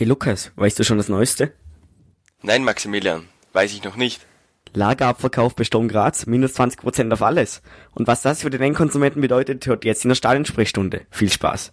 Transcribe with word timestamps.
Hey 0.00 0.06
Lukas, 0.06 0.50
weißt 0.56 0.78
du 0.78 0.82
schon 0.82 0.96
das 0.96 1.10
Neueste? 1.10 1.52
Nein, 2.40 2.64
Maximilian, 2.64 3.28
weiß 3.52 3.74
ich 3.74 3.84
noch 3.84 3.96
nicht. 3.96 4.22
Lagerabverkauf 4.72 5.54
bei 5.54 5.64
Sturm 5.64 5.88
Graz, 5.88 6.24
minus 6.24 6.58
20% 6.58 7.12
auf 7.12 7.20
alles. 7.20 7.60
Und 7.92 8.06
was 8.06 8.22
das 8.22 8.40
für 8.40 8.48
den 8.48 8.62
Endkonsumenten 8.62 9.20
bedeutet, 9.20 9.66
hört 9.66 9.84
jetzt 9.84 10.06
in 10.06 10.08
der 10.08 10.14
Stadionsprechstunde. 10.14 11.02
Viel 11.10 11.30
Spaß. 11.30 11.72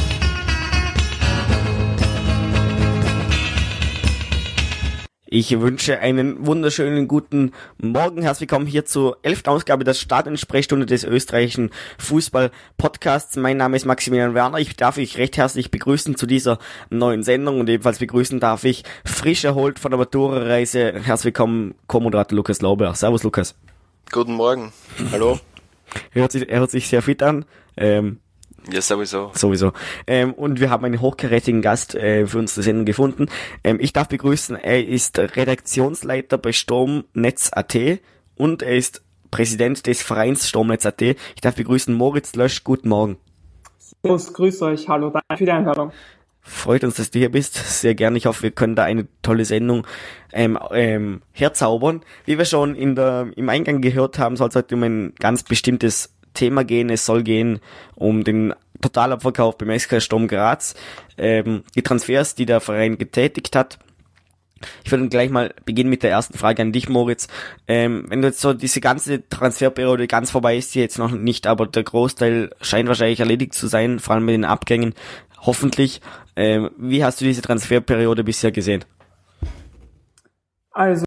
Ich 5.33 5.61
wünsche 5.61 5.97
einen 5.99 6.45
wunderschönen 6.45 7.07
guten 7.07 7.53
Morgen. 7.77 8.21
Herzlich 8.21 8.49
willkommen 8.49 8.65
hier 8.65 8.83
zur 8.83 9.17
elften 9.21 9.47
Ausgabe 9.47 9.85
der 9.85 9.93
Start- 9.93 10.27
des 10.27 11.05
österreichischen 11.05 11.69
Fußball-Podcasts. 11.99 13.37
Mein 13.37 13.55
Name 13.55 13.77
ist 13.77 13.85
Maximilian 13.85 14.33
Werner. 14.33 14.57
Ich 14.57 14.75
darf 14.75 14.97
euch 14.97 15.17
recht 15.17 15.37
herzlich 15.37 15.71
begrüßen 15.71 16.17
zu 16.17 16.25
dieser 16.25 16.59
neuen 16.89 17.23
Sendung 17.23 17.61
und 17.61 17.69
ebenfalls 17.69 17.99
begrüßen 17.99 18.41
darf 18.41 18.65
ich 18.65 18.83
frisch 19.05 19.45
erholt 19.45 19.79
von 19.79 19.91
der 19.91 19.99
Matura-Reise. 19.99 20.95
Herzlich 21.01 21.27
willkommen, 21.27 21.75
Co-Moderator 21.87 22.35
Lukas 22.35 22.61
Lauber. 22.61 22.93
Servus, 22.93 23.23
Lukas. 23.23 23.55
Guten 24.11 24.33
Morgen. 24.33 24.73
Hallo. 25.13 25.39
er, 26.13 26.21
hört 26.23 26.33
sich, 26.33 26.49
er 26.49 26.59
hört 26.59 26.71
sich 26.71 26.89
sehr 26.89 27.01
fit 27.01 27.23
an. 27.23 27.45
Ähm, 27.77 28.19
ja, 28.69 28.81
sowieso. 28.81 29.31
Sowieso. 29.33 29.73
Ähm, 30.07 30.33
und 30.33 30.59
wir 30.59 30.69
haben 30.69 30.85
einen 30.85 31.01
hochkarätigen 31.01 31.61
Gast 31.61 31.95
äh, 31.95 32.27
für 32.27 32.39
unsere 32.39 32.63
Sendung 32.63 32.85
gefunden. 32.85 33.27
Ähm, 33.63 33.79
ich 33.79 33.93
darf 33.93 34.07
begrüßen, 34.07 34.55
er 34.55 34.85
ist 34.85 35.17
Redaktionsleiter 35.17 36.37
bei 36.37 36.51
Sturmnetz.at 36.51 37.77
und 38.35 38.61
er 38.61 38.75
ist 38.75 39.03
Präsident 39.31 39.87
des 39.87 40.01
Vereins 40.01 40.47
Sturmnetz.at. 40.47 41.01
Ich 41.01 41.41
darf 41.41 41.55
begrüßen 41.55 41.93
Moritz 41.93 42.35
Lösch. 42.35 42.63
Guten 42.63 42.89
Morgen. 42.89 43.17
Servus, 43.79 44.33
grüß 44.33 44.61
euch. 44.63 44.87
Hallo, 44.89 45.09
danke 45.09 45.37
für 45.37 45.45
die 45.45 45.51
Einladung. 45.51 45.91
Freut 46.43 46.83
uns, 46.83 46.95
dass 46.95 47.11
du 47.11 47.19
hier 47.19 47.31
bist. 47.31 47.55
Sehr 47.55 47.93
gerne. 47.93 48.17
Ich 48.17 48.25
hoffe, 48.25 48.43
wir 48.43 48.51
können 48.51 48.75
da 48.75 48.83
eine 48.83 49.07
tolle 49.21 49.45
Sendung 49.45 49.85
ähm, 50.33 50.57
ähm, 50.71 51.21
herzaubern. 51.31 52.01
Wie 52.25 52.37
wir 52.37 52.45
schon 52.45 52.75
in 52.75 52.95
der, 52.95 53.31
im 53.35 53.47
Eingang 53.47 53.81
gehört 53.81 54.17
haben, 54.17 54.35
soll 54.35 54.49
es 54.49 54.55
heute 54.55 54.75
um 54.75 54.83
ein 54.83 55.13
ganz 55.19 55.43
bestimmtes 55.43 56.15
Thema 56.33 56.63
gehen. 56.63 56.89
Es 56.89 57.05
soll 57.05 57.23
gehen 57.23 57.59
um 57.95 58.23
den 58.23 58.53
Totalabverkauf 58.81 59.57
beim 59.57 59.77
SK 59.77 60.01
Sturm 60.01 60.27
Graz, 60.27 60.75
ähm, 61.17 61.63
die 61.75 61.83
Transfers, 61.83 62.35
die 62.35 62.45
der 62.45 62.59
Verein 62.59 62.97
getätigt 62.97 63.55
hat. 63.55 63.79
Ich 64.83 64.91
würde 64.91 65.09
gleich 65.09 65.29
mal 65.29 65.53
beginnen 65.65 65.89
mit 65.89 66.03
der 66.03 66.11
ersten 66.11 66.37
Frage 66.37 66.61
an 66.61 66.71
dich, 66.71 66.87
Moritz. 66.89 67.27
Ähm, 67.67 68.05
wenn 68.09 68.21
du 68.21 68.27
jetzt 68.27 68.41
so 68.41 68.53
diese 68.53 68.79
ganze 68.79 69.27
Transferperiode 69.27 70.07
ganz 70.07 70.31
vorbei 70.31 70.57
ist, 70.57 70.75
die 70.75 70.79
jetzt 70.79 70.99
noch 70.99 71.11
nicht, 71.11 71.47
aber 71.47 71.65
der 71.65 71.83
Großteil 71.83 72.51
scheint 72.61 72.87
wahrscheinlich 72.87 73.19
erledigt 73.19 73.53
zu 73.53 73.67
sein, 73.67 73.99
vor 73.99 74.15
allem 74.15 74.25
mit 74.25 74.33
den 74.33 74.45
Abgängen, 74.45 74.93
hoffentlich. 75.39 76.01
Ähm, 76.35 76.71
wie 76.77 77.03
hast 77.03 77.21
du 77.21 77.25
diese 77.25 77.41
Transferperiode 77.41 78.23
bisher 78.23 78.51
gesehen? 78.51 78.85
Also 80.71 81.05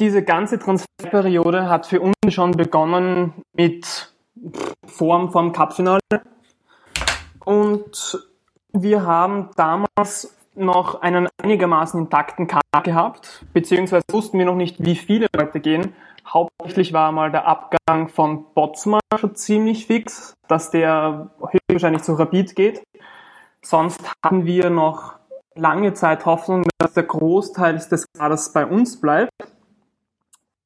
diese 0.00 0.24
ganze 0.24 0.58
Transferperiode 0.58 1.68
hat 1.68 1.86
für 1.86 2.00
uns 2.00 2.14
schon 2.30 2.52
begonnen 2.52 3.34
mit 3.52 4.12
Form 4.86 5.30
vom 5.30 5.52
Cupfinale. 5.52 6.00
Und 7.44 8.26
wir 8.72 9.04
haben 9.04 9.50
damals 9.56 10.36
noch 10.54 11.02
einen 11.02 11.28
einigermaßen 11.42 12.00
intakten 12.00 12.46
Kader 12.46 12.82
gehabt, 12.82 13.44
beziehungsweise 13.52 14.04
wussten 14.10 14.38
wir 14.38 14.46
noch 14.46 14.56
nicht, 14.56 14.82
wie 14.82 14.96
viele 14.96 15.26
Leute 15.36 15.60
gehen. 15.60 15.94
Hauptsächlich 16.26 16.92
war 16.92 17.12
mal 17.12 17.30
der 17.30 17.46
Abgang 17.46 18.08
von 18.08 18.44
Botsma 18.54 19.00
schon 19.18 19.34
ziemlich 19.34 19.86
fix, 19.86 20.34
dass 20.48 20.70
der 20.70 21.30
höchstwahrscheinlich 21.40 22.02
zu 22.02 22.14
Rapid 22.14 22.56
geht. 22.56 22.82
Sonst 23.62 24.00
haben 24.24 24.46
wir 24.46 24.70
noch 24.70 25.14
lange 25.54 25.92
Zeit 25.92 26.24
Hoffnung, 26.24 26.64
dass 26.78 26.94
der 26.94 27.02
Großteil 27.02 27.74
des 27.74 28.06
Kaders 28.16 28.52
bei 28.52 28.64
uns 28.64 29.00
bleibt. 29.00 29.30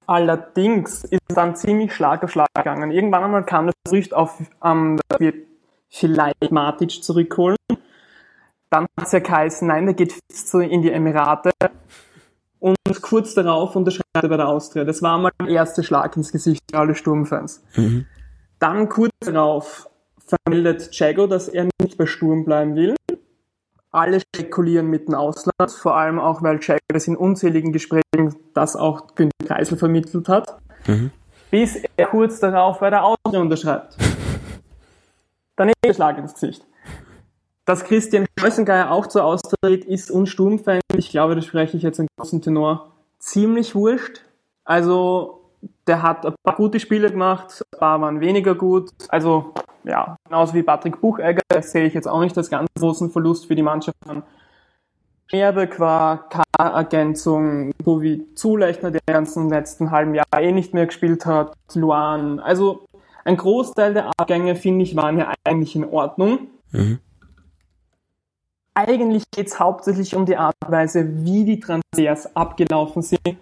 Allerdings 0.07 1.05
ist 1.05 1.23
es 1.29 1.35
dann 1.35 1.57
ziemlich 1.57 1.95
Schlag 1.95 2.23
auf 2.23 2.31
Schlag 2.31 2.49
gegangen. 2.55 2.91
Irgendwann 2.91 3.25
einmal 3.25 3.45
kam 3.45 3.67
das 3.67 3.75
Gerücht 3.85 4.15
auf, 4.15 4.39
ähm, 4.63 4.99
dass 5.09 5.21
wir 5.21 5.35
vielleicht 5.89 6.51
Matic 6.51 7.03
zurückholen. 7.03 7.57
Dann 8.71 8.87
hat 8.99 9.07
es 9.07 9.13
ja 9.13 9.21
geheißen, 9.21 9.69
nein, 9.69 9.87
der 9.87 9.95
geht 9.95 10.13
fix 10.13 10.53
in 10.55 10.83
die 10.83 10.91
Emirate. 10.91 11.51
Und 12.59 12.77
kurz 13.03 13.35
darauf 13.35 13.77
unterschreibt 13.77 14.09
er 14.15 14.29
bei 14.29 14.37
der 14.37 14.49
Austria. 14.49 14.85
Das 14.85 15.03
war 15.03 15.19
mal 15.19 15.31
der 15.41 15.49
erste 15.49 15.83
Schlag 15.83 16.17
ins 16.17 16.33
Gesicht 16.33 16.63
für 16.71 16.79
alle 16.79 16.95
Sturmfans. 16.95 17.63
Mhm. 17.77 18.07
Dann 18.59 18.89
kurz 18.89 19.13
darauf 19.21 19.89
vermeldet 20.27 20.89
Jago, 20.93 21.27
dass 21.27 21.49
er 21.49 21.69
nicht 21.81 21.99
bei 21.99 22.07
Sturm 22.07 22.45
bleiben 22.45 22.75
will 22.75 22.95
alle 23.95 24.21
spekulieren 24.21 24.91
mit 24.91 25.07
dem 25.07 25.15
Ausland, 25.15 25.71
vor 25.71 25.97
allem 25.97 26.19
auch, 26.19 26.43
weil 26.43 26.59
Jack 26.61 26.81
das 26.89 27.07
in 27.07 27.17
unzähligen 27.17 27.73
Gesprächen 27.73 28.35
das 28.53 28.75
auch 28.75 29.15
Günter 29.15 29.34
Kreisel 29.45 29.77
vermittelt 29.79 30.29
hat, 30.29 30.57
mhm. 30.87 31.11
bis 31.51 31.83
er 31.97 32.07
kurz 32.07 32.41
darauf 32.41 32.81
bei 32.81 32.91
der 32.91 33.05
Austria 33.05 33.41
unterschreibt. 33.41 33.97
Dann 35.57 35.69
ist 35.69 35.77
der 35.85 35.95
Schlag 35.95 36.19
ins 36.19 36.35
Gesicht. 36.35 36.65
Dass 37.65 37.85
Christian 37.85 38.27
Scheußengeier 38.39 38.91
auch 38.91 39.07
zur 39.07 39.25
Austria 39.25 39.79
ist 39.87 40.11
und 40.11 40.27
Sturmfan, 40.27 40.81
ich 40.97 41.11
glaube, 41.11 41.35
das 41.35 41.47
spreche 41.47 41.77
ich 41.77 41.83
jetzt 41.83 41.99
im 41.99 42.09
großen 42.19 42.43
Tenor, 42.43 42.93
ziemlich 43.19 43.75
wurscht. 43.75 44.21
Also 44.65 45.51
der 45.87 46.03
hat 46.03 46.27
ein 46.27 46.35
paar 46.43 46.57
gute 46.57 46.81
Spiele 46.81 47.11
gemacht, 47.11 47.65
ein 47.73 47.79
paar 47.79 48.01
waren 48.01 48.21
weniger 48.21 48.55
gut. 48.55 48.91
Also 49.09 49.55
ja, 49.85 50.17
genauso 50.25 50.55
wie 50.55 50.63
Patrick 50.63 51.01
Buchegger 51.01 51.41
sehe 51.61 51.87
ich 51.87 51.95
jetzt 51.95 52.09
auch 52.09 52.21
nicht 52.21 52.37
als 52.37 52.51
ganz 52.51 52.69
großen 52.79 53.11
Verlust 53.11 53.47
für 53.47 53.55
die 53.55 53.63
Mannschaft 53.63 53.97
an. 54.09 54.23
Schmerbeck 55.27 55.81
war 55.81 56.29
K-Ergänzung, 56.29 57.73
so 57.85 58.03
wie 58.03 58.27
Zulechner, 58.35 58.91
der 58.91 59.01
ganzen 59.07 59.49
letzten 59.49 59.91
halben 59.91 60.15
Jahr 60.15 60.27
eh 60.39 60.53
nicht 60.53 60.75
mehr 60.75 60.87
gespielt 60.87 61.27
hat, 61.27 61.55
Luan. 61.75 62.41
Also 62.41 62.87
ein 63.25 63.37
Großteil 63.37 63.95
der 63.95 64.11
Abgänge, 64.17 64.55
finde 64.55 64.85
ich, 64.85 64.97
waren 64.97 65.19
ja 65.19 65.33
eigentlich 65.45 65.75
in 65.75 65.85
Ordnung. 65.85 66.49
Mhm. 66.73 66.99
Eigentlich 68.75 69.25
geht 69.31 69.47
es 69.47 69.61
hauptsächlich 69.61 70.15
um 70.17 70.27
die 70.27 70.37
Art 70.37 70.57
und 70.65 70.73
Weise, 70.73 71.25
wie 71.25 71.45
die 71.45 71.61
Transfers 71.61 72.35
abgelaufen 72.35 73.03
sind 73.03 73.39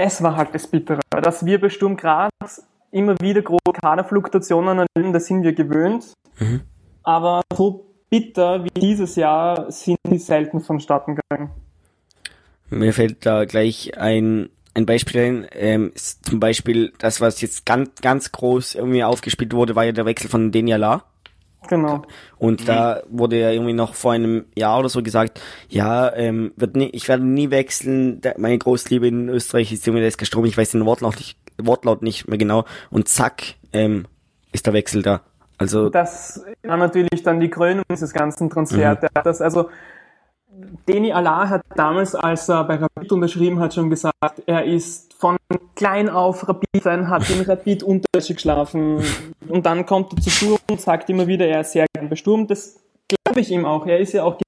das 0.00 0.22
war 0.22 0.36
halt 0.36 0.54
das 0.54 0.66
Bittere, 0.66 1.00
dass 1.10 1.44
wir 1.44 1.60
bei 1.60 1.68
Sturm 1.68 1.96
Graz 1.96 2.66
immer 2.90 3.14
wieder 3.20 3.42
große 3.42 3.72
Kaderfluktuationen 3.80 4.86
erleben, 4.94 5.12
das 5.12 5.26
sind 5.26 5.42
wir 5.42 5.52
gewöhnt. 5.52 6.14
Mhm. 6.38 6.62
Aber 7.02 7.42
so 7.54 7.86
bitter 8.10 8.64
wie 8.64 8.80
dieses 8.80 9.16
Jahr 9.16 9.70
sind 9.70 9.98
die 10.06 10.18
selten 10.18 10.60
vonstatten 10.60 11.16
gegangen. 11.16 11.50
Mir 12.68 12.92
fällt 12.92 13.24
da 13.24 13.44
gleich 13.44 13.96
ein, 13.98 14.50
ein 14.74 14.86
Beispiel 14.86 15.20
ein. 15.20 15.46
Ähm, 15.52 15.92
zum 15.94 16.40
Beispiel 16.40 16.92
das, 16.98 17.20
was 17.20 17.40
jetzt 17.40 17.66
ganz, 17.66 17.90
ganz 18.00 18.32
groß 18.32 18.74
irgendwie 18.74 19.04
aufgespielt 19.04 19.52
wurde, 19.54 19.74
war 19.74 19.84
ja 19.84 19.92
der 19.92 20.06
Wechsel 20.06 20.28
von 20.28 20.52
Deniala. 20.52 21.04
Genau. 21.68 22.02
Und 22.38 22.62
mhm. 22.62 22.66
da 22.66 23.02
wurde 23.08 23.38
ja 23.38 23.50
irgendwie 23.50 23.72
noch 23.72 23.94
vor 23.94 24.12
einem 24.12 24.46
Jahr 24.56 24.78
oder 24.78 24.88
so 24.88 25.02
gesagt, 25.02 25.40
ja, 25.68 26.14
ähm, 26.14 26.52
wird 26.56 26.76
nie, 26.76 26.88
ich 26.92 27.08
werde 27.08 27.24
nie 27.24 27.50
wechseln. 27.50 28.20
Der, 28.20 28.36
meine 28.38 28.58
Großliebe 28.58 29.06
in 29.06 29.28
Österreich 29.28 29.72
ist 29.72 29.86
irgendwie 29.86 30.02
der 30.02 30.10
SK 30.10 30.26
Strom. 30.26 30.44
Ich 30.46 30.56
weiß 30.56 30.70
den 30.70 30.86
Wortlaut 30.86 31.16
nicht, 31.16 31.36
Wortlaut 31.58 32.02
nicht 32.02 32.28
mehr 32.28 32.38
genau. 32.38 32.64
Und 32.90 33.08
zack, 33.08 33.42
ähm, 33.72 34.06
ist 34.52 34.66
der 34.66 34.72
Wechsel 34.72 35.02
da. 35.02 35.22
Also 35.60 35.90
das 35.90 36.42
war 36.62 36.78
natürlich 36.78 37.22
dann 37.22 37.38
die 37.38 37.50
Krönung 37.50 37.84
dieses 37.90 38.14
ganzen 38.14 38.48
Transfers. 38.48 39.02
Mhm. 39.02 39.08
Das 39.22 39.42
also 39.42 39.68
Deni 40.88 41.12
Allah 41.12 41.50
hat 41.50 41.62
damals, 41.76 42.14
als 42.14 42.48
er 42.48 42.64
bei 42.64 42.76
Rapid 42.76 43.12
unterschrieben 43.12 43.60
hat, 43.60 43.74
schon 43.74 43.90
gesagt, 43.90 44.42
er 44.46 44.64
ist 44.64 45.12
von 45.14 45.36
klein 45.76 46.08
auf 46.08 46.48
Rapid-Fan, 46.48 47.10
hat 47.10 47.28
in 47.28 47.42
Rapid 47.42 47.82
Unterwäsche 47.82 48.34
geschlafen 48.34 49.04
und 49.48 49.66
dann 49.66 49.84
kommt 49.84 50.14
er 50.14 50.22
zu 50.22 50.30
Sturm 50.30 50.58
und 50.70 50.80
sagt 50.80 51.10
immer 51.10 51.26
wieder, 51.26 51.46
er 51.46 51.60
ist 51.60 51.72
sehr 51.72 51.84
gern 51.92 52.08
bei 52.08 52.16
Sturm. 52.16 52.46
Das 52.46 52.80
glaube 53.06 53.40
ich 53.40 53.50
ihm 53.50 53.66
auch. 53.66 53.86
Er 53.86 53.98
ist 53.98 54.14
ja 54.14 54.24
auch, 54.24 54.38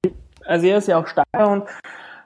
also 0.47 0.67
er 0.67 0.79
ist 0.79 0.88
ja 0.88 0.99
auch 0.99 1.06
Steirer 1.06 1.50
und 1.50 1.64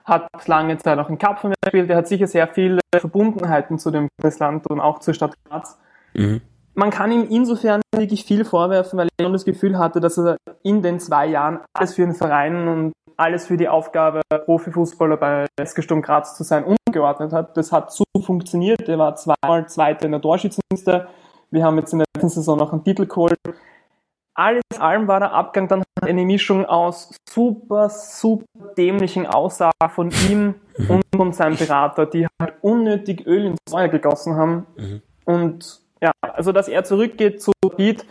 hat 0.05 0.29
lange 0.47 0.77
Zeit 0.77 0.97
auch 0.97 1.09
in 1.09 1.17
mir 1.17 1.55
gespielt. 1.61 1.89
Er 1.89 1.97
hat 1.97 2.07
sicher 2.07 2.27
sehr 2.27 2.47
viele 2.47 2.79
Verbundenheiten 2.95 3.79
zu 3.79 3.91
dem 3.91 4.07
Land 4.39 4.65
und 4.67 4.79
auch 4.79 4.99
zur 4.99 5.13
Stadt 5.13 5.33
Graz. 5.49 5.77
Mhm. 6.13 6.39
Man 6.77 6.91
kann 6.91 7.11
ihm 7.11 7.25
insofern 7.27 7.81
wirklich 7.91 8.23
viel 8.23 8.45
vorwerfen, 8.45 8.99
weil 8.99 9.07
er 9.17 9.31
das 9.31 9.45
Gefühl 9.45 9.79
hatte, 9.79 9.99
dass 9.99 10.15
er 10.19 10.37
in 10.61 10.83
den 10.83 10.99
zwei 10.99 11.25
Jahren 11.25 11.59
alles 11.73 11.95
für 11.95 12.03
den 12.03 12.13
Verein 12.13 12.67
und 12.67 12.93
alles 13.17 13.47
für 13.47 13.57
die 13.57 13.67
Aufgabe, 13.67 14.21
Profifußballer 14.45 15.17
bei 15.17 15.47
SG 15.59 15.81
Sturm 15.81 16.03
Graz 16.03 16.37
zu 16.37 16.43
sein, 16.43 16.63
umgeordnet 16.63 17.33
hat. 17.33 17.57
Das 17.57 17.71
hat 17.71 17.91
so 17.91 18.03
funktioniert. 18.23 18.87
Er 18.87 18.99
war 18.99 19.15
zweimal 19.15 19.67
Zweiter 19.67 20.05
in 20.05 20.11
der 20.11 20.21
Torschützenliste, 20.21 21.07
Wir 21.49 21.63
haben 21.63 21.79
jetzt 21.79 21.93
in 21.93 21.99
der 21.99 22.05
letzten 22.15 22.29
Saison 22.29 22.59
noch 22.59 22.71
einen 22.71 22.83
Titel 22.83 23.07
geholt. 23.07 23.39
Alles 24.35 24.61
in 24.71 24.79
allem 24.79 25.07
war 25.07 25.19
der 25.19 25.33
Abgang 25.33 25.67
dann 25.67 25.83
eine 25.99 26.25
Mischung 26.25 26.63
aus 26.63 27.11
super, 27.27 27.89
super 27.89 28.45
dämlichen 28.77 29.25
Aussagen 29.25 29.89
von 29.89 30.11
ihm 30.29 30.53
mhm. 30.77 30.89
und 30.91 31.03
von 31.15 31.33
seinem 31.33 31.57
Berater, 31.57 32.05
die 32.05 32.27
halt 32.39 32.53
unnötig 32.61 33.25
Öl 33.25 33.45
ins 33.47 33.57
Feuer 33.67 33.87
gegossen 33.87 34.35
haben. 34.35 34.67
Mhm. 34.75 35.01
Und 35.25 35.86
ja, 36.01 36.11
also 36.21 36.51
dass 36.51 36.67
er 36.67 36.83
zurückgeht 36.83 37.41
zu 37.41 37.51
Beat, 37.75 38.05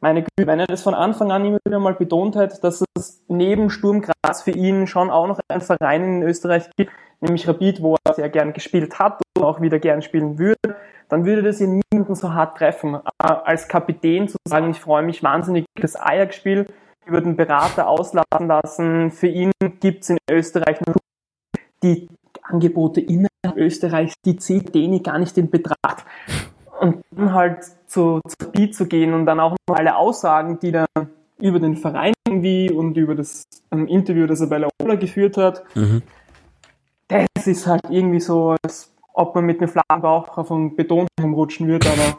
meine 0.00 0.22
Güte, 0.22 0.48
wenn 0.48 0.58
er 0.58 0.66
das 0.66 0.82
von 0.82 0.94
Anfang 0.94 1.30
an 1.30 1.44
immer 1.44 1.58
wieder 1.64 1.78
mal 1.78 1.94
betont 1.94 2.34
hat, 2.34 2.62
dass 2.64 2.84
es 2.96 3.22
neben 3.28 3.70
Sturm 3.70 4.02
Graz 4.02 4.42
für 4.42 4.50
ihn 4.50 4.88
schon 4.88 5.10
auch 5.10 5.28
noch 5.28 5.38
einen 5.48 5.60
Verein 5.60 6.02
in 6.02 6.22
Österreich 6.24 6.68
gibt, 6.76 6.90
nämlich 7.20 7.46
Rapid, 7.46 7.82
wo 7.82 7.96
er 8.04 8.14
sehr 8.14 8.28
gern 8.28 8.52
gespielt 8.52 8.98
hat 8.98 9.22
und 9.36 9.44
auch 9.44 9.60
wieder 9.60 9.78
gern 9.78 10.02
spielen 10.02 10.38
würde, 10.38 10.76
dann 11.08 11.24
würde 11.24 11.42
das 11.42 11.60
ihn 11.60 11.80
niemanden 11.92 12.16
so 12.16 12.32
hart 12.32 12.58
treffen. 12.58 12.96
Äh, 12.96 13.00
als 13.18 13.68
Kapitän 13.68 14.28
zu 14.28 14.38
sagen, 14.44 14.70
ich 14.70 14.80
freue 14.80 15.04
mich 15.04 15.22
wahnsinnig 15.22 15.66
das 15.80 15.94
Ajax-Spiel, 15.94 16.66
über 17.06 17.20
den 17.20 17.36
Berater 17.36 17.88
auslassen 17.88 18.46
lassen. 18.48 19.10
Für 19.12 19.28
ihn 19.28 19.52
gibt 19.80 20.02
es 20.02 20.10
in 20.10 20.18
Österreich 20.30 20.80
nur 20.84 20.96
die 21.82 22.08
Angebote 22.42 23.00
innerhalb 23.00 23.56
Österreichs, 23.56 24.14
die 24.24 24.36
zieht 24.36 24.74
den 24.74 25.02
gar 25.02 25.18
nicht 25.18 25.38
in 25.38 25.50
Betracht 25.50 26.04
und 26.82 27.04
dann 27.12 27.32
halt 27.32 27.64
zu, 27.86 28.20
zu 28.26 28.50
Beat 28.50 28.74
zu 28.74 28.86
gehen 28.86 29.14
und 29.14 29.24
dann 29.24 29.40
auch 29.40 29.56
noch 29.68 29.76
alle 29.76 29.96
Aussagen, 29.96 30.58
die 30.58 30.72
dann 30.72 30.86
über 31.38 31.60
den 31.60 31.76
Verein 31.76 32.12
irgendwie 32.26 32.70
und 32.70 32.96
über 32.96 33.14
das 33.14 33.44
ähm, 33.70 33.86
Interview, 33.86 34.26
das 34.26 34.40
er 34.40 34.48
bei 34.48 34.58
Laola 34.58 34.96
geführt 34.96 35.36
hat, 35.36 35.64
mhm. 35.76 36.02
das 37.08 37.46
ist 37.46 37.66
halt 37.66 37.82
irgendwie 37.88 38.20
so, 38.20 38.56
als 38.62 38.92
ob 39.12 39.34
man 39.34 39.44
mit 39.44 39.60
einem 39.60 39.68
flachen 39.68 40.02
Bauch 40.02 40.36
auf 40.36 40.50
einem 40.50 40.74
Beton 40.74 41.06
rumrutschen 41.20 41.68
würde, 41.68 41.88
aber 41.88 42.18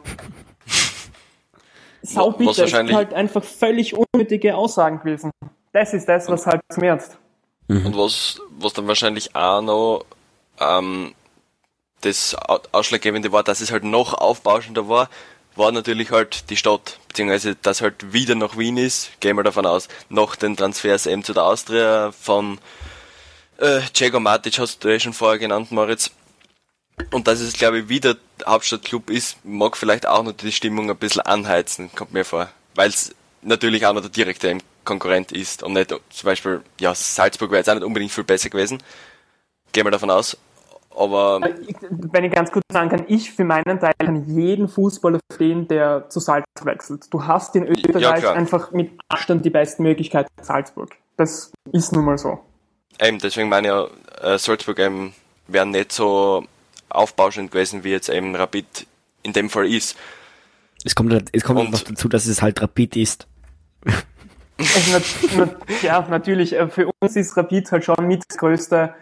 saubitter, 2.02 2.64
es 2.64 2.72
ist 2.72 2.92
halt 2.92 3.12
einfach 3.12 3.44
völlig 3.44 3.94
unnötige 3.94 4.56
Aussagen 4.56 5.00
gewesen. 5.00 5.30
Das 5.72 5.92
ist 5.92 6.08
das, 6.08 6.28
was 6.28 6.46
halt 6.46 6.62
schmerzt. 6.72 7.18
Mhm. 7.68 7.86
Und 7.86 7.98
was, 7.98 8.40
was 8.58 8.72
dann 8.72 8.86
wahrscheinlich 8.86 9.34
auch 9.34 9.60
noch 9.60 10.04
ähm, 10.60 11.12
das 12.04 12.34
Ausschlaggebende 12.72 13.32
war, 13.32 13.42
dass 13.42 13.60
es 13.60 13.72
halt 13.72 13.84
noch 13.84 14.14
aufbauschender 14.14 14.88
war, 14.88 15.08
war 15.56 15.72
natürlich 15.72 16.10
halt 16.10 16.50
die 16.50 16.56
Stadt, 16.56 16.98
beziehungsweise 17.08 17.56
dass 17.56 17.80
halt 17.80 18.12
wieder 18.12 18.34
nach 18.34 18.58
Wien 18.58 18.76
ist, 18.76 19.10
gehen 19.20 19.36
wir 19.36 19.44
davon 19.44 19.66
aus, 19.66 19.88
nach 20.08 20.36
den 20.36 20.56
Transfers 20.56 21.06
eben 21.06 21.22
zu 21.22 21.32
der 21.32 21.44
Austria 21.44 22.12
von 22.12 22.58
äh, 23.58 23.80
Matic, 24.18 24.58
hast 24.58 24.82
du 24.82 24.88
ja 24.88 24.98
schon 24.98 25.12
vorher 25.12 25.38
genannt, 25.38 25.70
Moritz. 25.70 26.10
Und 27.10 27.26
dass 27.26 27.40
es, 27.40 27.54
glaube 27.54 27.80
ich, 27.80 27.88
wieder 27.88 28.16
Hauptstadtclub 28.46 29.10
ist, 29.10 29.44
mag 29.44 29.76
vielleicht 29.76 30.06
auch 30.06 30.22
noch 30.22 30.32
die 30.32 30.52
Stimmung 30.52 30.90
ein 30.90 30.96
bisschen 30.96 31.22
anheizen, 31.22 31.90
kommt 31.94 32.12
mir 32.12 32.24
vor. 32.24 32.48
Weil 32.74 32.90
es 32.90 33.14
natürlich 33.42 33.86
auch 33.86 33.92
noch 33.92 34.00
der 34.00 34.10
direkte 34.10 34.58
Konkurrent 34.84 35.32
ist 35.32 35.62
und 35.62 35.72
nicht 35.72 35.90
zum 35.90 36.02
Beispiel, 36.24 36.62
ja, 36.80 36.94
Salzburg 36.94 37.50
wäre 37.50 37.60
jetzt 37.60 37.70
auch 37.70 37.74
nicht 37.74 37.84
unbedingt 37.84 38.12
viel 38.12 38.24
besser 38.24 38.50
gewesen. 38.50 38.82
Gehen 39.72 39.86
wir 39.86 39.90
davon 39.90 40.10
aus. 40.10 40.36
Aber 40.96 41.40
wenn 41.40 42.24
ich 42.24 42.32
ganz 42.32 42.52
kurz 42.52 42.64
sagen 42.72 42.88
kann, 42.88 43.04
ich 43.08 43.32
für 43.32 43.44
meinen 43.44 43.80
Teil 43.80 43.92
kann 43.98 44.28
jeden 44.28 44.68
Fußballer 44.68 45.18
verstehen, 45.28 45.66
der 45.66 46.08
zu 46.08 46.20
Salzburg 46.20 46.66
wechselt. 46.66 47.12
Du 47.12 47.26
hast 47.26 47.56
in 47.56 47.66
Österreich 47.66 48.22
ja, 48.22 48.32
einfach 48.32 48.70
mit 48.70 48.92
Abstand 49.08 49.44
die 49.44 49.50
besten 49.50 49.82
Möglichkeiten 49.82 50.30
in 50.38 50.44
Salzburg. 50.44 50.90
Das 51.16 51.52
ist 51.72 51.92
nun 51.92 52.04
mal 52.04 52.18
so. 52.18 52.38
Eben, 53.00 53.18
deswegen 53.18 53.48
meine 53.48 53.68
ich 53.68 53.72
ja, 54.22 54.34
äh, 54.34 54.38
Salzburg 54.38 54.78
eben 54.78 55.14
wäre 55.48 55.66
nicht 55.66 55.92
so 55.92 56.44
aufbauschend 56.88 57.50
gewesen, 57.50 57.84
wie 57.84 57.90
jetzt 57.90 58.08
eben 58.08 58.36
Rapid 58.36 58.86
in 59.22 59.32
dem 59.32 59.50
Fall 59.50 59.66
ist. 59.66 59.96
Es 60.84 60.94
kommt, 60.94 61.30
es 61.32 61.42
kommt 61.42 61.60
Und, 61.60 61.70
noch 61.72 61.82
dazu, 61.82 62.08
dass 62.08 62.26
es 62.26 62.40
halt 62.40 62.62
Rapid 62.62 62.96
ist. 62.96 63.26
Also, 64.56 65.50
ja, 65.82 66.06
natürlich. 66.08 66.52
Äh, 66.52 66.68
für 66.68 66.88
uns 67.00 67.16
ist 67.16 67.36
Rapid 67.36 67.72
halt 67.72 67.84
schon 67.84 68.06
mit 68.06 68.22
das 68.28 68.38
größte 68.38 68.94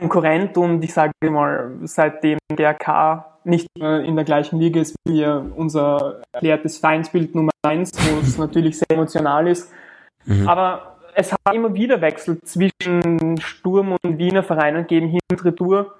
Konkurrent 0.00 0.56
und 0.56 0.82
ich 0.82 0.92
sage 0.92 1.12
mal, 1.22 1.72
seitdem 1.84 2.38
GRK 2.48 3.26
nicht 3.44 3.68
mehr 3.78 4.00
in 4.00 4.16
der 4.16 4.24
gleichen 4.24 4.58
Liga 4.58 4.80
ist 4.80 4.96
wie 5.06 5.24
unser 5.24 6.22
erklärtes 6.32 6.78
Feindbild 6.78 7.34
Nummer 7.34 7.52
eins, 7.62 7.92
wo 7.94 8.20
es 8.20 8.38
natürlich 8.38 8.78
sehr 8.78 8.90
emotional 8.90 9.46
ist. 9.46 9.70
Mhm. 10.24 10.48
Aber 10.48 10.96
es 11.14 11.32
hat 11.32 11.54
immer 11.54 11.74
wieder 11.74 12.00
Wechsel 12.00 12.40
zwischen 12.42 13.38
Sturm 13.40 13.96
und 14.02 14.18
Wiener 14.18 14.42
Vereinen 14.42 14.86
geben 14.86 15.08
hin 15.08 15.20
und 15.30 15.44
retour. 15.44 15.94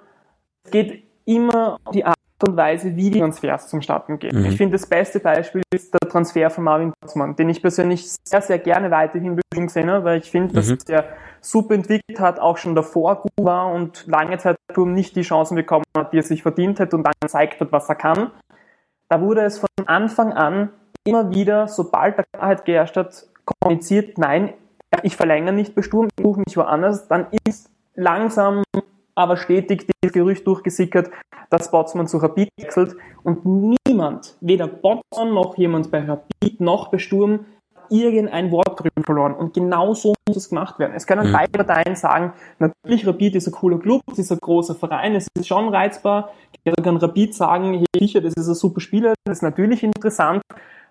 Es 0.64 0.70
geht 0.70 1.04
immer 1.24 1.78
um 1.84 1.92
die 1.92 2.04
Art 2.04 2.16
und 2.44 2.56
Weise, 2.56 2.96
wie 2.96 3.10
die 3.10 3.18
Transfers 3.20 3.68
zum 3.68 3.82
Starten 3.82 4.18
gehen. 4.18 4.38
Mhm. 4.38 4.46
Ich 4.46 4.56
finde, 4.56 4.72
das 4.72 4.86
beste 4.86 5.20
Beispiel 5.20 5.62
ist 5.74 5.92
der 5.94 6.08
Transfer 6.08 6.50
von 6.50 6.64
Marvin 6.64 6.92
Botzmann, 7.00 7.36
den 7.36 7.48
ich 7.48 7.60
persönlich 7.60 8.10
sehr, 8.24 8.42
sehr 8.42 8.58
gerne 8.58 8.90
weiterhin 8.90 9.40
gesehen 9.50 9.90
habe, 9.90 10.04
weil 10.04 10.18
ich 10.18 10.30
finde, 10.30 10.54
dass 10.54 10.68
mhm. 10.68 10.78
der 10.88 11.04
super 11.40 11.74
entwickelt 11.74 12.20
hat, 12.20 12.38
auch 12.38 12.56
schon 12.58 12.74
davor 12.74 13.22
gut 13.22 13.32
war 13.40 13.72
und 13.72 14.06
lange 14.06 14.38
Zeit 14.38 14.56
nicht 14.76 15.16
die 15.16 15.22
Chancen 15.22 15.54
bekommen 15.56 15.84
hat, 15.96 16.12
die 16.12 16.18
er 16.18 16.22
sich 16.22 16.42
verdient 16.42 16.80
hat 16.80 16.94
und 16.94 17.02
dann 17.02 17.12
gezeigt 17.20 17.60
hat, 17.60 17.72
was 17.72 17.88
er 17.88 17.94
kann. 17.94 18.30
Da 19.08 19.20
wurde 19.20 19.42
es 19.42 19.58
von 19.58 19.68
Anfang 19.86 20.32
an 20.32 20.70
immer 21.04 21.34
wieder, 21.34 21.66
sobald 21.66 22.18
der 22.18 22.24
Klarheit 22.32 22.64
geherrscht 22.64 22.96
hat, 22.96 23.26
kommuniziert, 23.44 24.18
nein, 24.18 24.52
ich 25.02 25.16
verlängere 25.16 25.54
nicht 25.54 25.74
bei 25.74 25.82
Sturm, 25.82 26.08
ich 26.16 26.22
suche 26.22 26.40
mich 26.46 26.56
woanders, 26.56 27.08
dann 27.08 27.26
ist 27.46 27.70
langsam 27.94 28.62
aber 29.14 29.36
stetig 29.36 29.86
dieses 29.86 29.99
Gerücht 30.12 30.46
durchgesickert, 30.46 31.10
dass 31.50 31.70
Botsmann 31.70 32.06
zu 32.06 32.18
Rapid 32.18 32.50
wechselt 32.58 32.96
und 33.22 33.44
niemand, 33.86 34.36
weder 34.40 34.66
Botsmann 34.66 35.34
noch 35.34 35.56
jemand 35.56 35.90
bei 35.90 36.04
Rapid 36.04 36.60
noch 36.60 36.88
bei 36.88 36.98
Sturm, 36.98 37.46
irgendein 37.90 38.50
Wort 38.50 38.78
drüber 38.80 39.02
verloren. 39.04 39.34
Und 39.34 39.52
genau 39.52 39.94
so 39.94 40.14
muss 40.26 40.36
es 40.36 40.48
gemacht 40.48 40.78
werden. 40.78 40.92
Es 40.94 41.06
können 41.06 41.28
mhm. 41.28 41.32
beide 41.32 41.50
Parteien 41.64 41.96
sagen, 41.96 42.32
natürlich 42.58 43.06
Rapid 43.06 43.34
ist 43.34 43.48
ein 43.48 43.52
cooler 43.52 43.78
Club, 43.78 44.02
es 44.12 44.20
ist 44.20 44.32
ein 44.32 44.38
großer 44.38 44.74
Verein, 44.74 45.14
es 45.14 45.26
ist 45.36 45.46
schon 45.46 45.68
reizbar. 45.68 46.30
Jeder 46.64 46.82
kann 46.82 46.96
Rapid 46.96 47.34
sagen, 47.34 47.74
hey, 47.74 47.86
sicher, 47.98 48.20
das 48.20 48.34
ist 48.34 48.48
ein 48.48 48.54
super 48.54 48.80
Spieler, 48.80 49.14
das 49.24 49.38
ist 49.38 49.42
natürlich 49.42 49.82
interessant. 49.82 50.42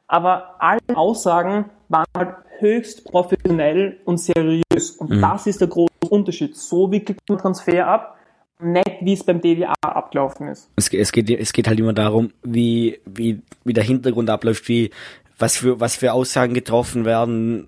Aber 0.07 0.55
alle 0.59 0.79
Aussagen 0.93 1.65
waren 1.87 2.05
halt 2.17 2.35
höchst 2.59 3.05
professionell 3.05 3.99
und 4.05 4.17
seriös. 4.19 4.91
Und 4.97 5.11
mhm. 5.11 5.21
das 5.21 5.47
ist 5.47 5.61
der 5.61 5.69
große 5.69 6.09
Unterschied. 6.09 6.57
So 6.57 6.91
wickelt 6.91 7.19
man 7.29 7.37
Transfer 7.37 7.87
ab 7.87 8.18
nicht, 8.61 8.97
wie 9.01 9.13
es 9.13 9.23
beim 9.23 9.41
DWA 9.41 9.73
abgelaufen 9.81 10.47
ist. 10.47 10.69
Es, 10.75 10.93
es, 10.93 11.11
geht, 11.11 11.29
es 11.29 11.53
geht 11.53 11.67
halt 11.67 11.79
immer 11.79 11.93
darum, 11.93 12.31
wie, 12.43 12.99
wie, 13.05 13.41
wie 13.63 13.73
der 13.73 13.83
Hintergrund 13.83 14.29
abläuft, 14.29 14.67
wie, 14.67 14.91
was 15.37 15.57
für, 15.57 15.79
was 15.79 15.95
für 15.95 16.13
Aussagen 16.13 16.53
getroffen 16.53 17.05
werden. 17.05 17.67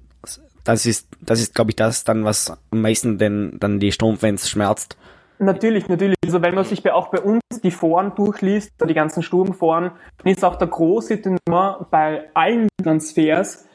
Das 0.64 0.86
ist, 0.86 1.08
das 1.22 1.42
ist, 1.42 1.56
glaube 1.56 1.72
ich, 1.72 1.76
das 1.76 2.04
dann, 2.04 2.24
was 2.24 2.52
am 2.72 2.82
meisten 2.82 3.18
denn, 3.18 3.58
dann 3.60 3.80
die 3.80 3.92
Sturmfans 3.92 4.50
schmerzt. 4.50 4.98
Natürlich, 5.40 5.88
natürlich. 5.88 6.18
Also 6.24 6.42
wenn 6.44 6.54
man 6.54 6.66
sich 6.66 6.88
auch 6.92 7.08
bei 7.08 7.20
uns 7.20 7.42
die 7.64 7.72
Foren 7.72 8.14
durchliest, 8.14 8.74
die 8.88 8.94
ganzen 8.94 9.24
Sturmforen, 9.24 9.92
dann 10.18 10.32
ist 10.32 10.46
auch 10.46 10.56
der 10.56 10.68
große 10.68 11.20
Tenor 11.20 11.88
bei 11.90 12.30
allen 12.36 12.68
Transfers, 12.84 13.66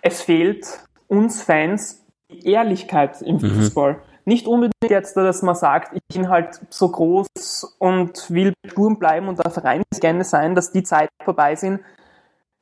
es 0.00 0.22
fehlt 0.22 0.64
uns 1.08 1.42
Fans 1.42 2.04
die 2.30 2.52
Ehrlichkeit 2.52 3.20
im 3.22 3.36
mhm. 3.36 4.00
Nicht 4.24 4.46
unbedingt 4.46 4.74
jetzt, 4.88 5.16
dass 5.16 5.42
man 5.42 5.54
sagt, 5.54 5.94
ich 5.94 6.02
bin 6.14 6.28
halt 6.28 6.60
so 6.70 6.88
groß 6.88 7.76
und 7.78 8.30
will 8.30 8.52
Sturm 8.66 8.98
bleiben 8.98 9.28
und 9.28 9.44
der 9.44 9.50
Verein 9.50 9.82
gerne 10.00 10.24
sein, 10.24 10.54
dass 10.54 10.72
die 10.72 10.82
Zeiten 10.82 11.12
vorbei 11.24 11.56
sind. 11.56 11.80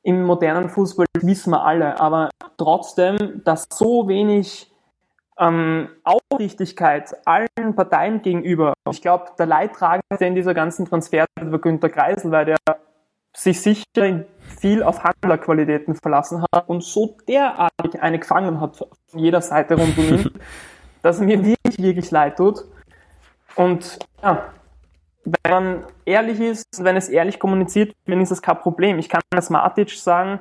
Im 0.03 0.23
modernen 0.23 0.69
Fußball 0.69 1.05
wissen 1.21 1.51
wir 1.51 1.63
alle, 1.63 1.99
aber 1.99 2.29
trotzdem, 2.57 3.41
dass 3.43 3.65
so 3.71 4.07
wenig 4.07 4.71
ähm, 5.39 5.89
Aufrichtigkeit 6.03 7.15
allen 7.25 7.75
Parteien 7.75 8.21
gegenüber. 8.21 8.73
Ich 8.89 9.01
glaube, 9.01 9.25
der 9.37 9.45
Leidtragende 9.45 10.25
in 10.25 10.35
dieser 10.35 10.53
ganzen 10.53 10.85
Transfer 10.85 11.25
war 11.39 11.59
Günter 11.59 11.89
Kreisel, 11.89 12.31
weil 12.31 12.45
der 12.45 12.57
sich 13.35 13.61
sicher 13.61 14.25
viel 14.59 14.83
auf 14.83 15.03
Handlerqualitäten 15.03 15.95
verlassen 15.95 16.43
hat 16.51 16.67
und 16.67 16.83
so 16.83 17.17
derartig 17.27 18.01
eine 18.01 18.19
gefangen 18.19 18.59
hat 18.59 18.75
von 18.75 18.89
jeder 19.13 19.41
Seite 19.41 19.75
rund 19.75 19.97
um 19.97 20.03
ihn, 20.03 20.31
dass 21.01 21.19
er 21.19 21.25
mir 21.25 21.43
wirklich, 21.43 21.77
wirklich 21.79 22.11
leid 22.11 22.37
tut. 22.37 22.65
Und 23.55 23.99
ja, 24.23 24.45
wenn 25.23 25.51
man 25.51 25.83
ehrlich 26.05 26.39
ist, 26.39 26.65
wenn 26.79 26.95
es 26.95 27.09
ehrlich 27.09 27.39
kommuniziert, 27.39 27.93
dann 28.05 28.21
ist 28.21 28.31
das 28.31 28.41
kein 28.41 28.59
Problem. 28.59 28.99
Ich 28.99 29.09
kann 29.09 29.21
als 29.33 29.49
Matic 29.49 29.91
sagen, 29.91 30.39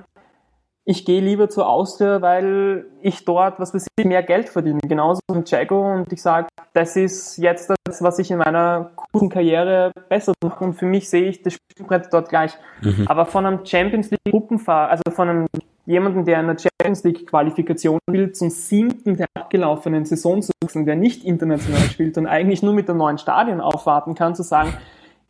ich 0.84 1.04
gehe 1.04 1.20
lieber 1.20 1.48
zur 1.48 1.68
Austria, 1.68 2.22
weil 2.22 2.86
ich 3.02 3.24
dort, 3.24 3.60
was 3.60 3.74
weiß 3.74 3.86
ich, 3.96 4.04
mehr 4.04 4.22
Geld 4.22 4.48
verdiene. 4.48 4.80
Genauso 4.82 5.20
wie 5.30 5.42
Jago 5.44 5.94
und 5.94 6.12
ich 6.12 6.22
sage, 6.22 6.48
das 6.72 6.96
ist 6.96 7.36
jetzt 7.36 7.70
das, 7.84 8.02
was 8.02 8.18
ich 8.18 8.30
in 8.30 8.38
meiner 8.38 8.90
kurzen 8.96 9.28
Karriere 9.28 9.92
besser 10.08 10.32
mache 10.42 10.64
und 10.64 10.74
für 10.74 10.86
mich 10.86 11.08
sehe 11.08 11.28
ich 11.28 11.42
das 11.42 11.54
Spielbrett 11.54 12.08
dort 12.10 12.28
gleich. 12.28 12.56
Mhm. 12.82 13.06
Aber 13.06 13.26
von 13.26 13.46
einem 13.46 13.64
Champions 13.64 14.10
League 14.10 14.20
Gruppenfahrer, 14.30 14.90
also 14.90 15.02
von 15.10 15.28
einem 15.28 15.46
jemanden, 15.86 16.24
der 16.24 16.40
in 16.40 16.46
der 16.46 16.56
Champions 16.80 17.04
League 17.04 17.26
Qualifikation 17.26 17.98
spielt, 18.08 18.36
zum 18.36 18.50
siebten 18.50 19.16
der 19.16 19.26
abgelaufenen 19.34 20.04
Saison 20.04 20.42
zu 20.42 20.52
wechseln, 20.62 20.86
der 20.86 20.96
nicht 20.96 21.24
international 21.24 21.82
spielt 21.82 22.16
und 22.16 22.26
eigentlich 22.26 22.62
nur 22.62 22.72
mit 22.72 22.88
der 22.88 22.94
neuen 22.94 23.18
Stadion 23.18 23.60
aufwarten 23.60 24.14
kann, 24.14 24.34
zu 24.34 24.42
sagen, 24.42 24.72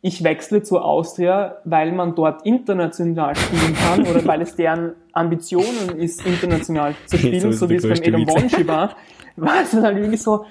ich 0.01 0.23
wechsle 0.23 0.63
zu 0.63 0.79
Austria, 0.79 1.57
weil 1.63 1.91
man 1.91 2.15
dort 2.15 2.45
international 2.45 3.35
spielen 3.35 3.75
kann 3.75 4.07
oder 4.07 4.25
weil 4.25 4.41
es 4.41 4.55
deren 4.55 4.93
Ambitionen 5.13 5.97
ist, 5.97 6.25
international 6.25 6.95
zu 7.05 7.17
spielen, 7.17 7.39
so, 7.39 7.51
so 7.51 7.69
wie 7.69 7.75
es 7.75 7.83
beim 7.83 8.01
Edom 8.01 8.27
Wonchi 8.27 8.67
war, 8.67 8.95
war 9.35 9.61
es 9.61 9.73
halt 9.73 9.97
irgendwie 9.97 10.17
so, 10.17 10.45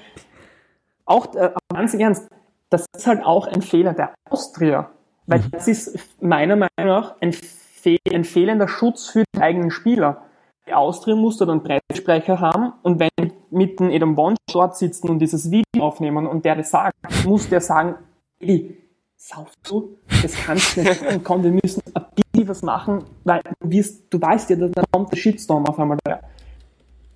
auch 1.05 1.35
äh, 1.35 1.51
ganz 1.75 1.95
ernst, 1.95 2.29
das 2.69 2.87
ist 2.97 3.07
halt 3.07 3.25
auch 3.25 3.49
ein 3.49 3.63
Fehler 3.63 3.95
der 3.95 4.15
Austria, 4.29 4.91
weil 5.27 5.41
mhm. 5.41 5.51
das 5.51 5.67
ist 5.67 5.99
meiner 6.21 6.55
Meinung 6.55 6.69
nach 6.79 7.17
ein, 7.21 7.33
fehl 7.33 7.99
ein 8.13 8.25
fehlender 8.25 8.69
Schutz 8.69 9.09
für 9.09 9.25
die 9.35 9.41
eigenen 9.41 9.71
Spieler. 9.73 10.23
Die 10.71 10.75
Austria 10.75 11.17
muss 11.17 11.37
da 11.37 11.47
dann 11.47 11.65
Pressesprecher 11.65 12.39
haben 12.39 12.75
und 12.83 13.01
wenn 13.01 13.33
mit 13.51 13.81
dem 13.81 13.91
Edom 13.91 14.17
Wonch 14.17 14.37
dort 14.53 14.77
sitzen 14.77 15.11
und 15.11 15.19
dieses 15.19 15.51
Video 15.51 15.83
aufnehmen 15.83 16.29
und 16.29 16.45
der 16.45 16.55
das 16.55 16.71
sagt, 16.71 16.95
muss 17.25 17.49
der 17.49 17.61
sagen, 17.61 17.97
Edi, 18.39 18.79
saufst 19.17 19.59
du? 19.65 19.97
Das 20.23 20.33
kannst 20.33 20.77
du 20.77 20.83
nicht. 20.83 21.25
Komm, 21.25 21.43
wir 21.43 21.51
müssen 21.51 21.83
ein 21.93 22.05
bisschen 22.15 22.49
was 22.49 22.63
machen, 22.63 23.03
weil 23.25 23.41
du 23.59 23.69
wirst, 23.69 24.15
du 24.15 24.23
weißt 24.23 24.51
ja, 24.51 24.57
da 24.69 24.83
kommt 24.93 25.11
der 25.11 25.17
Shitstorm 25.17 25.67
auf 25.67 25.77
einmal 25.77 25.99
daher. 26.05 26.23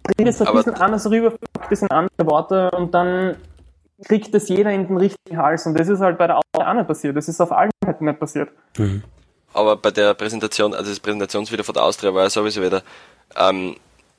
Bring 0.03 0.27
es 0.27 0.43
ein 0.43 0.53
bisschen 0.53 0.75
anders 0.75 1.09
rüber, 1.09 1.35
ein 1.61 1.69
bisschen 1.69 1.91
andere 1.93 2.27
Worte 2.29 2.73
und 2.73 2.93
dann 2.93 3.37
kriegt 4.05 4.35
das 4.35 4.49
jeder 4.49 4.73
in 4.73 4.89
den 4.89 4.97
richtigen 4.97 5.37
Hals 5.37 5.65
und 5.65 5.79
das 5.79 5.87
ist 5.87 6.01
halt 6.01 6.19
bei 6.19 6.27
der 6.27 6.39
Austria 6.39 6.73
auch 6.73 6.75
nicht 6.75 6.89
passiert. 6.89 7.17
Das 7.17 7.29
ist 7.29 7.41
auf 7.41 7.53
allen 7.53 7.71
Seiten 7.85 8.05
nicht 8.05 8.19
passiert. 8.19 8.49
Mhm. 8.79 9.05
Aber 9.53 9.77
bei 9.77 9.93
der 9.93 10.15
Präsentation, 10.15 10.75
also 10.75 10.91
das 10.91 10.99
Präsentationsvideo 10.99 11.63
von 11.63 11.75
der 11.75 11.85
Austria 11.85 12.13
war 12.13 12.25
ja 12.25 12.31
sowieso 12.31 12.61
wieder, 12.61 12.83
ähm, 13.37 13.77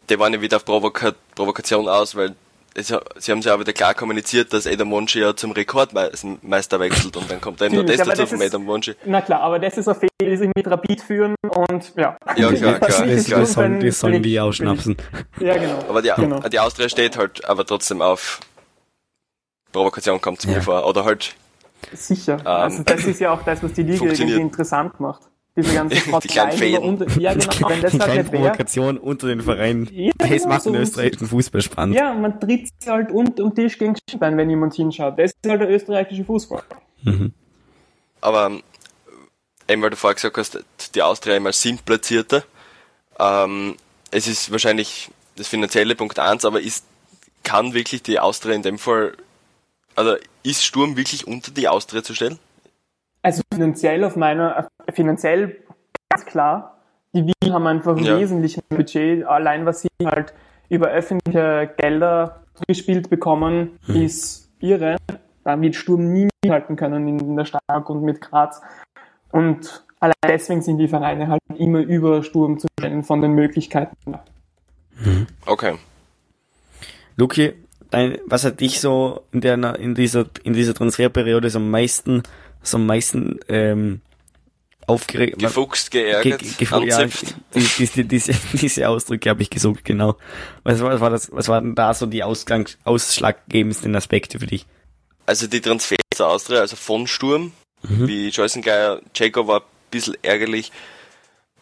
die 0.10 0.20
waren 0.20 0.34
ja 0.34 0.42
wieder 0.42 0.58
auf 0.58 0.66
Provoka 0.66 1.14
Provokation 1.36 1.88
aus, 1.88 2.16
weil 2.16 2.36
es, 2.78 2.88
sie 2.88 3.32
haben 3.32 3.42
sich 3.42 3.52
auch 3.52 3.60
wieder 3.60 3.72
klar 3.72 3.94
kommuniziert, 3.94 4.52
dass 4.52 4.68
Adam 4.68 4.90
Monchi 4.90 5.20
ja 5.20 5.36
zum 5.36 5.52
Rekordmeister 5.52 6.80
wechselt 6.80 7.16
und 7.16 7.32
dann 7.32 7.40
kommt 7.40 7.62
dann 7.62 7.72
nur 7.72 7.84
das 7.86 7.98
dazu 7.98 8.26
von 8.28 8.42
Adam 8.42 8.64
Monchi. 8.64 8.96
Na 9.06 9.22
klar, 9.22 9.42
aber 9.42 9.60
das 9.60 9.78
ist 9.78 9.88
ein 9.88 9.96
Fehler, 9.96 10.10
die 10.22 10.36
sich 10.36 10.50
mit 10.56 10.68
Rapid 10.68 11.02
führen 11.02 11.36
und 11.42 11.94
ja. 11.96 12.18
Ja, 12.36 12.52
klar, 12.52 12.80
klar. 12.80 13.08
Das, 13.08 13.26
das, 13.26 13.54
sollen, 13.54 13.80
das 13.80 14.00
sollen 14.00 14.22
die 14.22 14.40
ausschnapsen. 14.40 14.98
Ja, 15.40 15.58
genau. 15.58 15.80
Aber 15.88 16.02
die, 16.02 16.12
genau. 16.16 16.40
die 16.42 16.60
Austria 16.60 16.90
steht 16.90 17.18
halt 17.18 17.46
aber 17.46 17.66
trotzdem 17.66 18.02
auf 18.02 18.42
Provokation 19.72 20.20
kommt 20.20 20.42
zu 20.42 20.50
mir 20.50 20.62
vor. 20.62 20.86
Oder 20.86 21.06
halt. 21.06 21.34
Sicher. 21.94 22.40
Ähm, 22.40 22.48
also 22.48 22.84
das 22.84 23.06
ist 23.06 23.20
ja 23.20 23.32
auch 23.32 23.44
das, 23.44 23.64
was 23.64 23.74
die 23.74 23.84
Liga 23.84 24.06
irgendwie 24.06 24.34
interessant 24.34 25.00
macht 25.00 25.22
diese 25.56 25.74
ganze 25.74 25.96
die 26.22 26.28
kleinen 26.28 26.78
unter, 26.78 27.20
ja 27.20 27.34
genau, 27.34 27.46
wenn 27.70 27.82
das 27.82 27.94
die 27.94 28.00
halt 28.00 28.18
nicht 28.18 28.32
Provokation 28.32 28.98
unter 28.98 29.28
den 29.28 29.42
Vereinen. 29.42 29.90
Ja, 29.92 30.12
das 30.18 30.46
macht 30.46 30.64
so 30.64 30.72
den 30.72 30.82
österreichischen 30.82 31.28
Fußball 31.28 31.62
spannend. 31.62 31.96
Ja, 31.96 32.14
man 32.14 32.40
tritt 32.40 32.68
sich 32.68 32.90
halt 32.90 33.12
unter 33.12 33.44
dem 33.44 33.56
Tisch 33.56 33.78
gegen 33.78 33.96
Schienbein, 34.10 34.38
wenn 34.38 34.50
jemand 34.50 34.74
hinschaut. 34.74 35.18
Das 35.18 35.32
ist 35.32 35.50
halt 35.50 35.62
der 35.62 35.70
österreichische 35.70 36.26
Fußball. 36.26 36.64
Mhm. 37.04 37.34
Aber 38.22 38.52
eben 39.68 39.82
weil 39.82 39.90
du 39.90 39.96
vorher 39.96 40.16
gesagt 40.16 40.38
hast, 40.38 40.64
die 40.94 41.02
Austria 41.02 41.38
immer 41.38 41.54
sind 41.54 41.86
Platzierte. 41.86 42.44
Ähm, 43.20 43.76
es 44.12 44.28
ist 44.28 44.52
wahrscheinlich 44.52 45.10
das 45.36 45.48
finanzielle 45.48 45.96
Punkt 45.96 46.20
eins, 46.20 46.46
aber 46.46 46.62
ist, 46.62 46.86
kann 47.44 47.74
wirklich 47.74 48.04
die 48.04 48.20
Austria 48.20 48.56
in 48.56 48.62
dem 48.62 48.78
Fall, 48.78 49.16
also 49.96 50.16
ist 50.44 50.66
Sturm 50.66 50.98
wirklich 50.98 51.28
unter 51.28 51.52
die 51.52 51.68
Austria 51.68 52.04
zu 52.04 52.14
stellen? 52.14 52.40
Also 53.26 53.42
finanziell 53.52 54.04
auf 54.04 54.16
meiner, 54.16 54.68
finanziell 54.94 55.58
ganz 56.10 56.28
klar. 56.28 56.78
Die 57.12 57.26
Wien 57.26 57.54
haben 57.54 57.66
einfach 57.66 57.98
ja. 57.98 58.20
wesentlich 58.20 58.56
mehr 58.56 58.78
Budget. 58.78 59.26
Allein 59.26 59.66
was 59.66 59.82
sie 59.82 59.88
halt 60.06 60.32
über 60.70 60.90
öffentliche 60.90 61.74
Gelder 61.76 62.44
gespielt 62.68 63.10
bekommen, 63.10 63.80
hm. 63.88 63.96
ist 64.04 64.52
irre. 64.60 64.98
Da 65.44 65.60
wird 65.60 65.76
Sturm 65.76 66.14
nie 66.14 66.30
mithalten 66.44 66.76
können 66.76 67.08
in 67.08 67.36
der 67.36 67.46
Stark 67.46 67.90
und 67.90 68.04
mit 68.04 68.22
Graz. 68.22 68.62
Und 69.32 69.84
allein 70.00 70.14
deswegen 70.28 70.62
sind 70.62 70.78
die 70.78 70.88
Vereine 70.88 71.28
halt 71.28 71.42
immer 71.58 71.80
über 71.80 72.22
Sturm 72.22 72.60
zu 72.60 72.68
stellen 72.80 73.04
von 73.04 73.22
den 73.22 73.32
Möglichkeiten. 73.32 74.20
Hm. 74.98 75.26
Okay. 75.48 75.80
Luki, 77.18 77.54
dein, 77.90 78.20
was 78.28 78.46
hat 78.46 78.60
dich 78.60 78.80
so 78.80 79.24
in, 79.32 79.42
der, 79.42 79.80
in, 79.80 79.96
dieser, 79.96 80.26
in 80.44 80.54
dieser 80.54 80.76
Transferperiode 80.76 81.50
so 81.50 81.58
am 81.58 81.72
meisten 81.72 82.22
so 82.66 82.78
am 82.78 82.86
meisten 82.86 83.40
ähm, 83.48 84.02
aufgeregt. 84.88 85.40
Gefuchst, 85.40 85.92
geärgert, 85.92 86.42
ge, 86.42 86.68
ge, 86.68 86.88
ja, 86.88 87.06
die, 87.06 87.68
diese, 87.78 88.06
diese, 88.06 88.34
diese 88.54 88.88
Ausdrücke 88.90 89.30
habe 89.30 89.42
ich 89.42 89.50
gesucht, 89.50 89.86
genau. 89.86 90.16
Was, 90.64 90.82
was, 90.82 91.00
war 91.00 91.10
das, 91.10 91.32
was 91.32 91.48
waren 91.48 91.76
da 91.76 91.94
so 91.94 92.06
die 92.06 92.24
Ausgang, 92.24 92.70
ausschlaggebendsten 92.84 93.96
Aspekte 93.96 94.40
für 94.40 94.48
dich? 94.48 94.66
Also 95.26 95.48
die 95.48 95.62
Transfers 95.62 95.98
zur 96.16 96.28
Austria, 96.28 96.60
also 96.60 96.76
von 96.76 97.08
Sturm, 97.08 97.52
mhm. 97.82 98.08
wie 98.08 98.32
Geier, 98.62 99.02
Jacob 99.16 99.48
war 99.48 99.62
ein 99.62 99.66
bisschen 99.90 100.18
ärgerlich 100.22 100.72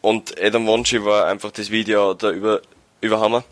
und 0.00 0.40
Adam 0.40 0.66
Wonchi 0.66 1.02
war 1.04 1.26
einfach 1.26 1.50
das 1.50 1.70
Video 1.70 2.14
da 2.14 2.30
über, 2.30 2.60
über 3.00 3.20
Hammer. 3.20 3.44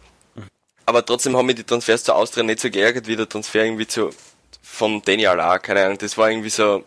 Aber 0.85 1.05
trotzdem 1.05 1.37
haben 1.37 1.47
mich 1.47 1.57
die 1.57 1.65
Transfers 1.65 2.05
zur 2.05 2.17
Austria 2.17 2.43
nicht 2.43 2.61
so 2.61 2.69
geärgert 2.69 3.07
wie 3.07 3.17
der 3.17 3.29
Transfer 3.29 3.65
irgendwie 3.65 3.87
zu, 3.87 4.11
von 4.63 5.01
Daniel 5.03 5.41
A. 5.41 5.59
Keine 5.59 5.85
Ahnung, 5.85 5.99
das 5.99 6.19
war 6.19 6.31
irgendwie 6.31 6.51
so, 6.51 6.85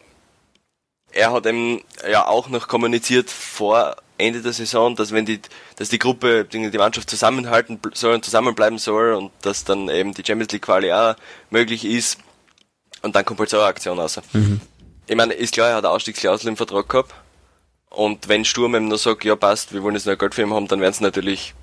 er 1.15 1.31
hat 1.31 1.45
eben 1.45 1.81
ja 2.09 2.27
auch 2.27 2.49
noch 2.49 2.67
kommuniziert 2.67 3.29
vor 3.29 3.95
Ende 4.17 4.41
der 4.41 4.53
Saison, 4.53 4.95
dass 4.95 5.11
wenn 5.11 5.25
die, 5.25 5.41
dass 5.77 5.89
die 5.89 5.99
Gruppe, 5.99 6.45
die 6.45 6.69
Mannschaft 6.77 7.09
zusammenhalten 7.09 7.79
soll 7.93 8.13
und 8.13 8.25
zusammenbleiben 8.25 8.77
soll 8.77 9.13
und 9.13 9.31
dass 9.41 9.63
dann 9.63 9.89
eben 9.89 10.13
die 10.13 10.23
Champions 10.25 10.51
League 10.51 10.63
Quali 10.63 10.91
auch 10.91 11.15
möglich 11.49 11.85
ist. 11.85 12.19
Und 13.01 13.15
dann 13.15 13.25
kommt 13.25 13.39
halt 13.39 13.49
so 13.49 13.57
eine 13.57 13.67
Aktion 13.67 13.99
raus. 13.99 14.21
Mhm. 14.33 14.61
Ich 15.07 15.15
meine, 15.15 15.33
ist 15.33 15.53
klar, 15.53 15.69
er 15.69 15.75
hat 15.75 15.85
eine 15.85 15.93
Ausstiegsklausel 15.93 16.49
im 16.49 16.57
Vertrag 16.57 16.89
gehabt. 16.89 17.13
Und 17.89 18.27
wenn 18.27 18.43
Sturm 18.43 18.75
eben 18.75 18.87
nur 18.87 18.97
sagt, 18.97 19.23
ja 19.23 19.35
passt, 19.35 19.73
wir 19.73 19.83
wollen 19.83 19.95
jetzt 19.95 20.07
noch 20.07 20.17
Geld 20.17 20.35
für 20.35 20.41
ihn 20.41 20.53
haben, 20.53 20.67
dann 20.67 20.81
werden 20.81 20.93
sie 20.93 21.03
natürlich 21.03 21.53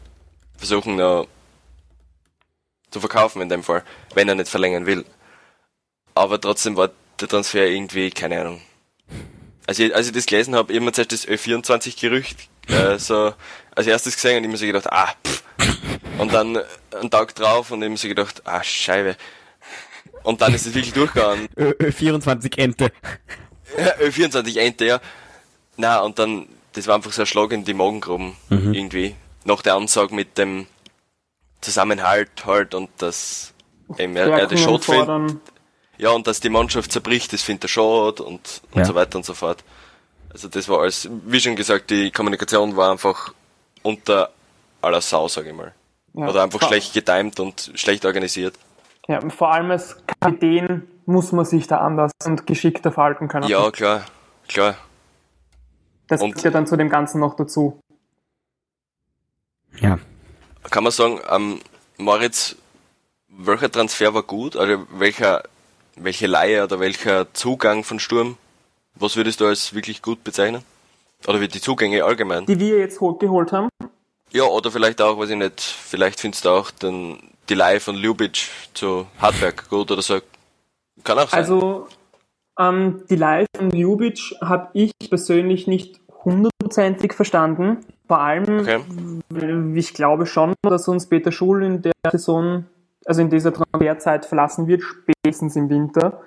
versuchen, 0.57 0.97
noch 0.97 1.27
zu 2.91 3.01
verkaufen 3.01 3.43
in 3.43 3.49
dem 3.49 3.63
Fall, 3.63 3.83
wenn 4.15 4.29
er 4.29 4.35
nicht 4.35 4.49
verlängern 4.49 4.87
will. 4.87 5.05
Aber 6.15 6.41
trotzdem 6.41 6.77
war 6.77 6.91
der 7.21 7.29
Transfer 7.29 7.67
irgendwie, 7.67 8.11
keine 8.11 8.41
Ahnung, 8.41 8.63
als 9.67 9.79
ich, 9.79 9.95
als 9.95 10.07
ich 10.07 10.13
das 10.13 10.27
gelesen 10.27 10.55
habe, 10.55 10.73
immer 10.73 10.93
zuerst 10.93 11.13
das 11.13 11.29
Ö24-Gerücht 11.29 12.49
äh, 12.69 12.99
so 12.99 13.35
als 13.75 13.87
erstes 13.87 14.15
gesehen 14.15 14.39
und 14.39 14.45
immer 14.45 14.57
so 14.57 14.67
gedacht, 14.67 14.91
ah, 14.93 15.13
pff. 15.25 15.43
Und 16.19 16.33
dann 16.33 16.59
einen 16.91 17.11
Tag 17.11 17.35
drauf 17.35 17.71
und 17.71 17.83
immer 17.83 17.97
so 17.97 18.09
gedacht, 18.09 18.43
ah, 18.45 18.63
Scheibe. 18.63 19.17
Und 20.23 20.41
dann 20.41 20.55
ist 20.55 20.67
es 20.67 20.75
wirklich 20.75 20.93
durchgegangen. 20.93 21.49
Ö24 21.57 22.59
Ente. 22.59 22.93
Ö24 23.77 24.59
Ente, 24.59 24.85
ja. 24.85 25.01
Na, 25.77 26.01
und 26.01 26.19
dann, 26.19 26.49
das 26.75 26.87
war 26.87 26.97
einfach 26.97 27.13
so 27.13 27.23
ein 27.23 27.27
Schlag 27.27 27.53
in 27.53 27.65
die 27.65 27.75
Magengruben, 27.75 28.37
mhm. 28.51 28.75
irgendwie. 28.75 29.15
Nach 29.45 29.63
der 29.63 29.75
Ansage 29.75 30.15
mit 30.15 30.39
dem 30.39 30.67
Zusammenhalt 31.61 32.45
halt 32.45 32.75
und 32.75 32.91
das, 32.99 33.55
eben, 33.99 34.17
er, 34.17 34.29
er 34.29 34.47
das 34.47 34.61
Schot 34.61 34.85
findet, 34.85 35.41
ja, 35.99 36.11
und 36.11 36.27
dass 36.27 36.41
die 36.41 36.49
Mannschaft 36.49 36.93
zerbricht, 36.93 37.33
das 37.33 37.43
findet 37.43 37.65
er 37.65 37.69
schade 37.69 38.23
und, 38.23 38.63
und 38.73 38.79
ja. 38.79 38.85
so 38.85 38.95
weiter 38.95 39.19
und 39.19 39.25
so 39.25 39.35
fort. 39.35 39.63
Also 40.33 40.49
das 40.49 40.69
war 40.69 40.81
alles, 40.81 41.09
wie 41.27 41.41
schon 41.41 41.57
gesagt, 41.57 41.91
die 41.91 42.11
Kommunikation 42.11 42.77
war 42.77 42.91
einfach 42.91 43.35
unter 43.83 44.31
aller 44.81 45.01
Sau, 45.01 45.29
sage 45.29 45.51
ich 45.51 45.57
mal. 45.57 45.75
Ja, 46.15 46.29
Oder 46.29 46.43
einfach 46.43 46.67
schlecht 46.67 46.93
getimt 46.93 47.41
und 47.41 47.73
schlecht 47.75 48.05
organisiert. 48.05 48.55
Ja, 49.09 49.21
vor 49.31 49.53
allem 49.53 49.71
als 49.71 49.97
Kapitän 50.21 50.89
muss 51.07 51.33
man 51.33 51.45
sich 51.45 51.67
da 51.67 51.79
anders 51.79 52.13
und 52.25 52.47
geschickter 52.47 52.93
verhalten 52.93 53.29
können. 53.29 53.49
Ja, 53.49 53.71
klar, 53.71 54.05
klar. 54.49 54.77
Das 56.07 56.21
kommt 56.21 56.43
ja 56.43 56.51
dann 56.51 56.67
zu 56.67 56.77
dem 56.77 56.89
Ganzen 56.89 57.21
noch 57.21 57.35
dazu. 57.35 57.81
Ja. 59.81 59.99
Kann 60.71 60.85
man 60.85 60.93
sagen, 60.93 61.21
ähm, 61.31 61.61
Moritz, 61.97 62.57
welcher 63.29 63.71
Transfer 63.71 64.15
war 64.15 64.23
gut? 64.23 64.57
Also 64.57 64.87
welcher 64.93 65.43
welche 65.97 66.27
Laie 66.27 66.65
oder 66.65 66.81
welcher 66.81 67.33
Zugang 67.35 67.85
von 67.85 67.99
Sturm, 67.99 68.37
was 68.95 69.17
würdest 69.17 69.41
du 69.41 69.47
als 69.47 69.75
wirklich 69.75 70.03
gut 70.03 70.25
bezeichnen? 70.25 70.63
Oder 71.27 71.41
wie 71.41 71.49
die 71.49 71.61
Zugänge 71.61 72.05
allgemein? 72.05 72.47
Die 72.47 72.59
wir 72.59 72.79
jetzt 72.79 72.99
geholt 72.99 73.53
haben? 73.53 73.69
Ja, 74.31 74.45
oder 74.45 74.71
vielleicht 74.71 75.01
auch, 75.01 75.19
weiß 75.19 75.31
ich 75.31 75.37
nicht, 75.37 75.61
vielleicht 75.61 76.21
findest 76.21 76.45
du 76.45 76.51
auch 76.51 76.71
den, 76.71 77.19
die 77.49 77.55
Laie 77.55 77.81
von 77.81 77.97
Ljubic 77.97 78.49
zu 78.75 79.07
Hartberg 79.21 79.69
gut 79.69 79.91
oder 79.91 80.03
so. 80.03 80.21
Kann 81.05 81.19
auch 81.19 81.29
sein. 81.29 81.41
Also, 81.41 81.87
ähm, 82.59 83.03
die 83.09 83.17
Laie 83.17 83.47
von 83.57 83.71
Ljubic 83.71 84.35
habe 84.41 84.71
ich 84.73 84.93
persönlich 85.09 85.67
nicht 85.67 86.01
hundertprozentig 86.25 87.13
verstanden. 87.13 87.85
Vor 88.07 88.19
allem, 88.21 88.61
okay. 88.61 89.79
ich 89.79 89.95
glaube 89.95 90.27
schon, 90.27 90.55
dass 90.63 90.89
uns 90.89 91.07
Peter 91.09 91.33
Schul 91.33 91.63
in 91.63 91.83
der 91.83 91.93
Saison 92.11 92.65
also 93.07 93.23
in 93.23 93.31
dieser 93.31 93.53
Transferzeit 93.53 94.27
verlassen 94.27 94.67
wird, 94.67 94.83
spätestens 94.83 95.57
im 95.57 95.69
Winter. 95.69 96.23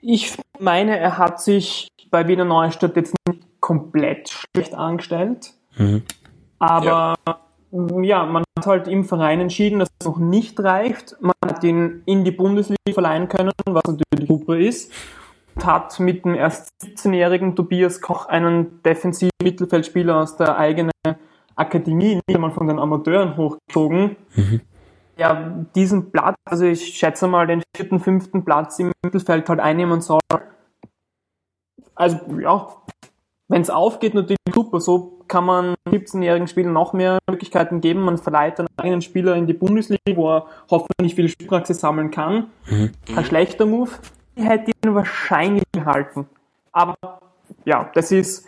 Ich 0.00 0.36
meine, 0.58 0.98
er 0.98 1.18
hat 1.18 1.40
sich 1.40 1.88
bei 2.10 2.26
Wiener 2.26 2.44
Neustadt 2.44 2.96
jetzt 2.96 3.14
nicht 3.28 3.40
komplett 3.60 4.30
schlecht 4.30 4.74
angestellt, 4.74 5.52
mhm. 5.76 6.02
aber 6.58 7.14
ja. 7.26 8.02
ja. 8.02 8.26
man 8.26 8.44
hat 8.58 8.66
halt 8.66 8.88
im 8.88 9.04
Verein 9.04 9.40
entschieden, 9.40 9.78
dass 9.78 9.90
es 9.98 10.06
noch 10.06 10.18
nicht 10.18 10.58
reicht. 10.60 11.16
Man 11.20 11.34
hat 11.44 11.62
ihn 11.62 12.02
in 12.06 12.24
die 12.24 12.30
Bundesliga 12.30 12.92
verleihen 12.92 13.28
können, 13.28 13.52
was 13.66 13.84
natürlich 13.84 14.28
super 14.28 14.56
ist. 14.56 14.92
hat 15.62 16.00
mit 16.00 16.24
dem 16.24 16.34
erst 16.34 16.70
17-jährigen 16.82 17.54
Tobias 17.54 18.00
Koch 18.00 18.26
einen 18.26 18.82
defensiven 18.82 19.30
Mittelfeldspieler 19.42 20.16
aus 20.16 20.36
der 20.36 20.56
eigenen 20.56 20.92
Akademie, 21.54 22.14
nicht 22.14 22.34
einmal 22.34 22.52
von 22.52 22.66
den 22.66 22.78
Amateuren 22.78 23.36
hochgezogen. 23.36 24.16
Mhm. 24.34 24.60
Ja, 25.20 25.66
diesen 25.74 26.12
Platz, 26.12 26.36
also 26.46 26.64
ich 26.64 26.96
schätze 26.96 27.28
mal 27.28 27.46
den 27.46 27.62
vierten, 27.76 28.00
fünften 28.00 28.42
Platz 28.42 28.78
im 28.78 28.90
Mittelfeld 29.04 29.50
halt 29.50 29.60
einnehmen 29.60 30.00
soll. 30.00 30.20
Also 31.94 32.18
ja, 32.40 32.68
wenn 33.48 33.60
es 33.60 33.68
aufgeht, 33.68 34.14
natürlich 34.14 34.38
super. 34.50 34.80
So 34.80 35.18
kann 35.28 35.44
man 35.44 35.74
17-jährigen 35.86 36.48
Spielern 36.48 36.72
noch 36.72 36.94
mehr 36.94 37.18
Möglichkeiten 37.28 37.82
geben. 37.82 38.00
Man 38.00 38.16
verleiht 38.16 38.58
einen 38.60 38.68
eigenen 38.78 39.02
Spieler 39.02 39.36
in 39.36 39.46
die 39.46 39.52
Bundesliga, 39.52 40.00
wo 40.14 40.30
er 40.30 40.46
hoffentlich 40.70 41.14
viel 41.14 41.28
Spielpraxis 41.28 41.80
sammeln 41.80 42.10
kann. 42.10 42.46
Mhm. 42.70 42.92
Ein 43.14 43.24
schlechter 43.26 43.66
Move. 43.66 43.90
Ich 44.36 44.46
hätte 44.46 44.70
ihn 44.70 44.94
wahrscheinlich 44.94 45.64
gehalten. 45.72 46.30
Aber 46.72 46.96
ja, 47.66 47.90
das 47.92 48.10
ist 48.10 48.46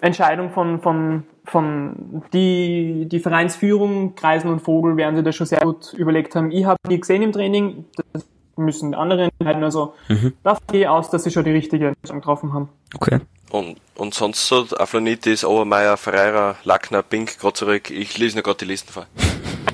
Entscheidung 0.00 0.50
von, 0.50 0.80
von, 0.80 1.24
von 1.44 2.22
die, 2.32 3.06
die 3.10 3.20
Vereinsführung, 3.20 4.14
Kreisen 4.14 4.50
und 4.50 4.60
Vogel 4.60 4.96
werden 4.96 5.16
sie 5.16 5.22
das 5.22 5.36
schon 5.36 5.46
sehr 5.46 5.60
gut 5.60 5.92
überlegt 5.92 6.34
haben. 6.34 6.50
Ich 6.50 6.64
habe 6.64 6.78
nie 6.88 6.98
gesehen 6.98 7.22
im 7.22 7.32
Training, 7.32 7.84
das 8.12 8.26
müssen 8.56 8.94
andere 8.94 9.30
entscheiden. 9.38 9.62
Also 9.62 9.94
mhm. 10.08 10.32
davon 10.42 10.66
gehe 10.70 10.90
aus, 10.90 11.10
dass 11.10 11.24
sie 11.24 11.30
schon 11.30 11.44
die 11.44 11.50
richtige 11.50 11.88
Entscheidung 11.88 12.20
getroffen 12.20 12.52
haben. 12.52 12.68
Okay. 12.94 13.20
Und, 13.50 13.76
und 13.94 14.14
sonst 14.14 14.48
so, 14.48 14.66
Aflonitis, 14.78 15.44
Obermeier, 15.44 15.96
Ferreira, 15.96 16.56
Lackner, 16.64 17.02
Pink, 17.02 17.38
gerade 17.38 17.54
zurück. 17.54 17.90
Ich 17.90 18.18
lese 18.18 18.36
nur 18.36 18.42
gerade 18.42 18.58
die 18.58 18.66
Listen 18.66 18.92
vor. 18.92 19.06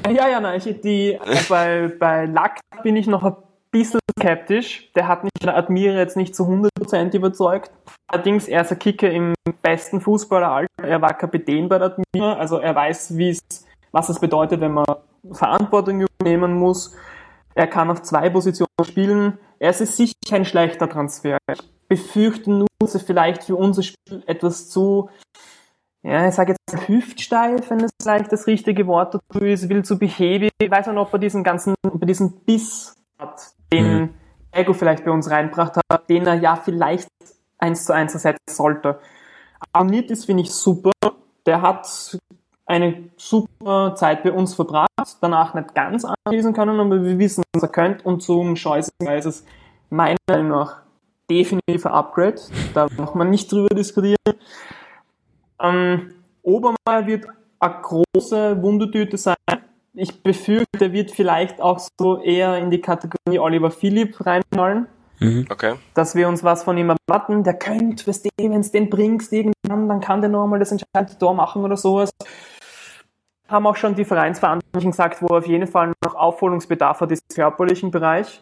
Ja, 0.08 0.28
ja, 0.28 0.40
nein, 0.40 0.60
ich, 0.64 0.80
die, 0.80 1.18
bei, 1.48 1.92
bei 1.98 2.24
Lackner 2.24 2.82
bin 2.82 2.96
ich 2.96 3.06
noch 3.06 3.22
ein 3.22 3.36
bisschen 3.70 4.00
skeptisch. 4.18 4.90
Der 4.94 5.06
hat 5.06 5.24
mich 5.24 5.32
der 5.42 5.54
Admira 5.56 5.98
jetzt 5.98 6.16
nicht 6.16 6.34
zu 6.34 6.44
100% 6.44 6.69
überzeugt. 6.92 7.70
Allerdings, 8.06 8.48
er 8.48 8.62
ist 8.62 8.72
ein 8.72 8.78
Kicker 8.78 9.10
im 9.10 9.34
besten 9.62 10.00
Fußballeralter. 10.00 10.82
Er 10.82 11.00
war 11.00 11.14
Kapitän 11.14 11.68
bei 11.68 11.78
der 11.78 11.96
Admira, 11.96 12.34
also 12.34 12.58
er 12.58 12.74
weiß, 12.74 13.16
wie 13.16 13.30
es, 13.30 13.40
was 13.92 14.08
es 14.08 14.18
bedeutet, 14.18 14.60
wenn 14.60 14.74
man 14.74 14.86
Verantwortung 15.32 16.02
übernehmen 16.02 16.54
muss. 16.54 16.94
Er 17.54 17.66
kann 17.66 17.90
auf 17.90 18.02
zwei 18.02 18.30
Positionen 18.30 18.68
spielen. 18.84 19.38
Er 19.58 19.70
ist 19.70 19.96
sicher 19.96 20.14
kein 20.28 20.44
schlechter 20.44 20.88
Transfer. 20.88 21.38
Ich 21.52 21.60
befürchte 21.88 22.50
nur, 22.50 22.68
dass 22.78 22.94
er 22.94 23.00
vielleicht 23.00 23.44
für 23.44 23.56
unser 23.56 23.82
Spiel 23.82 24.22
etwas 24.26 24.70
zu, 24.70 25.10
ja, 26.02 26.28
ich 26.28 26.34
sage 26.34 26.54
jetzt 26.54 26.88
hüftsteif, 26.88 27.68
wenn 27.70 27.80
das 27.80 27.90
vielleicht 28.00 28.32
das 28.32 28.46
richtige 28.46 28.86
Wort 28.86 29.14
dazu 29.14 29.44
ist, 29.44 29.68
will 29.68 29.84
zu 29.84 29.98
behäbig. 29.98 30.50
Ich 30.58 30.70
weiß 30.70 30.86
nicht, 30.86 30.96
ob 30.96 31.12
er 31.12 31.18
diesen 31.18 31.44
ganzen, 31.44 31.74
ob 31.86 32.00
er 32.00 32.06
diesen 32.06 32.44
Biss 32.44 32.94
hat, 33.18 33.52
den 33.72 33.98
mhm. 33.98 34.14
Ego 34.52 34.72
vielleicht 34.72 35.04
bei 35.04 35.10
uns 35.10 35.30
reinbracht 35.30 35.76
hat, 35.76 36.08
den 36.08 36.26
er 36.26 36.34
ja 36.34 36.56
vielleicht 36.56 37.08
eins 37.58 37.84
zu 37.84 37.94
eins 37.94 38.14
ersetzen 38.14 38.40
sollte. 38.48 38.98
Arnitis 39.72 40.24
finde 40.24 40.42
ich 40.42 40.52
super. 40.52 40.92
Der 41.46 41.62
hat 41.62 42.18
eine 42.66 43.10
super 43.16 43.94
Zeit 43.96 44.22
bei 44.22 44.32
uns 44.32 44.54
verbracht, 44.54 44.88
danach 45.20 45.54
nicht 45.54 45.74
ganz 45.74 46.04
anlesen 46.04 46.52
können, 46.52 46.78
aber 46.78 47.02
wir 47.02 47.18
wissen, 47.18 47.42
was 47.52 47.64
er 47.64 47.68
könnte 47.68 48.04
und 48.04 48.22
zum 48.22 48.54
Scheußenweise 48.56 49.28
ist 49.28 49.36
es 49.36 49.44
meiner 49.90 50.16
Meinung 50.28 50.48
nach 50.48 50.82
definitiv 51.28 51.86
ein 51.86 51.92
Upgrade. 51.92 52.40
Da 52.74 52.86
muss 52.96 53.14
man 53.14 53.30
nicht 53.30 53.50
drüber 53.50 53.74
diskutieren. 53.74 54.16
Ähm, 55.60 56.14
Obermeier 56.42 57.06
wird 57.06 57.26
eine 57.58 57.80
große 57.82 58.62
Wundertüte 58.62 59.16
sein. 59.16 59.36
Ich 59.92 60.22
befürchte, 60.22 60.84
er 60.84 60.92
wird 60.92 61.10
vielleicht 61.10 61.60
auch 61.60 61.80
so 61.98 62.22
eher 62.22 62.58
in 62.58 62.70
die 62.70 62.80
Kategorie 62.80 63.38
Oliver 63.38 63.70
Philipp 63.70 64.24
reinfallen. 64.24 64.86
Mhm. 65.18 65.46
Okay. 65.50 65.74
Dass 65.94 66.14
wir 66.14 66.28
uns 66.28 66.42
was 66.42 66.64
von 66.64 66.76
ihm 66.78 66.90
erwarten. 66.90 67.44
Der 67.44 67.54
könnte, 67.54 68.06
wenn 68.06 68.62
du 68.62 68.68
den 68.68 68.90
bringst 68.90 69.32
irgendwann, 69.32 69.88
dann 69.88 70.00
kann 70.00 70.20
der 70.20 70.30
noch 70.30 70.44
einmal 70.44 70.58
das 70.58 70.72
entscheidende 70.72 71.18
Tor 71.18 71.34
machen 71.34 71.62
oder 71.62 71.76
sowas. 71.76 72.10
Haben 73.48 73.66
auch 73.66 73.76
schon 73.76 73.94
die 73.94 74.04
Vereinsverantwortlichen 74.04 74.92
gesagt, 74.92 75.20
wo 75.22 75.26
er 75.26 75.38
auf 75.38 75.46
jeden 75.46 75.66
Fall 75.66 75.92
noch 76.04 76.14
Aufholungsbedarf 76.14 77.00
hat, 77.00 77.10
ist 77.10 77.24
im 77.30 77.34
körperlichen 77.34 77.90
Bereich. 77.90 78.40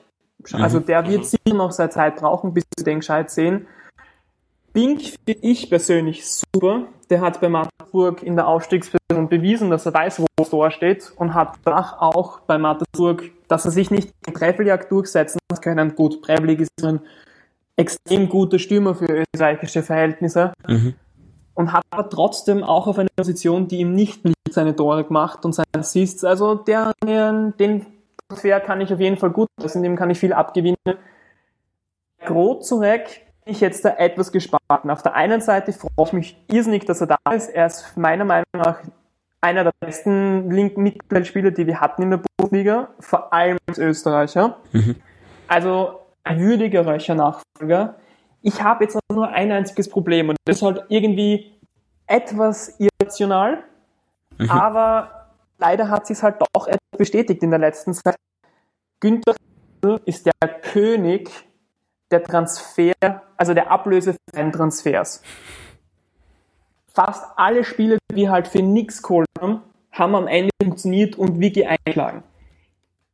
Mhm. 0.53 0.63
Also 0.63 0.81
der 0.81 1.07
wird 1.07 1.21
mhm. 1.21 1.25
sicher 1.25 1.57
noch 1.57 1.73
seine 1.73 1.91
Zeit 1.91 2.17
brauchen, 2.17 2.55
bis 2.55 2.65
sie 2.77 2.85
den 2.85 3.01
gescheit 3.01 3.31
sehen. 3.31 3.67
Bink 4.79 5.03
finde 5.03 5.41
ich 5.43 5.69
persönlich 5.69 6.25
super. 6.25 6.85
Der 7.11 7.21
hat 7.21 7.41
bei 7.41 7.49
Mattersburg 7.49 8.23
in 8.23 8.37
der 8.37 8.47
Aufstiegssaison 8.47 9.29
bewiesen, 9.29 9.71
dass 9.71 9.87
er 9.87 9.93
weiß, 9.93 10.21
wo 10.21 10.27
das 10.37 10.51
Tor 10.51 10.71
steht 10.71 11.13
und 11.17 11.35
hat 11.35 11.57
danach 11.65 12.01
auch 12.01 12.39
bei 12.43 12.59
Mattersburg, 12.59 13.25
dass 13.49 13.65
er 13.65 13.73
sich 13.73 13.91
nicht 13.91 14.13
in 14.25 14.35
Breveljagd 14.35 14.93
durchsetzen 14.93 15.41
hat 15.51 15.63
können. 15.63 15.97
Gut, 15.97 16.23
Breveljag 16.23 16.61
ist 16.61 16.85
ein 16.85 17.01
extrem 17.75 18.29
guter 18.29 18.61
Stürmer 18.61 18.95
für 18.95 19.25
österreichische 19.35 19.83
Verhältnisse. 19.83 20.53
Mhm. 20.69 20.95
Und 21.55 21.73
hat 21.73 21.83
aber 21.91 22.09
trotzdem 22.09 22.63
auch 22.63 22.87
auf 22.87 23.01
einer 23.01 23.11
Position, 23.17 23.67
die 23.67 23.79
ihm 23.81 23.97
nicht 23.97 24.23
liegt, 24.23 24.53
seine 24.53 24.77
Tore 24.77 25.03
gemacht 25.03 25.45
und 25.45 25.57
seine 25.57 25.67
Assists. 25.77 26.23
Also 26.23 26.55
der, 26.55 26.93
den 27.05 27.87
Transfer 28.29 28.61
kann 28.61 28.81
ich 28.81 28.95
auf 28.95 29.01
jeden 29.01 29.17
Fall 29.17 29.31
gut 29.31 29.49
lassen, 29.61 29.83
dem 29.83 29.97
kann 29.97 30.11
ich 30.11 30.21
viel 30.21 30.33
abgewinnen. 30.33 30.77
Grozurek 32.25 33.23
bin 33.23 33.28
ich 33.49 33.61
jetzt 33.61 33.85
da 33.85 33.97
etwas 33.97 34.33
gespart. 34.33 34.89
Auf 34.89 35.03
der 35.03 35.15
einen 35.15 35.41
Seite 35.41 35.73
freue 35.73 36.07
ich 36.07 36.13
mich 36.13 36.45
irrsinnig, 36.51 36.85
dass 36.85 37.01
er 37.01 37.09
da 37.09 37.33
ist. 37.33 37.49
Er 37.49 37.67
ist 37.67 37.97
meiner 37.97 38.25
Meinung 38.25 38.47
nach 38.53 38.81
einer 39.41 39.65
der 39.65 39.73
besten 39.81 40.51
linken 40.51 40.83
Mittelfeldspieler, 40.83 41.51
die 41.51 41.67
wir 41.67 41.81
hatten 41.81 42.03
in 42.03 42.11
der 42.11 42.21
Bundesliga, 42.37 42.89
vor 43.01 43.33
allem 43.33 43.59
als 43.67 43.79
Österreicher. 43.79 44.59
Mhm. 44.73 44.97
Also 45.47 46.01
ein 46.25 46.41
würdiger 46.41 46.87
Röcher 46.87 47.15
Nachfolger. 47.15 47.95
Ich 48.43 48.63
habe 48.63 48.85
jetzt 48.85 48.99
nur 49.11 49.29
ein 49.29 49.51
einziges 49.51 49.89
Problem 49.89 50.29
und 50.29 50.37
das 50.45 50.57
ist 50.57 50.63
halt 50.63 50.85
irgendwie 50.89 51.53
etwas 52.07 52.79
irrational, 52.79 53.65
mhm. 54.39 54.51
aber 54.51 55.29
leider 55.59 55.89
hat 55.89 56.07
sich 56.07 56.23
halt 56.23 56.37
doch 56.41 56.67
etwas 56.67 56.99
bestätigt 56.99 57.43
in 57.43 57.51
der 57.51 57.59
letzten 57.59 57.95
Zeit. 57.95 58.17
Günther 59.01 59.35
ist 60.05 60.27
der 60.27 60.49
König 60.63 61.31
der 62.11 62.23
Transfer, 62.23 62.95
also 63.37 63.55
der 63.55 63.71
ablösefreien 63.71 64.53
Transfers. 64.53 65.23
Fast 66.87 67.25
alle 67.37 67.65
Spiele, 67.65 67.99
die 68.11 68.17
wir 68.17 68.31
halt 68.31 68.49
für 68.49 68.63
nix 68.63 69.03
geholt 69.03 69.29
haben, 69.41 69.63
haben 69.93 70.15
am 70.15 70.27
Ende 70.27 70.51
funktioniert 70.63 71.17
und 71.17 71.41
Wiki 71.41 71.65
eingeschlagen. 71.65 72.23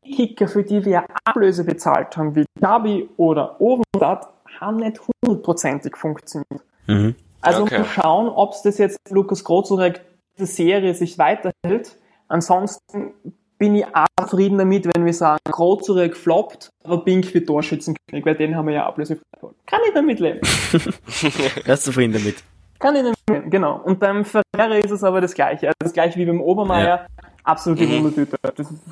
Die 0.05 0.13
Kicker, 0.13 0.49
für 0.49 0.63
die 0.63 0.85
wir 0.85 1.05
Ablöse 1.25 1.65
bezahlt 1.65 2.17
haben, 2.17 2.35
wie 2.35 2.45
Gabi 2.61 3.09
oder 3.17 3.61
Ovenstadt, 3.61 4.29
haben 4.61 4.77
nicht 4.77 5.01
hundertprozentig 5.23 5.97
funktioniert. 5.97 6.63
Mhm. 6.87 7.15
Also 7.41 7.63
okay. 7.63 7.79
mal 7.79 7.85
schauen, 7.85 8.29
ob 8.29 8.53
es 8.53 8.63
das 8.63 8.79
jetzt 8.79 8.99
Lukas 9.11 9.45
Grozurek 9.45 10.01
diese 10.37 10.47
Serie 10.47 10.95
sich 10.95 11.19
weiterhält. 11.19 11.99
Ansonsten 12.29 13.13
bin 13.59 13.77
ich 13.77 13.87
auch 13.87 14.07
zufrieden 14.21 14.59
damit, 14.59 14.87
wenn 14.95 15.05
wir 15.05 15.13
sagen, 15.13 15.41
Grozurek 15.45 16.17
floppt, 16.17 16.71
aber 16.83 17.05
Pink 17.05 17.33
wird 17.35 17.47
Torschützenkönig, 17.47 18.25
weil 18.25 18.35
den 18.35 18.57
haben 18.57 18.67
wir 18.67 18.75
ja 18.75 18.87
ablösefrei 18.87 19.25
geholt. 19.41 19.57
Kann 19.67 19.81
ich 19.87 19.95
damit 19.95 20.21
leben. 20.21 20.41
er 21.65 21.75
ist 21.75 21.85
zufrieden 21.85 22.13
damit. 22.13 22.37
Kann 22.79 22.97
ich 22.97 23.03
damit 23.03 23.19
leben, 23.31 23.51
genau. 23.51 23.81
Und 23.85 24.01
beim 24.01 24.25
Ferreira 24.25 24.77
ist 24.77 24.91
es 24.91 25.05
aber 25.05 25.21
das 25.21 25.35
Gleiche. 25.35 25.69
Also 25.69 25.77
das 25.79 25.93
Gleiche 25.93 26.19
wie 26.19 26.27
beim 26.27 26.41
Obermeier. 26.41 26.87
Ja. 26.87 27.07
Absolute 27.45 27.85
mhm. 27.85 28.05
Wundertüte. 28.05 28.39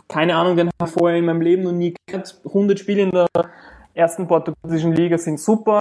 keine 0.09 0.37
Ahnung, 0.37 0.57
den 0.57 0.68
habe 0.68 0.88
ich 0.88 0.90
vorher 0.90 1.18
in 1.18 1.25
meinem 1.25 1.40
Leben 1.40 1.62
noch 1.62 1.72
nie 1.72 1.94
gehört. 2.07 2.38
100 2.44 2.79
Spiele 2.79 3.03
in 3.03 3.11
der 3.11 3.27
ersten 3.94 4.29
portugiesischen 4.29 4.92
Liga 4.92 5.16
sind 5.18 5.40
super. 5.40 5.81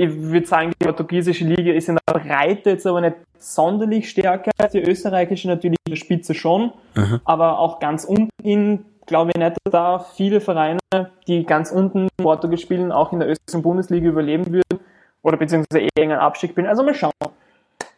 Ich 0.00 0.14
würde 0.16 0.46
sagen, 0.46 0.72
die 0.80 0.84
portugiesische 0.84 1.44
Liga 1.44 1.72
ist 1.72 1.88
in 1.88 1.98
der 2.06 2.14
Breite 2.14 2.70
jetzt 2.70 2.86
aber 2.86 3.00
nicht 3.00 3.16
sonderlich 3.36 4.08
stärker 4.08 4.52
als 4.56 4.70
die 4.70 4.80
österreichische, 4.80 5.48
natürlich 5.48 5.76
in 5.84 5.90
der 5.90 5.96
Spitze 5.96 6.34
schon, 6.34 6.72
mhm. 6.94 7.20
aber 7.24 7.58
auch 7.58 7.80
ganz 7.80 8.04
unten 8.04 8.84
glaube 9.06 9.32
ich 9.34 9.40
nicht, 9.40 9.56
dass 9.64 9.72
da 9.72 9.98
viele 9.98 10.40
Vereine, 10.40 10.78
die 11.26 11.44
ganz 11.44 11.72
unten 11.72 12.06
Portugal 12.16 12.58
spielen, 12.58 12.92
auch 12.92 13.12
in 13.12 13.18
der 13.18 13.28
österreichischen 13.28 13.62
Bundesliga 13.62 14.06
überleben 14.08 14.46
würden 14.52 14.78
oder 15.22 15.36
beziehungsweise 15.36 15.80
eher 15.80 16.04
einen 16.04 16.20
Abstieg 16.20 16.54
bin. 16.54 16.68
Also 16.68 16.84
mal 16.84 16.94
schauen. 16.94 17.10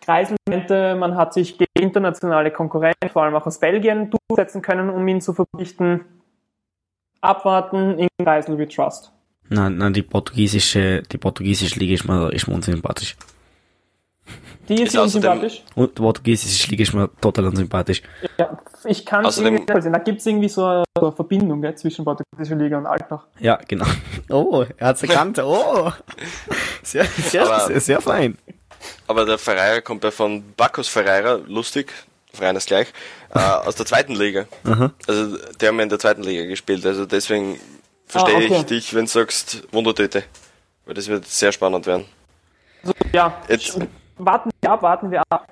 Kreiselmente, 0.01 0.95
man 0.95 1.17
hat 1.17 1.35
sich 1.35 1.59
gegen 1.59 1.69
internationale 1.77 2.51
Konkurrenten, 2.51 3.11
vor 3.11 3.25
allem 3.25 3.35
auch 3.35 3.47
aus 3.47 3.61
Belgien, 3.61 4.11
durchsetzen 4.29 4.63
können, 4.63 4.89
um 4.89 5.07
ihn 5.07 5.21
zu 5.21 5.35
verpflichten. 5.35 6.07
Abwarten, 7.21 7.99
in 7.99 8.09
Kreisel 8.25 8.57
we 8.57 8.67
trust. 8.67 9.13
Nein, 9.53 9.79
nein, 9.79 9.93
die 9.93 10.03
portugiesische, 10.03 11.03
die 11.11 11.19
portugiesische 11.19 11.79
Liga 11.81 11.95
ist 11.95 12.05
mir, 12.05 12.33
ist 12.33 12.47
mir 12.47 12.55
unsympathisch. 12.55 13.17
Die 14.69 14.75
ist, 14.75 14.95
ist 14.95 15.01
unsympathisch? 15.01 15.65
Und 15.75 15.99
die 15.99 16.03
portugiesische 16.03 16.71
Liga 16.71 16.83
ist 16.85 16.95
mir 16.95 17.11
total 17.21 17.47
unsympathisch. 17.47 18.01
Ja, 18.39 18.57
ich 18.85 19.05
kann 19.05 19.25
es 19.25 19.39
irgendwie 19.39 19.81
sehen. 19.81 19.93
Da 19.93 19.99
gibt 19.99 20.21
es 20.21 20.27
irgendwie 20.27 20.49
so 20.49 20.65
eine, 20.65 20.85
so 20.97 21.07
eine 21.07 21.17
Verbindung 21.17 21.61
gell, 21.61 21.75
zwischen 21.75 22.05
portugiesischer 22.05 22.55
Liga 22.55 22.79
und 22.79 22.87
Altach. 22.87 23.27
Ja, 23.41 23.59
genau. 23.67 23.87
Oh, 24.29 24.65
er 24.77 24.87
hat 24.87 24.97
es 24.97 25.03
erkannt. 25.03 25.41
Oh, 25.41 25.91
sehr, 26.85 27.05
sehr, 27.05 27.43
aber, 27.43 27.67
sehr, 27.67 27.81
sehr 27.81 28.01
fein. 28.01 28.39
Aber 29.09 29.27
der 29.27 29.39
Ferreira 29.39 29.81
kommt 29.81 30.05
ja 30.05 30.13
von 30.13 30.45
Bacchus 30.57 30.87
Ferreira, 30.87 31.41
lustig, 31.49 31.93
Verein 32.33 32.55
ist 32.55 32.69
gleich, 32.69 32.87
äh, 33.35 33.41
aus 33.41 33.75
der 33.75 33.87
zweiten 33.87 34.15
Liga. 34.15 34.45
Aha. 34.63 34.93
Also, 35.09 35.37
die 35.61 35.67
haben 35.67 35.79
ja 35.79 35.83
in 35.83 35.89
der 35.89 35.99
zweiten 35.99 36.23
Liga 36.23 36.45
gespielt, 36.45 36.87
also 36.87 37.07
deswegen 37.07 37.59
verstehe 38.11 38.35
ah, 38.35 38.39
okay. 38.39 38.57
ich 38.57 38.65
dich, 38.65 38.95
wenn 38.95 39.05
du 39.05 39.11
sagst 39.11 39.73
Wundertöte. 39.73 40.25
Weil 40.85 40.95
das 40.95 41.09
wird 41.09 41.27
sehr 41.27 41.53
spannend 41.53 41.87
werden. 41.87 42.05
Also, 42.83 42.95
ja, 43.13 43.35
Jetzt- 43.49 43.79
warten 44.19 44.51
wir 44.61 44.71
ab, 44.71 44.83
warten 44.83 45.11
wir 45.11 45.23
ab. 45.29 45.47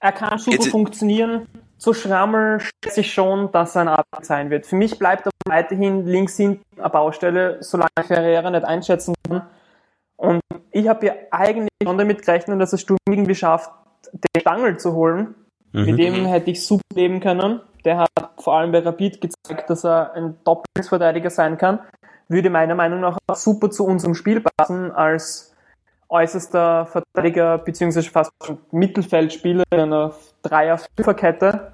Er 0.00 0.12
kann 0.12 0.38
super 0.38 0.56
Jetzt- 0.56 0.68
funktionieren. 0.68 1.46
Zu 1.78 1.92
Schrammel 1.92 2.60
schätze 2.60 3.00
ich 3.00 3.12
schon, 3.12 3.52
dass 3.52 3.76
er 3.76 3.82
ein 3.82 3.88
Abend 3.88 4.24
sein 4.24 4.48
wird. 4.48 4.64
Für 4.64 4.76
mich 4.76 4.98
bleibt 4.98 5.26
er 5.26 5.32
weiterhin 5.46 6.06
links 6.06 6.36
hinten 6.36 6.64
eine 6.78 6.88
Baustelle, 6.88 7.58
solange 7.60 7.90
Ferreira 8.02 8.50
nicht 8.50 8.64
einschätzen 8.64 9.14
kann. 9.28 9.46
Und 10.16 10.40
ich 10.70 10.88
habe 10.88 11.06
ja 11.06 11.12
eigentlich 11.30 11.68
schon 11.82 11.98
damit 11.98 12.24
gerechnet, 12.24 12.58
dass 12.60 12.72
er 12.72 12.78
Sturm 12.78 12.98
irgendwie 13.06 13.34
schafft, 13.34 13.70
den 14.12 14.40
Stangl 14.40 14.78
zu 14.78 14.94
holen. 14.94 15.34
Mit 15.84 15.98
dem 15.98 16.26
hätte 16.26 16.50
ich 16.50 16.66
super 16.66 16.82
leben 16.94 17.20
können. 17.20 17.60
Der 17.84 17.98
hat 17.98 18.10
vor 18.38 18.56
allem 18.56 18.72
bei 18.72 18.78
Rapid 18.78 19.20
gezeigt, 19.20 19.68
dass 19.68 19.84
er 19.84 20.14
ein 20.14 20.36
Doppelverteidiger 20.44 21.30
sein 21.30 21.58
kann. 21.58 21.80
Würde 22.28 22.50
meiner 22.50 22.74
Meinung 22.74 23.00
nach 23.00 23.18
auch 23.26 23.36
super 23.36 23.70
zu 23.70 23.84
unserem 23.86 24.14
Spiel 24.14 24.42
passen 24.56 24.90
als 24.90 25.54
äußerster 26.08 26.86
Verteidiger 26.86 27.58
beziehungsweise 27.58 28.10
fast 28.10 28.32
Mittelfeldspieler 28.70 29.64
in 29.70 29.80
einer 29.80 30.14
Dreier-Fünfer-Kette. 30.42 31.72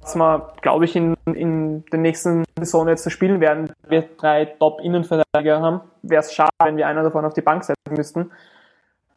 Was 0.00 0.16
wir, 0.16 0.52
glaube 0.60 0.84
ich, 0.84 0.96
in, 0.96 1.16
in 1.26 1.84
der 1.86 1.98
nächsten 1.98 2.44
Saison 2.58 2.88
jetzt 2.88 3.10
spielen 3.10 3.40
werden. 3.40 3.72
Wir 3.88 4.08
drei 4.16 4.44
Top-Innenverteidiger 4.44 5.60
haben. 5.60 5.80
Wäre 6.02 6.20
es 6.20 6.32
schade, 6.32 6.50
wenn 6.62 6.76
wir 6.76 6.86
einer 6.86 7.02
davon 7.02 7.24
auf 7.24 7.34
die 7.34 7.42
Bank 7.42 7.64
setzen 7.64 7.94
müssten. 7.94 8.30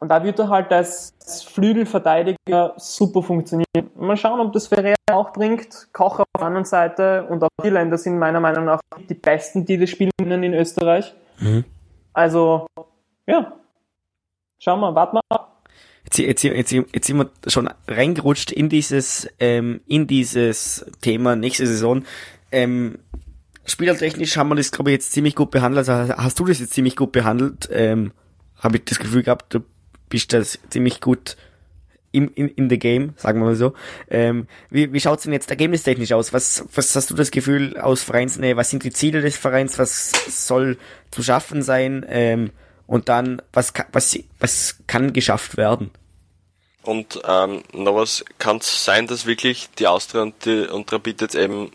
Und 0.00 0.08
da 0.08 0.24
wird 0.24 0.38
er 0.38 0.48
halt 0.48 0.72
als 0.72 1.12
Flügelverteidiger 1.52 2.72
super 2.78 3.22
funktionieren. 3.22 3.90
Mal 3.96 4.16
schauen, 4.16 4.40
ob 4.40 4.52
das 4.54 4.66
Ferreira 4.66 4.96
auch 5.12 5.32
bringt. 5.32 5.88
Kocher 5.92 6.22
auf 6.22 6.38
der 6.38 6.46
anderen 6.46 6.64
Seite 6.64 7.26
und 7.28 7.44
auch 7.44 7.48
die 7.62 7.68
Länder 7.68 7.98
sind 7.98 8.18
meiner 8.18 8.40
Meinung 8.40 8.64
nach 8.64 8.80
die 9.08 9.14
besten, 9.14 9.66
die 9.66 9.76
das 9.76 9.90
Spiel 9.90 10.10
können 10.18 10.42
in 10.42 10.54
Österreich. 10.54 11.14
Also, 12.14 12.66
ja. 13.26 13.52
Schauen 14.58 14.80
wir, 14.80 14.94
warten 14.94 15.16
wir 15.18 15.20
ab. 15.28 15.64
Jetzt, 16.04 16.18
jetzt, 16.18 16.44
jetzt, 16.44 16.72
jetzt 16.72 17.06
sind 17.06 17.18
wir 17.18 17.30
schon 17.46 17.68
reingerutscht 17.86 18.52
in 18.52 18.70
dieses, 18.70 19.28
ähm, 19.38 19.82
in 19.86 20.06
dieses 20.06 20.90
Thema 21.02 21.36
nächste 21.36 21.66
Saison. 21.66 22.04
Ähm, 22.50 22.98
spielertechnisch 23.66 24.36
haben 24.38 24.48
wir 24.48 24.56
das, 24.56 24.72
glaube 24.72 24.90
ich, 24.90 24.94
jetzt 24.94 25.12
ziemlich 25.12 25.36
gut 25.36 25.50
behandelt. 25.50 25.88
Also 25.88 26.14
hast 26.14 26.38
du 26.38 26.46
das 26.46 26.58
jetzt 26.58 26.72
ziemlich 26.72 26.96
gut 26.96 27.12
behandelt? 27.12 27.68
Ähm, 27.70 28.12
Habe 28.56 28.78
ich 28.78 28.84
das 28.86 28.98
Gefühl 28.98 29.22
gehabt, 29.22 29.54
du 29.54 29.60
bist 30.10 30.34
das 30.34 30.58
ziemlich 30.68 31.00
gut 31.00 31.36
im, 32.12 32.30
in, 32.34 32.48
in 32.48 32.68
the 32.68 32.78
game, 32.78 33.14
sagen 33.16 33.40
wir 33.40 33.46
mal 33.46 33.56
so. 33.56 33.72
Ähm, 34.10 34.48
wie, 34.68 34.92
wie 34.92 35.00
schaut's 35.00 35.22
denn 35.22 35.32
jetzt 35.32 35.48
ergebnistechnisch 35.48 36.12
aus? 36.12 36.32
Was, 36.32 36.64
was 36.74 36.94
hast 36.94 37.10
du 37.10 37.14
das 37.14 37.30
Gefühl 37.30 37.78
aus 37.78 38.02
Vereinsnähe? 38.02 38.56
Was 38.56 38.70
sind 38.70 38.82
die 38.82 38.92
Ziele 38.92 39.22
des 39.22 39.36
Vereins? 39.36 39.78
Was 39.78 40.10
soll 40.46 40.76
zu 41.10 41.22
schaffen 41.22 41.62
sein? 41.62 42.04
Ähm, 42.08 42.50
und 42.86 43.08
dann, 43.08 43.40
was, 43.52 43.72
was, 43.92 44.18
was 44.40 44.76
kann 44.88 45.12
geschafft 45.12 45.56
werden? 45.56 45.92
Und 46.82 47.20
ähm, 47.24 47.62
noch 47.72 47.94
was 47.94 48.24
kann 48.38 48.56
es 48.56 48.84
sein, 48.84 49.06
dass 49.06 49.26
wirklich 49.26 49.68
die 49.78 49.86
Austria 49.86 50.22
und, 50.22 50.44
die, 50.44 50.66
und 50.66 50.92
Rapid 50.92 51.20
jetzt 51.20 51.36
eben 51.36 51.70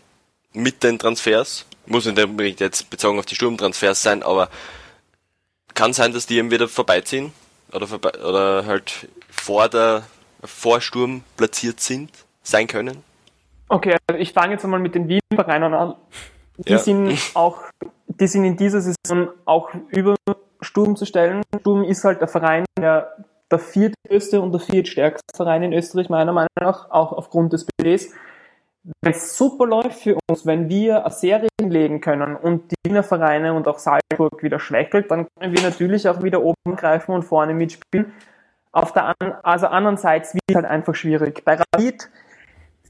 mit 0.52 0.82
den 0.82 0.98
Transfers, 0.98 1.64
muss 1.86 2.04
nicht 2.04 2.22
unbedingt 2.22 2.60
jetzt 2.60 2.90
bezogen 2.90 3.18
auf 3.18 3.26
die 3.26 3.36
Sturmtransfers 3.36 4.02
sein, 4.02 4.22
aber 4.22 4.50
kann 5.74 5.92
sein, 5.92 6.12
dass 6.12 6.26
die 6.26 6.38
eben 6.38 6.50
wieder 6.50 6.68
vorbeiziehen 6.68 7.32
oder, 7.76 7.86
oder 8.28 8.66
halt 8.66 9.08
vor 9.30 9.68
der 9.68 10.02
vor 10.44 10.80
Sturm 10.80 11.22
platziert 11.36 11.80
sind, 11.80 12.10
sein 12.42 12.66
können. 12.66 13.02
Okay, 13.68 13.96
also 14.06 14.20
ich 14.20 14.32
fange 14.32 14.52
jetzt 14.52 14.64
einmal 14.64 14.80
mit 14.80 14.94
den 14.94 15.08
Wien-Vereinen 15.08 15.74
an. 15.74 15.94
Die 16.58 16.72
Ja. 16.72 16.78
sind 16.78 17.18
auch, 17.34 17.58
die 18.06 18.26
sind 18.26 18.44
in 18.44 18.56
dieser 18.56 18.80
Saison 18.80 19.28
auch 19.44 19.70
über 19.88 20.14
Sturm 20.60 20.96
zu 20.96 21.04
stellen. 21.04 21.42
Sturm 21.60 21.84
ist 21.84 22.04
halt 22.04 22.20
der 22.20 22.28
Verein, 22.28 22.64
der 22.78 23.16
der 23.50 23.58
viertgrößte 23.60 24.40
und 24.40 24.52
der 24.52 24.60
viertstärkste 24.60 25.36
Verein 25.36 25.62
in 25.62 25.72
Österreich, 25.72 26.08
meiner 26.08 26.32
Meinung 26.32 26.48
nach, 26.60 26.90
auch 26.90 27.12
aufgrund 27.12 27.52
des 27.52 27.64
Budgets. 27.64 28.12
Wenn 29.02 29.12
es 29.12 29.36
super 29.36 29.66
läuft 29.66 30.00
für 30.00 30.16
uns, 30.28 30.46
wenn 30.46 30.68
wir 30.68 31.04
eine 31.04 31.12
Serie 31.12 31.48
hinlegen 31.60 32.00
können 32.00 32.36
und 32.36 32.70
die 32.70 32.76
Wiener 32.86 33.02
Vereine 33.02 33.54
und 33.54 33.66
auch 33.66 33.78
Salzburg 33.78 34.42
wieder 34.42 34.60
schwächelt, 34.60 35.10
dann 35.10 35.26
können 35.38 35.56
wir 35.56 35.62
natürlich 35.62 36.08
auch 36.08 36.22
wieder 36.22 36.42
oben 36.42 36.76
greifen 36.76 37.12
und 37.12 37.22
vorne 37.22 37.54
mitspielen. 37.54 38.12
Auf 38.70 38.92
der 38.92 39.06
an, 39.06 39.34
also 39.42 39.66
andererseits 39.66 40.34
wird 40.34 40.42
es 40.48 40.54
halt 40.54 40.66
einfach 40.66 40.94
schwierig. 40.94 41.44
Bei 41.44 41.54
Rapid 41.56 42.08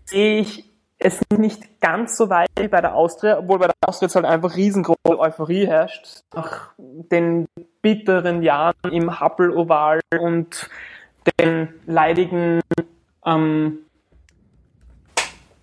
sehe 0.05 0.41
ich 0.41 0.71
es 0.99 1.21
nicht 1.37 1.81
ganz 1.81 2.17
so 2.17 2.31
weit 2.31 2.49
wie 2.59 2.69
bei 2.69 2.81
der 2.81 2.95
Austria, 2.95 3.39
obwohl 3.39 3.59
bei 3.59 3.67
der 3.67 3.75
Austria 3.87 4.07
jetzt 4.07 4.17
halt 4.17 4.25
einfach 4.25 4.57
riesengroße 4.57 4.97
Euphorie 5.19 5.67
herrscht. 5.67 6.23
Nach 6.35 6.73
den 6.79 7.47
bitteren 7.83 8.43
Jahren 8.43 8.75
im 8.91 9.21
Happel-Oval 9.21 10.01
und 10.19 10.71
den 11.41 11.75
leidigen, 11.87 12.61
ähm, 13.25 13.79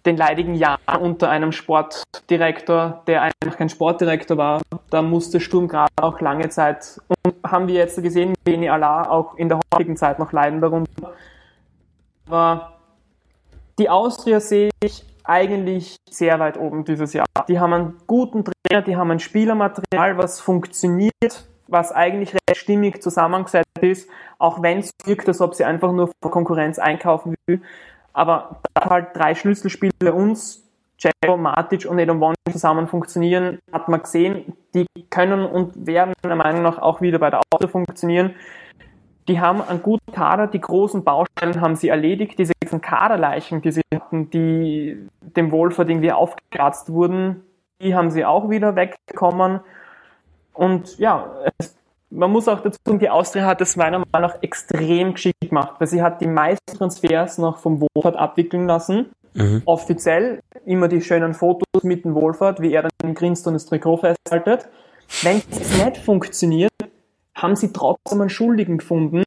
den 0.06 0.18
leidigen 0.18 0.56
Jahren 0.56 1.02
unter 1.02 1.30
einem 1.30 1.52
Sportdirektor, 1.52 3.04
der 3.08 3.22
einfach 3.22 3.58
kein 3.58 3.70
Sportdirektor 3.70 4.38
war. 4.38 4.62
Da 4.90 5.02
musste 5.02 5.40
Sturm 5.40 5.68
gerade 5.68 5.92
auch 6.02 6.20
lange 6.20 6.50
Zeit, 6.50 7.00
und 7.24 7.36
haben 7.46 7.68
wir 7.68 7.76
jetzt 7.76 8.02
gesehen, 8.02 8.34
Beni 8.44 8.70
Allah 8.70 9.10
auch 9.10 9.36
in 9.36 9.50
der 9.50 9.60
heutigen 9.74 9.96
Zeit 9.96 10.20
noch 10.20 10.32
leiden 10.32 10.62
darunter. 10.62 11.14
Aber 12.28 12.74
die 13.80 13.90
Austria 13.90 14.40
sehe 14.40 14.70
ich 14.84 15.06
eigentlich 15.24 15.96
sehr 16.10 16.40
weit 16.40 16.58
oben 16.58 16.84
dieses 16.84 17.14
Jahr. 17.14 17.26
Die 17.48 17.60
haben 17.60 17.74
einen 17.74 17.98
guten 18.08 18.44
Trainer, 18.44 18.82
die 18.82 18.96
haben 18.96 19.12
ein 19.12 19.20
Spielermaterial, 19.20 20.18
was 20.18 20.42
funktioniert, 20.42 21.46
was 21.68 21.92
eigentlich 21.92 22.34
recht 22.34 22.60
stimmig 22.60 23.02
zusammengesetzt 23.02 23.68
ist, 23.82 24.10
auch 24.38 24.62
wenn 24.62 24.80
es 24.80 24.92
wirkt, 25.06 25.28
als 25.28 25.42
ob 25.42 25.56
sie 25.56 25.64
einfach 25.64 25.92
nur 25.92 26.12
vor 26.22 26.32
Konkurrenz 26.32 26.78
einkaufen 26.78 27.36
will. 27.48 27.62
Aber 28.14 28.62
da 28.74 28.90
halt 28.90 29.08
drei 29.14 29.36
Schlüsselspieler 29.36 29.94
bei 30.00 30.14
uns, 30.14 30.64
Ceko, 31.00 31.36
Matic 31.36 31.86
und 31.86 32.00
Edon 32.00 32.22
Won 32.22 32.36
zusammen 32.50 32.88
funktionieren, 32.88 33.60
hat 33.72 33.90
man 33.90 34.02
gesehen, 34.04 34.54
die 34.74 34.86
können 35.10 35.46
und 35.46 35.86
werden 35.86 36.14
meiner 36.24 36.36
Meinung 36.36 36.62
nach 36.62 36.78
auch 36.78 37.02
wieder 37.02 37.20
bei 37.20 37.30
der 37.30 37.42
Austria 37.52 37.70
funktionieren. 37.70 38.36
Die 39.28 39.40
haben 39.40 39.62
einen 39.62 39.82
guten 39.82 40.12
Kader, 40.12 40.48
die 40.48 40.60
großen 40.60 41.04
Baustellen 41.04 41.62
haben 41.62 41.76
sie 41.76 41.90
erledigt. 41.90 42.38
Diese 42.38 42.54
ganzen 42.62 42.82
Kaderleichen, 42.82 43.62
die 43.62 43.72
sie 43.72 43.82
hatten, 43.94 44.30
die 44.30 44.98
dem 45.22 45.52
Wohlfahrt 45.52 45.90
irgendwie 45.90 46.12
aufgekratzt 46.12 46.92
wurden, 46.92 47.42
die 47.82 47.96
haben 47.96 48.12
sie 48.12 48.26
auch 48.26 48.50
wieder 48.50 48.76
wegbekommen. 48.76 49.62
Und 50.54 50.98
ja, 51.00 51.32
es, 51.58 51.76
man 52.16 52.32
muss 52.32 52.48
auch 52.48 52.62
dazu 52.62 52.78
sagen, 52.86 53.00
die 53.00 53.10
Austria 53.10 53.46
hat 53.46 53.62
es 53.62 53.76
meiner 53.76 54.00
Meinung 54.00 54.30
nach 54.30 54.42
extrem 54.42 55.14
geschickt 55.14 55.42
gemacht, 55.42 55.76
weil 55.80 55.88
sie 55.88 56.02
hat 56.02 56.22
die 56.22 56.28
meisten 56.28 56.78
Transfers 56.78 57.38
noch 57.38 57.58
vom 57.58 57.82
Wohlfahrt 57.82 58.16
abwickeln 58.16 58.68
lassen. 58.68 59.12
Offiziell 59.66 60.42
immer 60.64 60.88
die 60.88 61.02
schönen 61.02 61.34
Fotos 61.34 61.84
mit 61.84 62.06
dem 62.06 62.14
Wohlfahrt, 62.14 62.62
wie 62.62 62.72
er 62.72 62.88
dann 63.00 63.16
grinst 63.16 63.48
und 63.48 63.54
das 63.54 63.66
Trikot 63.66 63.98
festhaltet. 63.98 64.70
Wenn 65.24 65.38
es 65.38 65.84
nicht 65.84 65.98
funktioniert, 65.98 66.72
haben 67.36 67.56
sie 67.56 67.74
trotzdem 67.74 68.22
einen 68.22 68.30
Schuldigen 68.30 68.78
gefunden. 68.78 69.24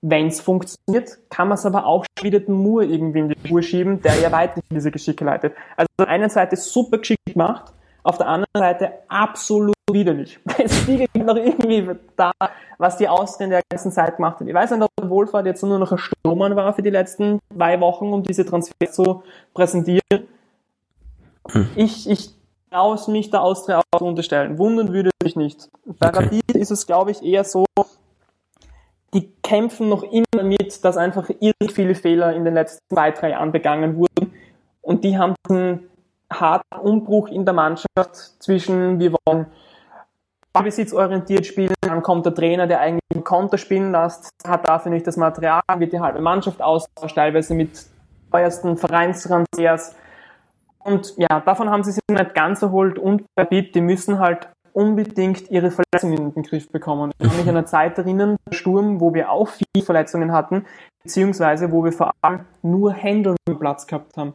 Wenn 0.00 0.28
es 0.28 0.40
funktioniert, 0.40 1.18
kann 1.28 1.48
man 1.48 1.56
es 1.58 1.66
aber 1.66 1.86
auch 1.86 2.06
wieder 2.22 2.38
den 2.38 2.54
Moore 2.54 2.84
irgendwie 2.84 3.18
in 3.18 3.28
die 3.30 3.48
Schuhe 3.48 3.64
schieben, 3.64 4.00
der 4.00 4.14
ja 4.20 4.30
weiter 4.30 4.60
diese 4.70 4.92
Geschicke 4.92 5.24
leitet. 5.24 5.54
Also 5.76 5.88
auf 5.98 6.06
der 6.06 6.08
einen 6.08 6.30
Seite 6.30 6.54
super 6.56 6.98
geschickt 6.98 7.26
gemacht, 7.26 7.72
auf 8.08 8.16
der 8.16 8.26
anderen 8.26 8.48
Seite 8.56 8.92
absolut 9.08 9.74
widerlich. 9.90 10.38
Es 10.58 10.78
spiegelt 10.78 11.14
noch 11.14 11.36
irgendwie 11.36 11.88
da, 12.16 12.32
was 12.78 12.96
die 12.96 13.08
Austria 13.08 13.44
in 13.44 13.50
der 13.50 13.62
ganzen 13.70 13.92
Zeit 13.92 14.16
gemacht 14.16 14.40
hat. 14.40 14.48
Ich 14.48 14.54
weiß 14.54 14.70
nicht, 14.70 14.82
ob 14.82 14.88
der 14.98 15.10
Wohlfahrt 15.10 15.46
jetzt 15.46 15.62
nur 15.62 15.78
noch 15.78 15.92
ein 15.92 15.98
Sturmann 15.98 16.56
war 16.56 16.72
für 16.72 16.82
die 16.82 16.90
letzten 16.90 17.38
zwei 17.54 17.78
Wochen, 17.80 18.12
um 18.12 18.22
diese 18.22 18.46
Transfers 18.46 18.92
zu 18.92 19.22
präsentieren. 19.52 20.26
Ich, 21.76 22.08
ich 22.08 22.30
traue 22.70 22.94
es 22.94 23.08
mich 23.08 23.30
der 23.30 23.42
Austria 23.42 23.80
auch 23.92 23.98
zu 23.98 24.06
unterstellen. 24.06 24.58
Wundern 24.58 24.92
würde 24.92 25.10
mich 25.22 25.36
nicht. 25.36 25.68
Bei 25.84 26.08
Okay. 26.08 26.24
Rapid 26.24 26.56
ist 26.56 26.70
es, 26.70 26.86
glaube 26.86 27.10
ich, 27.10 27.22
eher 27.22 27.44
so, 27.44 27.64
die 29.14 29.30
kämpfen 29.42 29.88
noch 29.88 30.02
immer 30.02 30.24
damit, 30.32 30.82
dass 30.84 30.96
einfach 30.96 31.30
irre 31.40 31.70
viele 31.70 31.94
Fehler 31.94 32.34
in 32.34 32.44
den 32.44 32.54
letzten 32.54 32.80
zwei, 32.92 33.10
drei 33.10 33.30
Jahren 33.30 33.52
begangen 33.52 33.96
wurden. 33.96 34.32
Und 34.80 35.04
die 35.04 35.18
haben 35.18 35.34
diesen 35.48 35.88
harten 36.32 36.78
Umbruch 36.80 37.28
in 37.28 37.44
der 37.44 37.54
Mannschaft 37.54 38.16
zwischen, 38.38 38.98
wir 38.98 39.14
wollen 39.26 39.46
ballbesitzorientiert 40.52 41.46
spielen, 41.46 41.74
dann 41.80 42.02
kommt 42.02 42.26
der 42.26 42.34
Trainer, 42.34 42.66
der 42.66 42.80
eigentlich 42.80 43.02
einen 43.14 43.24
Konter 43.24 43.58
spielen 43.58 43.92
lässt, 43.92 44.30
hat 44.46 44.68
dafür 44.68 44.90
nicht 44.90 45.06
das 45.06 45.16
Material, 45.16 45.62
wird 45.76 45.92
die 45.92 46.00
halbe 46.00 46.20
Mannschaft 46.20 46.60
austauscht, 46.60 47.14
teilweise 47.14 47.54
mit 47.54 47.86
teuersten 48.30 48.76
Vereinstransfers. 48.76 49.94
Und 50.80 51.14
ja, 51.16 51.40
davon 51.40 51.70
haben 51.70 51.84
sie 51.84 51.92
sich 51.92 52.02
nicht 52.10 52.34
ganz 52.34 52.62
erholt 52.62 52.98
und 52.98 53.24
bei 53.34 53.44
BIP, 53.44 53.72
die 53.72 53.80
müssen 53.80 54.18
halt 54.18 54.48
unbedingt 54.72 55.50
ihre 55.50 55.70
Verletzungen 55.70 56.18
in 56.18 56.34
den 56.34 56.42
Griff 56.44 56.70
bekommen. 56.70 57.10
Ich 57.18 57.26
kann 57.26 57.36
mich 57.36 57.48
an 57.48 57.56
eine 57.56 57.64
Zeit 57.64 57.98
erinnern, 57.98 58.36
der 58.46 58.54
Sturm, 58.54 59.00
wo 59.00 59.12
wir 59.12 59.30
auch 59.30 59.48
viele 59.48 59.84
Verletzungen 59.84 60.32
hatten, 60.32 60.66
beziehungsweise 61.02 61.72
wo 61.72 61.84
wir 61.84 61.92
vor 61.92 62.12
allem 62.22 62.44
nur 62.62 62.92
Händel 62.92 63.34
am 63.48 63.58
Platz 63.58 63.86
gehabt 63.86 64.16
haben. 64.16 64.34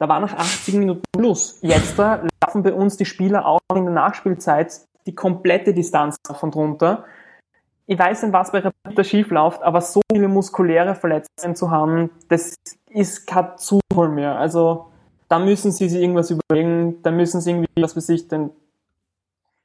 Da 0.00 0.08
war 0.08 0.18
nach 0.18 0.32
80 0.32 0.74
Minuten 0.76 1.02
Plus. 1.12 1.58
Jetzt 1.60 1.98
da 1.98 2.22
laufen 2.42 2.62
bei 2.62 2.72
uns 2.72 2.96
die 2.96 3.04
Spieler 3.04 3.44
auch 3.44 3.60
in 3.74 3.84
der 3.84 3.92
Nachspielzeit 3.92 4.80
die 5.04 5.14
komplette 5.14 5.74
Distanz 5.74 6.16
auf 6.26 6.42
und 6.42 6.56
runter. 6.56 7.04
ich 7.86 7.98
weiß 7.98 8.22
nicht, 8.22 8.32
was 8.32 8.50
bei 8.50 8.60
Rapid 8.60 9.06
schief 9.06 9.30
läuft, 9.30 9.62
aber 9.62 9.82
so 9.82 10.00
viele 10.10 10.28
muskuläre 10.28 10.94
Verletzungen 10.94 11.54
zu 11.54 11.70
haben, 11.70 12.10
das 12.28 12.54
ist 12.88 13.26
kein 13.26 13.58
Zufall 13.58 14.08
mehr. 14.08 14.38
Also 14.38 14.86
da 15.28 15.38
müssen 15.38 15.70
sie 15.70 15.88
sich 15.90 16.00
irgendwas 16.00 16.30
überlegen, 16.30 17.02
da 17.02 17.10
müssen 17.10 17.42
sie 17.42 17.50
irgendwie, 17.50 17.68
was 17.78 17.92
für 17.92 18.00
sich 18.00 18.26
den 18.26 18.50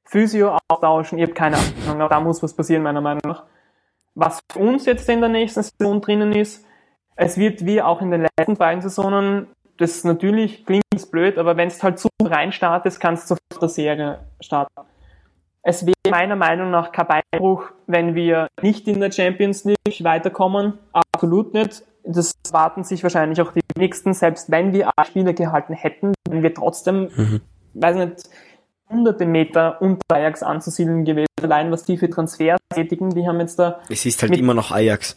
Physio 0.03 0.57
austauschen. 0.67 1.17
Ich 1.17 1.23
habe 1.23 1.33
keine 1.33 1.55
Ahnung, 1.87 2.01
aber 2.01 2.09
da 2.09 2.19
muss 2.19 2.43
was 2.43 2.53
passieren, 2.53 2.83
meiner 2.83 3.01
Meinung 3.01 3.21
nach. 3.25 3.43
Was 4.15 4.41
für 4.51 4.59
uns 4.59 4.85
jetzt 4.85 5.07
in 5.07 5.21
der 5.21 5.29
nächsten 5.29 5.63
Saison 5.63 6.01
drinnen 6.01 6.33
ist, 6.33 6.65
es 7.15 7.37
wird 7.37 7.65
wie 7.65 7.81
auch 7.81 8.01
in 8.01 8.11
den 8.11 8.27
letzten 8.37 8.57
beiden 8.57 8.81
Saisonen, 8.81 9.47
das 9.77 10.03
natürlich 10.03 10.65
klingt 10.65 10.83
blöd, 11.11 11.37
aber 11.37 11.57
wenn 11.57 11.67
es 11.67 11.83
halt 11.83 11.99
zu 11.99 12.07
rein 12.21 12.51
startest, 12.51 12.99
kannst 12.99 13.29
du 13.29 13.35
sofort 13.35 13.61
der 13.61 13.69
Serie 13.69 14.19
starten. 14.39 14.73
Es 15.61 15.85
wäre 15.85 15.95
meiner 16.09 16.35
Meinung 16.35 16.69
nach 16.69 16.91
kein 16.91 17.07
Beinbruch, 17.07 17.63
wenn 17.87 18.13
wir 18.13 18.47
nicht 18.61 18.87
in 18.87 18.99
der 18.99 19.11
Champions 19.11 19.63
League 19.63 20.03
weiterkommen. 20.03 20.77
Absolut 20.93 21.53
nicht. 21.53 21.83
Das 22.03 22.33
warten 22.51 22.83
sich 22.83 23.01
wahrscheinlich 23.01 23.41
auch 23.41 23.51
die 23.51 23.61
nächsten, 23.75 24.13
selbst 24.13 24.51
wenn 24.51 24.73
wir 24.73 24.91
alle 24.95 25.07
Spiele 25.07 25.33
gehalten 25.33 25.73
hätten, 25.73 26.13
wenn 26.29 26.43
wir 26.43 26.53
trotzdem, 26.53 27.09
mhm. 27.15 27.41
weiß 27.73 27.95
nicht, 27.95 28.29
hunderte 28.87 29.25
Meter 29.25 29.81
unter 29.81 30.03
Ajax 30.13 30.43
anzusiedeln 30.43 31.03
gewesen. 31.03 31.25
Allein 31.41 31.71
was 31.71 31.83
die 31.83 31.97
für 31.97 32.09
Transfers 32.09 32.59
tätigen, 32.71 33.09
die 33.09 33.27
haben 33.27 33.39
jetzt 33.39 33.57
da. 33.57 33.79
Es 33.89 34.05
ist 34.05 34.21
halt 34.21 34.37
immer 34.37 34.53
noch 34.53 34.71
Ajax. 34.71 35.15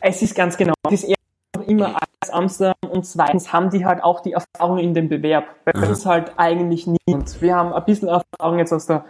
Es 0.00 0.20
ist 0.20 0.34
ganz 0.34 0.56
genau. 0.58 0.74
Es 0.90 1.02
ist 1.02 1.14
immer 1.62 1.86
Ajax 1.88 2.30
Amsterdam 2.30 2.74
und 2.90 3.04
zweitens 3.06 3.52
haben 3.52 3.70
die 3.70 3.84
halt 3.84 4.02
auch 4.02 4.20
die 4.20 4.32
Erfahrung 4.32 4.78
in 4.78 4.94
dem 4.94 5.08
Bewerb. 5.08 5.44
Bei 5.64 5.72
uns 5.72 6.06
halt 6.06 6.32
eigentlich 6.36 6.86
niemand. 6.86 7.40
Wir 7.40 7.56
haben 7.56 7.72
ein 7.72 7.84
bisschen 7.84 8.08
Erfahrung 8.08 8.58
jetzt 8.58 8.72
aus 8.72 8.86
der, 8.86 9.04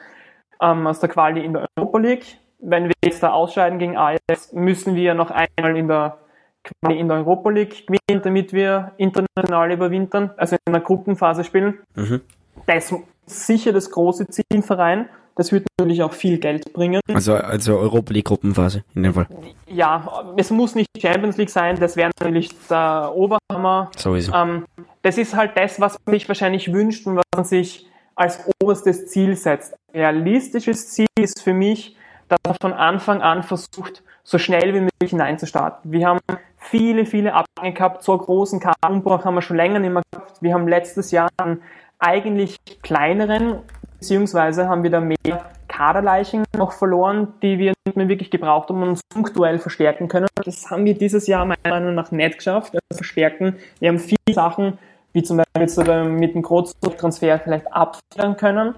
ähm, 0.60 0.86
aus 0.86 1.00
der 1.00 1.08
Quali 1.08 1.44
in 1.44 1.52
der 1.52 1.66
Europa 1.76 1.98
League. 1.98 2.38
Wenn 2.60 2.84
wir 2.84 2.94
jetzt 3.04 3.22
da 3.22 3.30
ausscheiden 3.30 3.78
gegen 3.78 3.96
Ajax, 3.96 4.52
müssen 4.52 4.94
wir 4.94 5.14
noch 5.14 5.30
einmal 5.30 5.76
in 5.76 5.88
der 5.88 6.18
Quali 6.64 6.98
in 6.98 7.08
der 7.08 7.18
Europa 7.18 7.50
League 7.50 7.86
gewinnen, 7.86 8.22
damit 8.22 8.52
wir 8.52 8.92
international 8.96 9.72
überwintern, 9.72 10.30
also 10.36 10.56
in 10.66 10.72
der 10.72 10.82
Gruppenphase 10.82 11.44
spielen. 11.44 11.78
Mhm. 11.94 12.20
Das 12.66 12.94
sicher 13.26 13.72
das 13.72 13.90
große 13.90 14.26
Ziel 14.28 14.44
im 14.52 14.62
Verein. 14.62 15.08
Das 15.38 15.52
wird 15.52 15.68
natürlich 15.78 16.02
auch 16.02 16.12
viel 16.12 16.38
Geld 16.38 16.72
bringen. 16.72 17.00
Also, 17.14 17.34
also 17.34 17.78
Europa 17.78 18.12
League 18.12 18.24
Gruppenphase 18.24 18.82
in 18.96 19.04
dem 19.04 19.14
Fall. 19.14 19.28
Ja, 19.68 20.34
es 20.36 20.50
muss 20.50 20.74
nicht 20.74 20.88
Champions 21.00 21.36
League 21.36 21.48
sein, 21.48 21.78
das 21.78 21.94
wäre 21.94 22.10
natürlich 22.18 22.50
der 22.68 23.12
Oberhammer. 23.14 23.92
Sowieso. 23.96 24.34
Ähm, 24.34 24.64
das 25.02 25.16
ist 25.16 25.36
halt 25.36 25.52
das, 25.56 25.80
was 25.80 25.96
man 26.04 26.14
sich 26.14 26.26
wahrscheinlich 26.26 26.72
wünscht 26.72 27.06
und 27.06 27.16
was 27.16 27.24
man 27.36 27.44
sich 27.44 27.86
als 28.16 28.40
oberstes 28.60 29.06
Ziel 29.06 29.36
setzt. 29.36 29.76
Realistisches 29.94 30.88
Ziel 30.88 31.06
ist 31.16 31.40
für 31.40 31.54
mich, 31.54 31.94
dass 32.28 32.40
man 32.44 32.56
von 32.60 32.72
Anfang 32.72 33.22
an 33.22 33.44
versucht, 33.44 34.02
so 34.24 34.38
schnell 34.38 34.74
wie 34.74 34.80
möglich 34.80 35.10
hineinzustarten. 35.10 35.92
Wir 35.92 36.08
haben 36.08 36.18
viele, 36.56 37.06
viele 37.06 37.32
Abgänge 37.32 37.74
gehabt, 37.74 38.02
so 38.02 38.10
einen 38.12 38.22
großen 38.22 38.58
Kaderumbruch 38.58 39.24
haben 39.24 39.36
wir 39.36 39.42
schon 39.42 39.56
länger 39.56 39.78
nicht 39.78 39.92
mehr 39.92 40.02
gehabt. 40.10 40.42
Wir 40.42 40.52
haben 40.52 40.66
letztes 40.66 41.12
Jahr 41.12 41.28
einen 41.36 41.62
eigentlich 42.00 42.56
kleineren, 42.82 43.60
beziehungsweise 43.98 44.68
haben 44.68 44.82
wir 44.82 44.90
da 44.90 45.00
mehr 45.00 45.50
Kaderleichen 45.68 46.44
noch 46.56 46.72
verloren, 46.72 47.28
die 47.42 47.58
wir 47.58 47.72
nicht 47.84 47.96
mehr 47.96 48.08
wirklich 48.08 48.30
gebraucht 48.30 48.68
haben 48.68 48.82
und 48.82 48.88
uns 48.90 49.00
punktuell 49.08 49.58
verstärken 49.58 50.08
können. 50.08 50.26
Das 50.44 50.70
haben 50.70 50.84
wir 50.84 50.94
dieses 50.94 51.26
Jahr 51.26 51.44
meiner 51.44 51.58
Meinung 51.68 51.94
nach 51.94 52.10
nicht 52.10 52.38
geschafft, 52.38 52.74
also 52.74 52.96
verstärken. 52.96 53.56
Wir 53.78 53.90
haben 53.90 53.98
viele 53.98 54.18
Sachen, 54.32 54.78
wie 55.12 55.22
zum 55.22 55.38
Beispiel 55.38 55.62
jetzt 55.62 55.78
mit 56.18 56.34
dem 56.34 56.42
Großtransfer 56.42 57.38
vielleicht 57.38 57.72
abfedern 57.72 58.36
können, 58.36 58.74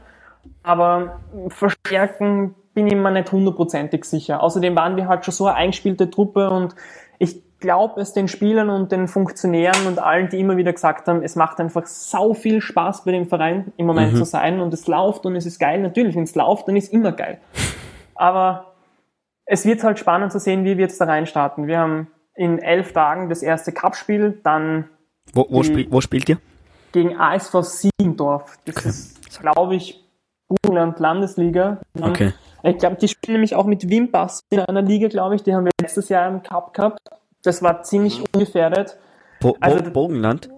aber 0.63 1.21
verstärken 1.49 2.55
bin 2.75 2.87
ich 2.87 2.95
mir 2.95 3.11
nicht 3.11 3.33
hundertprozentig 3.33 4.05
sicher. 4.05 4.43
Außerdem 4.43 4.77
waren 4.77 4.97
wir 4.97 5.09
halt 5.09 5.25
schon 5.25 5.35
so 5.35 5.47
eine 5.47 5.57
eingespielte 5.57 6.11
Truppe 6.11 6.51
und 6.51 6.75
glaube 7.61 8.01
es 8.01 8.13
den 8.13 8.29
Spielern 8.29 8.71
und 8.71 8.93
den 8.93 9.09
Funktionären 9.09 9.87
und 9.87 9.99
allen, 9.99 10.29
die 10.29 10.41
immer 10.41 10.57
wieder 10.57 10.73
gesagt 10.73 11.07
haben, 11.09 11.23
es 11.23 11.37
macht 11.37 11.61
einfach 11.61 11.87
sau 11.87 12.35
viel 12.35 12.61
Spaß 12.61 13.05
bei 13.05 13.13
dem 13.13 13.27
Verein 13.27 13.73
im 13.77 13.87
Moment 13.87 14.15
mhm. 14.15 14.17
zu 14.17 14.25
sein 14.25 14.61
und 14.61 14.75
es 14.75 14.87
läuft 14.87 15.27
und 15.27 15.37
es 15.37 15.47
ist 15.47 15.59
geil. 15.59 15.81
Natürlich, 15.81 16.17
wenn 16.17 16.25
es 16.25 16.35
läuft, 16.35 16.69
dann 16.69 16.77
ist 16.77 16.93
immer 16.93 17.13
geil. 17.13 17.39
Aber 18.15 18.75
es 19.45 19.65
wird 19.65 19.83
halt 19.85 19.99
spannend 19.99 20.33
zu 20.33 20.39
sehen, 20.39 20.65
wie 20.65 20.77
wir 20.77 20.85
jetzt 20.85 21.01
da 21.01 21.05
reinstarten. 21.05 21.67
Wir 21.67 21.79
haben 21.79 22.09
in 22.35 22.59
elf 22.59 22.93
Tagen 22.93 23.29
das 23.29 23.43
erste 23.43 23.73
Cup-Spiel, 23.73 24.41
dann 24.43 24.89
wo, 25.33 25.47
wo, 25.49 25.63
spiel, 25.63 25.87
wo 25.91 26.01
spielt 26.01 26.29
ihr? 26.29 26.39
Gegen 26.93 27.17
ASV 27.17 27.63
Siegendorf. 27.63 28.59
Das 28.65 28.77
okay. 28.77 28.89
ist, 28.89 29.41
glaube 29.41 29.77
ich, 29.77 30.03
Burgenland 30.49 30.99
Landesliga. 30.99 31.81
Okay. 32.01 32.33
Ich 32.63 32.79
glaube, 32.79 32.97
die 32.97 33.09
spielen 33.09 33.35
nämlich 33.35 33.55
auch 33.55 33.67
mit 33.67 33.89
Wimbass 33.89 34.41
in 34.51 34.61
einer 34.61 34.83
Liga, 34.83 35.09
glaube 35.09 35.37
ich. 35.37 35.43
Die 35.43 35.55
haben 35.55 35.65
wir 35.65 35.71
letztes 35.81 36.09
Jahr 36.09 36.29
im 36.29 36.43
Cup 36.43 36.75
gehabt. 36.75 36.99
Das 37.43 37.63
war 37.63 37.83
ziemlich 37.83 38.19
mhm. 38.19 38.25
ungefährdet. 38.35 38.97
Bo 39.41 39.57
also, 39.61 39.91
Bogenland? 39.91 40.51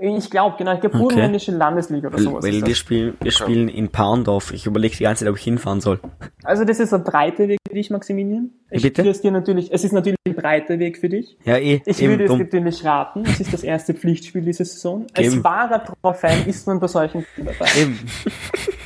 Ich 0.00 0.30
glaube, 0.30 0.56
genau, 0.56 0.74
ich 0.74 0.80
glaube 0.80 0.94
okay. 0.94 1.02
Burgenländische 1.02 1.50
Landesliga 1.50 2.06
oder 2.06 2.18
sowas. 2.18 2.44
Weil 2.44 2.64
wir 2.64 2.74
spielen, 2.76 3.16
wir 3.20 3.32
spielen 3.32 3.68
in 3.68 3.88
Paundorf. 3.88 4.52
Ich 4.52 4.64
überlege 4.64 4.96
die 4.96 5.02
ganze 5.02 5.24
Zeit, 5.24 5.30
ob 5.30 5.36
ich 5.36 5.42
hinfahren 5.42 5.80
soll. 5.80 5.98
Also 6.44 6.64
das 6.64 6.78
ist 6.78 6.94
ein 6.94 7.02
breiter 7.02 7.48
Weg 7.48 7.58
für 7.66 7.74
dich, 7.74 7.90
Maximilian. 7.90 8.52
Ich 8.70 8.82
Bitte? 8.82 8.98
würde 8.98 9.10
es 9.10 9.22
dir 9.22 9.30
natürlich, 9.30 9.72
es 9.72 9.82
ist 9.82 9.92
natürlich 9.92 10.18
ein 10.26 10.34
breiter 10.34 10.78
Weg 10.78 10.98
für 10.98 11.08
dich. 11.08 11.38
Ja, 11.44 11.56
eh. 11.56 11.80
Ich 11.86 12.00
würde 12.00 12.24
es 12.24 12.30
natürlich 12.30 12.84
raten. 12.84 13.24
Es 13.24 13.40
ist 13.40 13.52
das 13.52 13.62
erste 13.62 13.94
Pflichtspiel 13.94 14.42
dieser 14.42 14.66
Saison. 14.66 15.06
Als 15.14 15.26
eben. 15.26 15.42
wahrer 15.42 15.82
Trauer-Fan 15.84 16.46
ist 16.46 16.66
man 16.66 16.78
bei 16.78 16.86
solchen 16.86 17.24
Spielen 17.24 17.46
dabei. 17.46 17.70
Eben. 17.80 17.98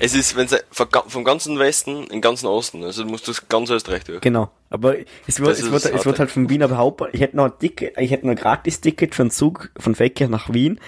Es 0.05 0.17
ist, 0.17 0.35
wenn 0.35 0.49
vom 0.73 1.23
ganzen 1.23 1.61
Westen 1.61 2.03
in 2.03 2.09
den 2.09 2.21
ganzen 2.21 2.49
Osten, 2.49 2.83
also 2.83 3.05
du 3.05 3.09
musst 3.09 3.29
das 3.29 3.49
ganz 3.49 3.71
Österreich 3.71 4.03
durch. 4.03 4.21
Genau. 4.21 4.51
Aber 4.69 4.97
es 5.29 5.39
wird, 5.39 5.51
es 5.51 5.71
wird, 5.71 5.85
es 5.85 6.05
wird 6.05 6.19
halt 6.19 6.29
von 6.29 6.51
Wien 6.51 6.65
Hauptbahnhof, 6.65 7.15
ich 7.15 7.21
hätte 7.21 7.37
noch 7.37 7.45
ein 7.45 7.59
Ticket, 7.61 7.97
ich 7.97 8.11
hätte 8.11 8.27
noch 8.27 8.33
ein 8.33 8.37
Gratis-Ticket 8.37 9.15
für 9.15 9.23
einen 9.23 9.31
Zug 9.31 9.71
von 9.79 9.95
Fecker 9.95 10.27
nach 10.27 10.53
Wien 10.53 10.81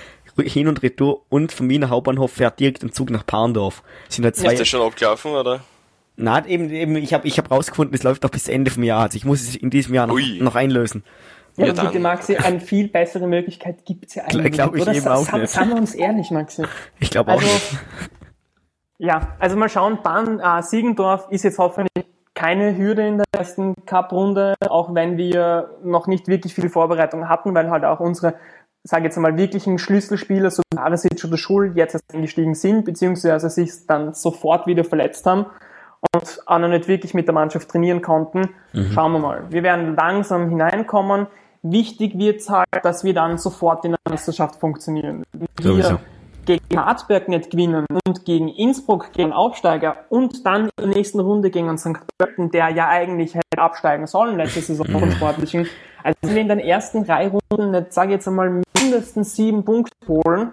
hin 0.42 0.66
und 0.66 0.82
retour 0.82 1.24
und 1.28 1.52
vom 1.52 1.68
Wiener 1.70 1.90
Hauptbahnhof 1.90 2.32
fährt 2.32 2.58
direkt 2.58 2.82
ein 2.82 2.92
Zug 2.92 3.10
nach 3.10 3.24
Parndorf. 3.24 3.82
Sind 4.08 4.24
halt 4.24 4.34
zwei. 4.34 4.52
Ist 4.52 4.60
das 4.60 4.68
schon 4.68 4.82
abgelaufen, 4.82 5.30
oder? 5.30 5.60
Na, 6.16 6.46
eben, 6.46 6.70
eben, 6.70 6.96
ich 6.96 7.12
habe 7.12 7.26
ich 7.26 7.38
hab 7.38 7.50
rausgefunden, 7.50 7.94
es 7.94 8.02
läuft 8.04 8.22
noch 8.22 8.30
bis 8.30 8.48
Ende 8.48 8.70
vom 8.70 8.84
Jahr. 8.84 9.02
Also 9.02 9.16
ich 9.16 9.24
muss 9.24 9.42
es 9.42 9.56
in 9.56 9.70
diesem 9.70 9.94
Jahr 9.94 10.06
noch, 10.06 10.18
noch 10.40 10.54
einlösen. 10.54 11.02
Ja, 11.56 11.66
ja 11.66 11.72
bitte, 11.72 11.98
Maxi, 11.98 12.36
eine 12.36 12.60
viel 12.60 12.88
bessere 12.88 13.26
Möglichkeit 13.26 13.84
gibt's 13.84 14.14
ja 14.14 14.24
eigentlich. 14.24 14.52
Glaube 14.52 14.76
ich 14.76 14.82
oder? 14.82 14.94
eben 14.94 15.08
auch 15.08 15.32
nicht. 15.32 15.48
Seien 15.48 15.68
wir 15.68 15.76
uns 15.76 15.94
ehrlich, 15.94 16.30
Maxi. 16.30 16.64
Ich 17.00 17.10
glaube 17.10 17.32
also, 17.32 17.46
auch 17.46 17.52
nicht. 17.52 17.78
Ja, 18.98 19.34
also 19.38 19.56
mal 19.56 19.68
schauen, 19.68 19.98
Bahn 20.02 20.40
äh, 20.40 20.62
Siegendorf 20.62 21.26
ist 21.30 21.42
jetzt 21.42 21.58
hoffentlich 21.58 22.06
keine 22.34 22.76
Hürde 22.76 23.06
in 23.06 23.18
der 23.18 23.26
ersten 23.36 23.74
Cup-Runde, 23.86 24.54
auch 24.68 24.94
wenn 24.94 25.16
wir 25.16 25.70
noch 25.82 26.06
nicht 26.06 26.26
wirklich 26.26 26.54
viel 26.54 26.68
Vorbereitung 26.68 27.28
hatten, 27.28 27.54
weil 27.54 27.70
halt 27.70 27.84
auch 27.84 28.00
unsere 28.00 28.34
sage 28.86 29.04
jetzt 29.04 29.16
mal, 29.16 29.36
wirklichen 29.38 29.78
Schlüsselspieler, 29.78 30.50
so 30.50 30.62
Arisic 30.76 31.24
oder 31.24 31.38
Schul, 31.38 31.72
jetzt 31.74 31.94
erst 31.94 32.14
eingestiegen 32.14 32.54
sind, 32.54 32.84
beziehungsweise 32.84 33.48
sich 33.48 33.86
dann 33.86 34.12
sofort 34.12 34.66
wieder 34.66 34.84
verletzt 34.84 35.24
haben 35.24 35.46
und 36.12 36.40
auch 36.46 36.58
noch 36.58 36.68
nicht 36.68 36.88
wirklich 36.88 37.14
mit 37.14 37.26
der 37.26 37.34
Mannschaft 37.34 37.68
trainieren 37.68 38.02
konnten. 38.02 38.50
Mhm. 38.72 38.90
Schauen 38.92 39.12
wir 39.12 39.18
mal. 39.18 39.44
Wir 39.50 39.62
werden 39.62 39.94
langsam 39.96 40.48
hineinkommen. 40.48 41.26
Wichtig 41.62 42.18
wird 42.18 42.40
es 42.40 42.50
halt, 42.50 42.66
dass 42.82 43.04
wir 43.04 43.14
dann 43.14 43.38
sofort 43.38 43.84
in 43.84 43.92
der 43.92 44.00
Meisterschaft 44.08 44.56
funktionieren. 44.56 45.24
Wir 45.32 45.98
gegen 46.44 46.76
Harzberg 46.76 47.28
nicht 47.28 47.50
gewinnen 47.50 47.86
und 48.06 48.24
gegen 48.24 48.48
Innsbruck 48.48 49.12
gegen 49.12 49.32
Aufsteiger 49.32 49.96
und 50.08 50.44
dann 50.46 50.64
in 50.64 50.70
der 50.78 50.86
nächsten 50.88 51.20
Runde 51.20 51.50
gegen 51.50 51.76
St. 51.78 51.98
Pölten, 52.18 52.50
der 52.50 52.68
ja 52.70 52.88
eigentlich 52.88 53.34
hätte 53.34 53.58
absteigen 53.58 54.06
sollen 54.06 54.36
letzte 54.36 54.60
Saison 54.60 54.86
vom 54.86 55.10
Sportlichen. 55.10 55.66
Also 56.02 56.18
wenn 56.22 56.34
wir 56.34 56.42
in 56.42 56.48
den 56.48 56.58
ersten 56.58 57.04
drei 57.04 57.28
Runden 57.28 57.70
nicht, 57.70 57.92
sage 57.92 58.10
ich 58.10 58.16
jetzt 58.16 58.28
einmal, 58.28 58.62
mindestens 58.78 59.34
sieben 59.34 59.64
Punkte 59.64 59.94
holen, 60.06 60.52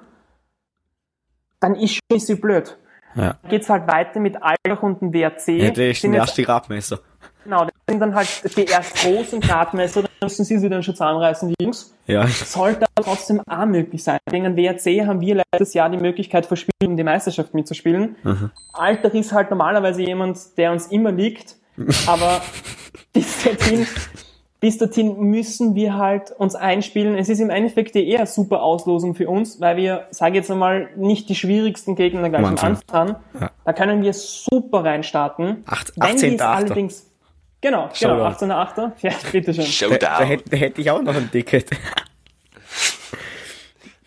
dann 1.60 1.76
ist 1.76 1.92
schon 1.92 2.00
ein 2.10 2.16
bisschen 2.16 2.40
blöd. 2.40 2.78
Ja. 3.16 3.38
Dann 3.42 3.50
geht's 3.50 3.70
halt 3.70 3.88
weiter 3.88 4.20
mit 4.20 4.38
Albach 4.42 4.84
und 4.84 5.02
dem 5.02 5.14
WRC. 5.14 5.48
Ja, 5.50 5.72
der 5.72 5.92
ist 5.92 6.04
der 6.04 6.14
erste 6.14 6.44
Gradmesser. 6.44 7.00
Genau, 7.44 7.66
das 7.66 7.74
sind 7.90 8.00
dann 8.00 8.14
halt 8.14 8.56
die 8.56 8.66
erst 8.66 8.96
großen 8.98 9.42
Gradmesser, 9.42 10.04
dann 10.04 10.12
müssen 10.22 10.46
sie 10.46 10.60
sich 10.60 10.70
dann 10.70 10.84
schon 10.84 10.94
zusammenreißen, 10.94 11.50
die 11.50 11.56
Jungs. 11.64 11.96
Ja. 12.06 12.28
Sollte 12.28 12.86
aber 12.96 13.06
trotzdem 13.06 13.42
auch 13.48 13.66
möglich 13.66 14.04
sein. 14.04 14.20
Gegen 14.30 14.44
den 14.44 14.56
WRC 14.56 15.08
haben 15.08 15.22
wir 15.22 15.44
letztes 15.52 15.74
Jahr 15.74 15.90
die 15.90 15.98
Möglichkeit 15.98 16.46
verspielt, 16.46 16.76
um 16.86 16.98
die 16.98 17.04
Meisterschaft 17.04 17.54
mitzuspielen. 17.54 18.16
Mhm. 18.24 18.52
Alter 18.74 19.14
ist 19.14 19.34
halt 19.34 19.50
normalerweise 19.50 20.04
jemand, 20.04 20.40
der 20.58 20.72
uns 20.72 20.88
immer 20.88 21.12
liegt, 21.12 21.56
aber 22.06 22.42
dorthin, 23.44 23.88
bis 24.62 24.78
dorthin 24.78 25.20
müssen 25.20 25.76
wir 25.76 25.98
halt 25.98 26.32
uns 26.32 26.56
einspielen. 26.56 27.18
Es 27.18 27.28
ist 27.28 27.40
im 27.40 27.50
Endeffekt 27.50 27.96
eher 27.96 28.20
eine 28.20 28.28
super 28.28 28.62
Auslosung 28.62 29.16
für 29.16 29.28
uns, 29.28 29.60
weil 29.60 29.76
wir, 29.76 30.06
sage 30.12 30.36
jetzt 30.36 30.50
einmal, 30.50 30.90
nicht 30.96 31.28
die 31.28 31.36
schwierigsten 31.36 31.96
Gegner 31.96 32.30
gleich 32.30 32.46
am 32.46 32.58
Anfang. 32.58 33.16
Ja. 33.40 33.52
Da 33.66 33.74
können 33.74 34.04
wir 34.04 34.14
super 34.14 34.86
reinstarten. 34.86 35.64
18. 35.66 36.40
allerdings 36.40 37.08
Genau, 37.60 37.90
genau, 38.00 38.26
18.8. 38.26 38.92
Ja, 39.02 39.12
bitteschön. 39.32 39.66
Showdown. 39.66 40.00
Da, 40.00 40.20
da, 40.20 40.24
hätte, 40.24 40.50
da 40.50 40.58
hätte 40.58 40.82
ich 40.82 40.90
auch 40.90 41.02
noch 41.02 41.16
ein 41.16 41.30
Ticket. 41.30 41.70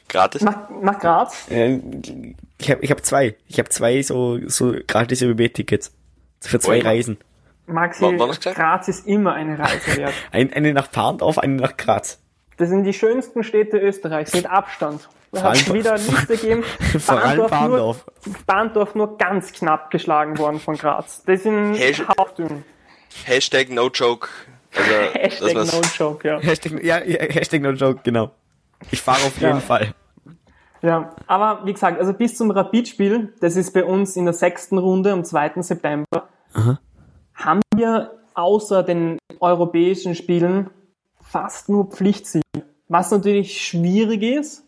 Gratis? 0.09 0.43
Nach, 0.43 0.71
nach 0.83 0.99
Graz? 0.99 1.49
Äh, 1.51 1.79
ich 2.59 2.71
habe 2.71 2.83
ich 2.83 2.91
hab 2.91 3.05
zwei. 3.05 3.37
Ich 3.49 3.59
habe 3.59 3.69
zwei 3.69 4.03
so, 4.03 4.39
so 4.49 4.75
gratis 4.87 5.23
ÖBB-Tickets. 5.23 5.93
Für 6.41 6.59
zwei 6.59 6.79
Oi. 6.79 6.81
Reisen. 6.81 7.19
Maxi? 7.67 8.17
Graz 8.55 8.89
ist 8.89 9.07
immer 9.07 9.35
eine 9.35 9.59
Reise 9.59 9.97
wert. 9.97 10.13
Ein, 10.33 10.53
eine 10.53 10.73
nach 10.75 10.91
Parndorf, 10.91 11.39
eine 11.39 11.55
nach 11.57 11.77
Graz. 11.77 12.21
Das 12.57 12.69
sind 12.69 12.85
die 12.85 12.93
schönsten 12.93 13.43
Städte 13.43 13.79
Österreichs 13.79 14.33
mit 14.35 14.47
Abstand. 14.47 15.09
Da 15.33 15.43
hat 15.43 15.57
es 15.57 15.73
wieder 15.73 15.95
eine 15.95 16.03
Liste 16.03 16.37
gegeben. 16.37 16.63
Vor 16.99 17.21
allem 17.21 17.49
Bahndorf 17.49 18.05
nur, 18.25 18.35
Bahndorf 18.47 18.95
nur 18.95 19.19
ganz 19.19 19.53
knapp 19.53 19.91
geschlagen 19.91 20.39
worden 20.39 20.61
von 20.61 20.77
Graz. 20.77 21.25
Das 21.27 21.43
sind 21.43 21.75
Hey, 21.75 21.93
Hauptdünn. 21.95 22.65
Hashtag 23.25 23.71
no 23.71 23.89
joke. 23.89 24.29
Also, 24.77 24.91
Hashtag 25.15 25.55
no 25.73 25.81
joke, 25.97 26.29
ja. 26.29 26.39
Hashtag, 26.39 26.85
ja, 26.85 26.97
Hashtag 26.99 27.63
no 27.63 27.71
joke, 27.71 28.01
genau. 28.05 28.31
Ich 28.91 29.03
fahre 29.03 29.19
auf 29.27 29.35
jeden 29.39 29.55
Ja. 29.55 29.61
Fall. 29.61 29.95
Ja, 30.83 31.15
aber 31.27 31.63
wie 31.65 31.73
gesagt, 31.73 31.99
also 31.99 32.13
bis 32.13 32.37
zum 32.37 32.51
Rapid-Spiel, 32.51 33.33
das 33.41 33.57
ist 33.57 33.73
bei 33.73 33.85
uns 33.85 34.17
in 34.17 34.27
der 34.27 34.35
sechsten 34.35 34.77
Runde 34.79 35.13
am 35.13 35.25
2. 35.25 35.63
September, 35.63 36.29
haben 37.35 37.61
wir 37.75 38.13
außer 38.35 38.83
den 38.83 39.19
europäischen 39.41 40.15
Spielen 40.15 40.71
fast 41.21 41.69
nur 41.69 41.87
Pflichtsiege. 41.87 42.43
Was 42.89 43.11
natürlich 43.11 43.61
schwierig 43.63 44.23
ist, 44.23 44.65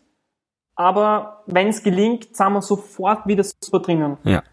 aber 0.75 1.43
wenn 1.47 1.69
es 1.69 1.83
gelingt, 1.83 2.35
sind 2.35 2.53
wir 2.53 2.61
sofort 2.61 3.27
wieder 3.27 3.43
super 3.43 3.79
drinnen. 3.79 4.17
Ja. 4.23 4.43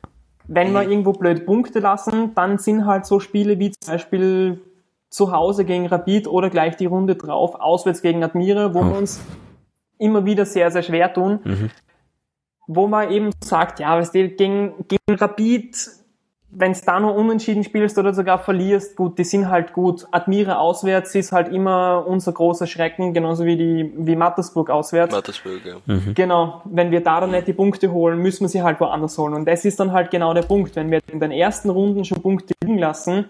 Wenn 0.46 0.72
wir 0.72 0.82
irgendwo 0.82 1.12
blöd 1.12 1.46
Punkte 1.46 1.80
lassen, 1.80 2.34
dann 2.34 2.58
sind 2.58 2.86
halt 2.86 3.06
so 3.06 3.20
Spiele 3.20 3.58
wie 3.58 3.70
zum 3.70 3.92
Beispiel 3.92 4.60
zu 5.08 5.32
Hause 5.32 5.64
gegen 5.64 5.86
Rapid 5.86 6.26
oder 6.26 6.50
gleich 6.50 6.76
die 6.76 6.86
Runde 6.86 7.14
drauf, 7.16 7.54
auswärts 7.54 8.02
gegen 8.02 8.24
Admira, 8.24 8.74
wo 8.74 8.82
wir 8.82 8.96
uns 8.96 9.20
immer 9.98 10.24
wieder 10.24 10.44
sehr, 10.44 10.70
sehr 10.70 10.82
schwer 10.82 11.12
tun. 11.12 11.40
Wo 12.66 12.86
man 12.88 13.10
eben 13.10 13.30
sagt, 13.42 13.78
ja, 13.78 13.96
weißt 13.96 14.14
du, 14.14 14.28
gegen, 14.30 14.74
gegen 14.88 15.18
Rapid, 15.18 15.76
wenn 16.56 16.72
es 16.72 16.82
da 16.82 17.00
nur 17.00 17.14
unentschieden 17.14 17.64
spielst 17.64 17.98
oder 17.98 18.14
sogar 18.14 18.38
verlierst, 18.38 18.96
gut, 18.96 19.18
die 19.18 19.24
sind 19.24 19.48
halt 19.48 19.72
gut. 19.72 20.06
Admira 20.10 20.56
auswärts 20.56 21.14
ist 21.14 21.32
halt 21.32 21.48
immer 21.48 22.04
unser 22.06 22.32
großer 22.32 22.66
Schrecken, 22.66 23.12
genauso 23.12 23.44
wie 23.44 23.56
die, 23.56 23.92
wie 23.96 24.16
Mattersburg 24.16 24.70
auswärts. 24.70 25.14
Mattersburg, 25.14 25.60
ja. 25.64 25.76
Genau, 26.14 26.62
wenn 26.64 26.90
wir 26.90 27.02
da 27.02 27.20
dann 27.20 27.32
nicht 27.32 27.48
die 27.48 27.52
Punkte 27.52 27.92
holen, 27.92 28.18
müssen 28.18 28.44
wir 28.44 28.48
sie 28.48 28.62
halt 28.62 28.80
woanders 28.80 29.18
holen. 29.18 29.34
Und 29.34 29.46
das 29.46 29.64
ist 29.64 29.80
dann 29.80 29.92
halt 29.92 30.10
genau 30.10 30.32
der 30.32 30.42
Punkt. 30.42 30.76
Wenn 30.76 30.90
wir 30.90 31.00
in 31.10 31.20
den 31.20 31.32
ersten 31.32 31.70
Runden 31.70 32.04
schon 32.04 32.22
Punkte 32.22 32.54
liegen 32.62 32.78
lassen, 32.78 33.26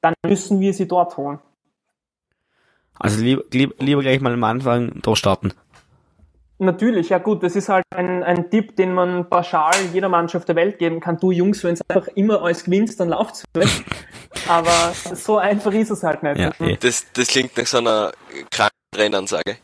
dann 0.00 0.14
müssen 0.24 0.60
wir 0.60 0.72
sie 0.72 0.88
dort 0.88 1.16
holen. 1.16 1.38
Also 2.98 3.22
lieber, 3.22 3.42
lieber, 3.52 3.74
lieber 3.78 4.00
gleich 4.00 4.20
mal 4.20 4.32
am 4.32 4.44
Anfang 4.44 5.00
durchstarten. 5.02 5.52
Natürlich, 6.58 7.10
ja 7.10 7.18
gut, 7.18 7.42
das 7.42 7.54
ist 7.54 7.68
halt 7.68 7.84
ein, 7.94 8.22
ein 8.22 8.50
Tipp, 8.50 8.76
den 8.76 8.94
man 8.94 9.28
pauschal 9.28 9.74
jeder 9.92 10.08
Mannschaft 10.08 10.48
der 10.48 10.56
Welt 10.56 10.78
geben 10.78 11.00
kann. 11.00 11.18
Du 11.18 11.30
Jungs, 11.30 11.62
wenn 11.64 11.74
es 11.74 11.82
einfach 11.88 12.08
immer 12.14 12.42
alles 12.42 12.64
gewinnst, 12.64 12.98
dann 12.98 13.10
lauft's 13.10 13.44
weg. 13.54 13.68
Aber 14.48 14.92
so 15.14 15.36
einfach 15.38 15.72
ist 15.72 15.90
es 15.90 16.02
halt 16.02 16.22
nicht. 16.22 16.38
Ja, 16.38 16.50
eh. 16.60 16.76
Das, 16.80 17.04
das 17.12 17.28
klingt 17.28 17.56
nach 17.58 17.66
so 17.66 17.78
einer 17.78 18.12
kranken 18.50 18.74
Rennansage. 18.94 19.56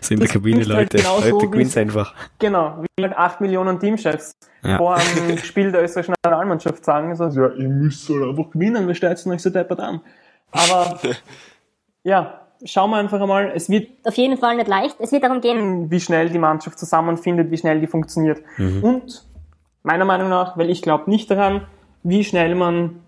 So 0.00 0.14
in 0.14 0.20
der 0.20 0.28
Kabine, 0.28 0.58
halt 0.58 0.68
Leute. 0.68 0.96
genau 0.96 1.18
so, 1.20 1.24
Heute 1.26 1.34
wie's- 1.44 1.50
gewinnt's 1.52 1.76
einfach. 1.76 2.12
Genau, 2.40 2.82
wie 2.96 3.04
halt 3.04 3.16
8 3.16 3.40
Millionen 3.40 3.78
Teamchefs 3.78 4.32
Ja. 4.64 4.78
vor 4.78 4.96
einem 4.96 5.38
Spiel 5.44 5.70
der 5.70 5.84
österreichischen 5.84 6.14
Nationalmannschaft 6.24 6.84
sagen, 6.84 7.14
so, 7.14 7.24
ja, 7.28 7.50
ihr 7.54 7.68
müsst 7.68 8.08
halt 8.08 8.22
einfach 8.24 8.50
gewinnen, 8.50 8.86
wir 8.88 8.94
steizen 8.96 9.30
euch 9.30 9.42
so 9.42 9.50
deppert 9.50 9.78
an. 9.78 10.00
Aber 10.50 10.98
ja, 12.02 12.45
schauen 12.64 12.90
wir 12.90 12.96
einfach 12.96 13.20
einmal, 13.20 13.52
es 13.54 13.68
wird 13.68 13.88
Auf 14.04 14.14
jeden 14.14 14.38
Fall 14.38 14.56
nicht 14.56 14.68
leicht. 14.68 14.96
Es 14.98 15.12
wird 15.12 15.22
darum 15.22 15.40
gehen, 15.40 15.90
wie 15.90 16.00
schnell 16.00 16.30
die 16.30 16.38
Mannschaft 16.38 16.78
zusammenfindet, 16.78 17.50
wie 17.50 17.58
schnell 17.58 17.80
die 17.80 17.86
funktioniert. 17.86 18.42
Und 18.58 19.24
meiner 19.82 20.04
Meinung 20.04 20.28
nach, 20.28 20.56
weil 20.56 20.70
ich 20.70 20.82
glaube 20.82 21.10
nicht 21.10 21.30
daran, 21.30 21.66
wie 22.02 22.24
schnell 22.24 22.54
man 22.54 23.00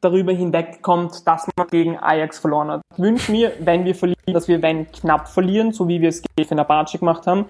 darüber 0.00 0.32
hinwegkommt, 0.32 1.26
dass 1.26 1.48
man 1.56 1.66
gegen 1.68 1.98
Ajax 1.98 2.38
verloren 2.38 2.70
hat. 2.70 2.82
Ich 2.92 3.02
wünsche 3.02 3.32
mir, 3.32 3.52
wenn 3.60 3.84
wir 3.84 3.94
verlieren, 3.94 4.32
dass 4.32 4.48
wir 4.48 4.62
wenn 4.62 4.90
knapp 4.92 5.28
verlieren, 5.28 5.72
so 5.72 5.88
wie 5.88 6.00
wir 6.00 6.10
es 6.10 6.22
gegen 6.22 6.48
Fenerbahce 6.48 6.98
gemacht 6.98 7.26
haben, 7.26 7.46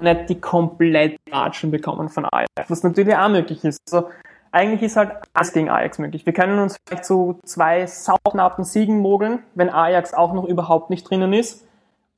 nicht 0.00 0.28
die 0.28 0.40
komplett 0.40 1.16
Ratschen 1.30 1.70
bekommen 1.70 2.08
von 2.08 2.26
Ajax, 2.26 2.68
was 2.68 2.82
natürlich 2.82 3.14
auch 3.14 3.28
möglich 3.28 3.64
ist. 3.64 3.78
Also, 3.92 4.08
eigentlich 4.54 4.82
ist 4.82 4.96
halt 4.96 5.10
alles 5.32 5.52
gegen 5.52 5.68
Ajax 5.68 5.98
möglich. 5.98 6.24
Wir 6.24 6.32
können 6.32 6.58
uns 6.60 6.76
vielleicht 6.86 7.04
so 7.04 7.40
zwei 7.44 7.86
sauknappen 7.86 8.64
Siegen 8.64 9.00
mogeln, 9.00 9.42
wenn 9.54 9.68
Ajax 9.68 10.14
auch 10.14 10.32
noch 10.32 10.44
überhaupt 10.44 10.90
nicht 10.90 11.10
drinnen 11.10 11.32
ist. 11.32 11.64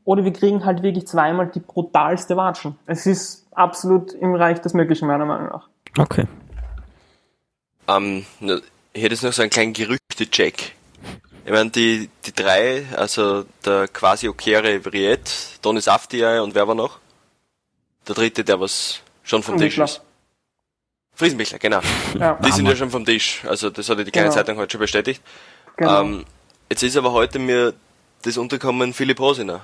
Oder 0.05 0.25
wir 0.25 0.33
kriegen 0.33 0.64
halt 0.64 0.83
wirklich 0.83 1.07
zweimal 1.07 1.49
die 1.49 1.61
brutalste 1.61 2.37
Watschen. 2.37 2.79
Es 2.87 3.07
ist 3.07 3.46
absolut 3.53 4.12
im 4.12 4.33
Bereich 4.33 4.61
des 4.61 4.75
Möglichen, 4.75 5.09
meiner 5.09 5.25
Meinung 5.25 5.49
nach. 5.49 5.68
Okay. 5.99 6.27
Ähm, 7.88 8.27
ich 8.40 9.03
hätte 9.03 9.14
jetzt 9.14 9.25
noch 9.25 9.33
so 9.33 9.42
einen 9.42 9.51
kleinen 9.51 9.72
Gerüchte-Check. 9.72 10.75
Ich 11.44 11.51
meine, 11.51 11.70
die, 11.70 12.11
die 12.25 12.35
drei, 12.35 12.85
also 12.96 13.44
der 13.64 13.88
quasi 13.88 14.29
Okere 14.29 14.85
Vriet, 14.85 15.59
Donis 15.62 15.88
Aftiai 15.88 16.40
und 16.40 16.55
wer 16.55 16.68
war 16.68 16.75
noch? 16.75 16.99
Der 18.07 18.14
dritte, 18.14 18.44
der 18.44 18.61
was 18.61 19.01
schon 19.22 19.42
vom 19.42 19.57
Tisch 19.57 19.79
ist. 19.79 20.03
Friesenbichler, 21.16 21.59
genau. 21.59 21.81
Ja, 22.18 22.35
Die 22.35 22.52
sind 22.52 22.66
ja 22.66 22.76
schon 22.76 22.90
vom 22.90 23.05
Tisch. 23.05 23.42
Also 23.48 23.70
das 23.70 23.88
hat 23.88 23.98
ja 23.98 24.05
die 24.05 24.11
kleine 24.12 24.29
Genau. 24.29 24.37
Zeitung 24.37 24.57
heute 24.59 24.72
schon 24.72 24.81
bestätigt. 24.81 25.22
genau. 25.76 26.02
Ähm, 26.02 26.24
jetzt 26.70 26.83
ist 26.83 26.96
aber 26.96 27.12
heute 27.12 27.38
mir 27.38 27.72
das 28.22 28.37
unterkommen 28.38 28.92
Philipp 28.94 29.18
Hosiner. 29.18 29.61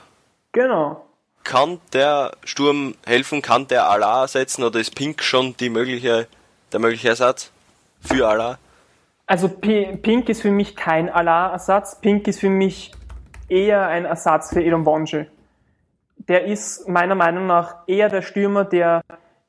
genau. 0.52 1.06
Kann 1.44 1.80
der 1.92 2.32
Sturm 2.44 2.94
helfen? 3.04 3.42
Kann 3.42 3.66
der 3.66 3.90
Allah 3.90 4.22
ersetzen? 4.22 4.62
Oder 4.62 4.78
ist 4.78 4.94
Pink 4.94 5.24
schon 5.24 5.56
die 5.56 5.70
mögliche, 5.70 6.28
der 6.72 6.78
mögliche 6.78 7.08
Ersatz 7.08 7.50
für 8.00 8.28
Allah? 8.28 8.58
Also 9.26 9.48
P 9.48 9.96
Pink 9.96 10.28
ist 10.28 10.42
für 10.42 10.52
mich 10.52 10.76
kein 10.76 11.08
Allah-Ersatz. 11.08 12.00
Pink 12.00 12.28
ist 12.28 12.38
für 12.38 12.48
mich 12.48 12.92
eher 13.48 13.88
ein 13.88 14.04
Ersatz 14.04 14.50
für 14.50 14.62
Edom 14.62 14.84
Bonje. 14.84 15.26
Der 16.28 16.44
ist 16.44 16.88
meiner 16.88 17.16
Meinung 17.16 17.48
nach 17.48 17.74
eher 17.88 18.08
der 18.08 18.22
Stürmer, 18.22 18.64
der 18.64 19.02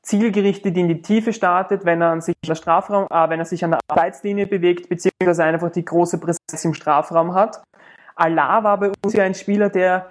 zielgerichtet 0.04 0.76
in 0.76 0.88
die 0.88 1.02
Tiefe 1.02 1.32
startet, 1.32 1.84
wenn 1.84 2.00
er 2.02 2.20
sich 2.20 2.34
an 2.44 2.48
der 2.48 2.54
Strafraum, 2.54 3.06
äh, 3.10 3.28
wenn 3.28 3.40
er 3.40 3.44
sich 3.46 3.64
an 3.64 3.72
der 3.72 3.80
Abseitslinie 3.88 4.46
bewegt, 4.46 4.88
beziehungsweise 4.88 5.44
einfach 5.44 5.70
die 5.70 5.84
große 5.84 6.18
Präsenz 6.18 6.64
im 6.64 6.74
Strafraum 6.74 7.34
hat. 7.34 7.62
Allah 8.14 8.62
war 8.62 8.78
bei 8.78 8.92
uns 9.04 9.14
ja 9.14 9.24
ein 9.24 9.34
Spieler, 9.34 9.70
der, 9.70 10.10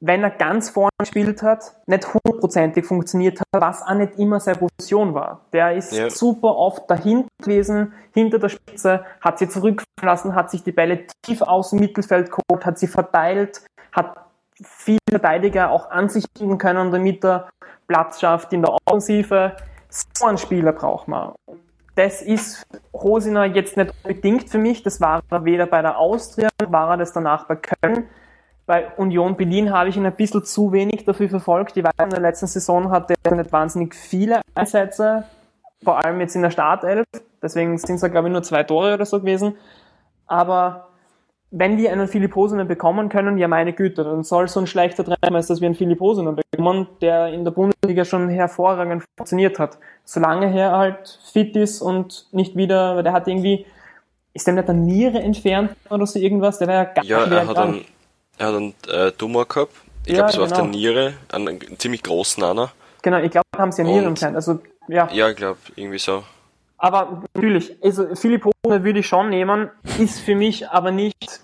wenn 0.00 0.22
er 0.22 0.30
ganz 0.30 0.70
vorne 0.70 0.90
gespielt 0.98 1.42
hat, 1.42 1.72
nicht 1.86 2.06
hundertprozentig 2.12 2.84
funktioniert 2.84 3.38
hat, 3.40 3.46
was 3.52 3.82
auch 3.82 3.94
nicht 3.94 4.18
immer 4.18 4.40
seine 4.40 4.58
Position 4.58 5.14
war. 5.14 5.42
Der 5.52 5.74
ist 5.74 5.92
Ja. 5.92 6.10
super 6.10 6.56
oft 6.56 6.90
dahinter 6.90 7.28
gewesen, 7.40 7.92
hinter 8.12 8.38
der 8.38 8.48
Spitze, 8.48 9.04
hat 9.20 9.38
sie 9.38 9.48
zurückfallen 9.48 9.84
lassen, 10.02 10.34
hat 10.34 10.50
sich 10.50 10.64
die 10.64 10.72
Bälle 10.72 11.06
tief 11.22 11.42
aus 11.42 11.70
dem 11.70 11.80
Mittelfeld 11.80 12.30
geholt, 12.30 12.66
hat 12.66 12.78
sie 12.78 12.88
verteilt, 12.88 13.62
hat 13.92 14.23
viele 14.62 14.98
Verteidiger 15.10 15.70
auch 15.70 15.90
an 15.90 16.08
sich 16.08 16.24
binden 16.32 16.58
können, 16.58 16.90
damit 16.90 17.24
er 17.24 17.48
Platz 17.86 18.20
schafft 18.20 18.52
in 18.52 18.62
der 18.62 18.76
Offensive. 18.86 19.56
So 19.88 20.26
einen 20.26 20.38
Spieler 20.38 20.72
braucht 20.72 21.08
man. 21.08 21.32
Das 21.94 22.22
ist 22.22 22.66
Hosiner 22.92 23.44
jetzt 23.44 23.76
nicht 23.76 23.92
unbedingt 24.02 24.50
für 24.50 24.58
mich. 24.58 24.82
Das 24.82 25.00
war 25.00 25.22
er 25.30 25.44
weder 25.44 25.66
bei 25.66 25.80
der 25.80 25.98
Austria, 25.98 26.48
war 26.66 26.90
er 26.90 26.96
das 26.96 27.12
danach 27.12 27.46
bei 27.46 27.56
Köln. 27.56 28.08
Bei 28.66 28.90
Union 28.96 29.36
Berlin 29.36 29.72
habe 29.72 29.90
ich 29.90 29.96
ihn 29.96 30.06
ein 30.06 30.16
bisschen 30.16 30.42
zu 30.42 30.72
wenig 30.72 31.04
dafür 31.04 31.28
verfolgt. 31.28 31.76
Ich 31.76 31.84
weiß, 31.84 31.92
in 32.02 32.10
der 32.10 32.20
letzten 32.20 32.46
Saison 32.46 32.90
hatte 32.90 33.14
er 33.22 33.34
nicht 33.34 33.52
wahnsinnig 33.52 33.94
viele 33.94 34.40
Einsätze, 34.54 35.24
vor 35.84 36.02
allem 36.04 36.18
jetzt 36.20 36.34
in 36.34 36.42
der 36.42 36.50
Startelf. 36.50 37.04
Deswegen 37.42 37.76
sind 37.78 38.02
es 38.02 38.10
glaube 38.10 38.28
ich, 38.28 38.32
nur 38.32 38.42
zwei 38.42 38.62
Tore 38.62 38.94
oder 38.94 39.04
so 39.04 39.20
gewesen. 39.20 39.56
Aber 40.26 40.88
wenn 41.56 41.78
wir 41.78 41.92
einen 41.92 42.08
Philipp 42.08 42.34
Hosiner 42.34 42.64
bekommen 42.64 43.08
können, 43.08 43.38
ja 43.38 43.46
meine 43.46 43.72
Güte, 43.72 44.02
dann 44.02 44.24
soll 44.24 44.48
so 44.48 44.58
ein 44.58 44.66
schlechter 44.66 45.04
Trainer 45.04 45.36
als 45.36 45.46
dass 45.46 45.60
wir 45.60 45.66
einen 45.66 45.76
Philipp 45.76 46.00
Hosiner 46.00 46.32
bekommen, 46.32 46.88
der 47.00 47.28
in 47.28 47.44
der 47.44 47.52
Bundesliga 47.52 48.04
schon 48.04 48.28
hervorragend 48.28 49.04
funktioniert 49.16 49.60
hat. 49.60 49.78
Solange 50.04 50.52
er 50.58 50.72
halt 50.72 51.20
fit 51.32 51.54
ist 51.56 51.80
und 51.80 52.26
nicht 52.32 52.56
wieder, 52.56 52.96
weil 52.96 53.04
der 53.04 53.12
hat 53.12 53.28
irgendwie, 53.28 53.66
ist 54.32 54.48
dem 54.48 54.56
nicht 54.56 54.68
eine 54.68 54.80
Niere 54.80 55.20
entfernt 55.20 55.70
oder 55.90 56.06
so 56.06 56.18
irgendwas, 56.18 56.58
der 56.58 56.66
wäre 56.66 56.84
ja 56.84 56.92
gar 56.92 57.04
Ja, 57.04 57.24
schwer 57.26 57.38
er 57.38 57.46
hat 57.46 57.54
krank. 57.56 57.74
einen, 57.74 57.84
er 58.38 58.46
hat 58.48 58.54
einen 58.56 58.74
äh, 58.88 59.12
Tumor 59.12 59.46
gehabt. 59.46 59.72
Ich 60.06 60.10
Ja, 60.10 60.16
glaube, 60.16 60.30
es 60.30 60.36
war 60.38 60.44
auf 60.44 60.52
der 60.52 60.62
genau. 60.64 60.76
Niere, 60.76 61.12
einen, 61.32 61.48
einen 61.48 61.78
ziemlich 61.78 62.02
großen 62.02 62.42
einer. 62.42 62.72
Genau, 63.02 63.18
ich 63.18 63.30
glaube, 63.30 63.46
haben 63.56 63.70
sie 63.70 63.82
ja 63.82 63.88
Nieren 63.88 64.06
entfernt. 64.08 64.34
Also, 64.34 64.58
ja. 64.88 65.08
Ja, 65.12 65.28
ich 65.28 65.36
glaube, 65.36 65.58
irgendwie 65.76 65.98
so. 65.98 66.24
Aber 66.78 67.22
natürlich, 67.34 67.76
also 67.82 68.14
Philipp 68.16 68.44
Hosner 68.44 68.82
würde 68.82 68.98
ich 68.98 69.06
schon 69.06 69.30
nehmen, 69.30 69.70
ist 69.98 70.18
für 70.20 70.34
mich 70.34 70.68
aber 70.68 70.90
nicht 70.90 71.40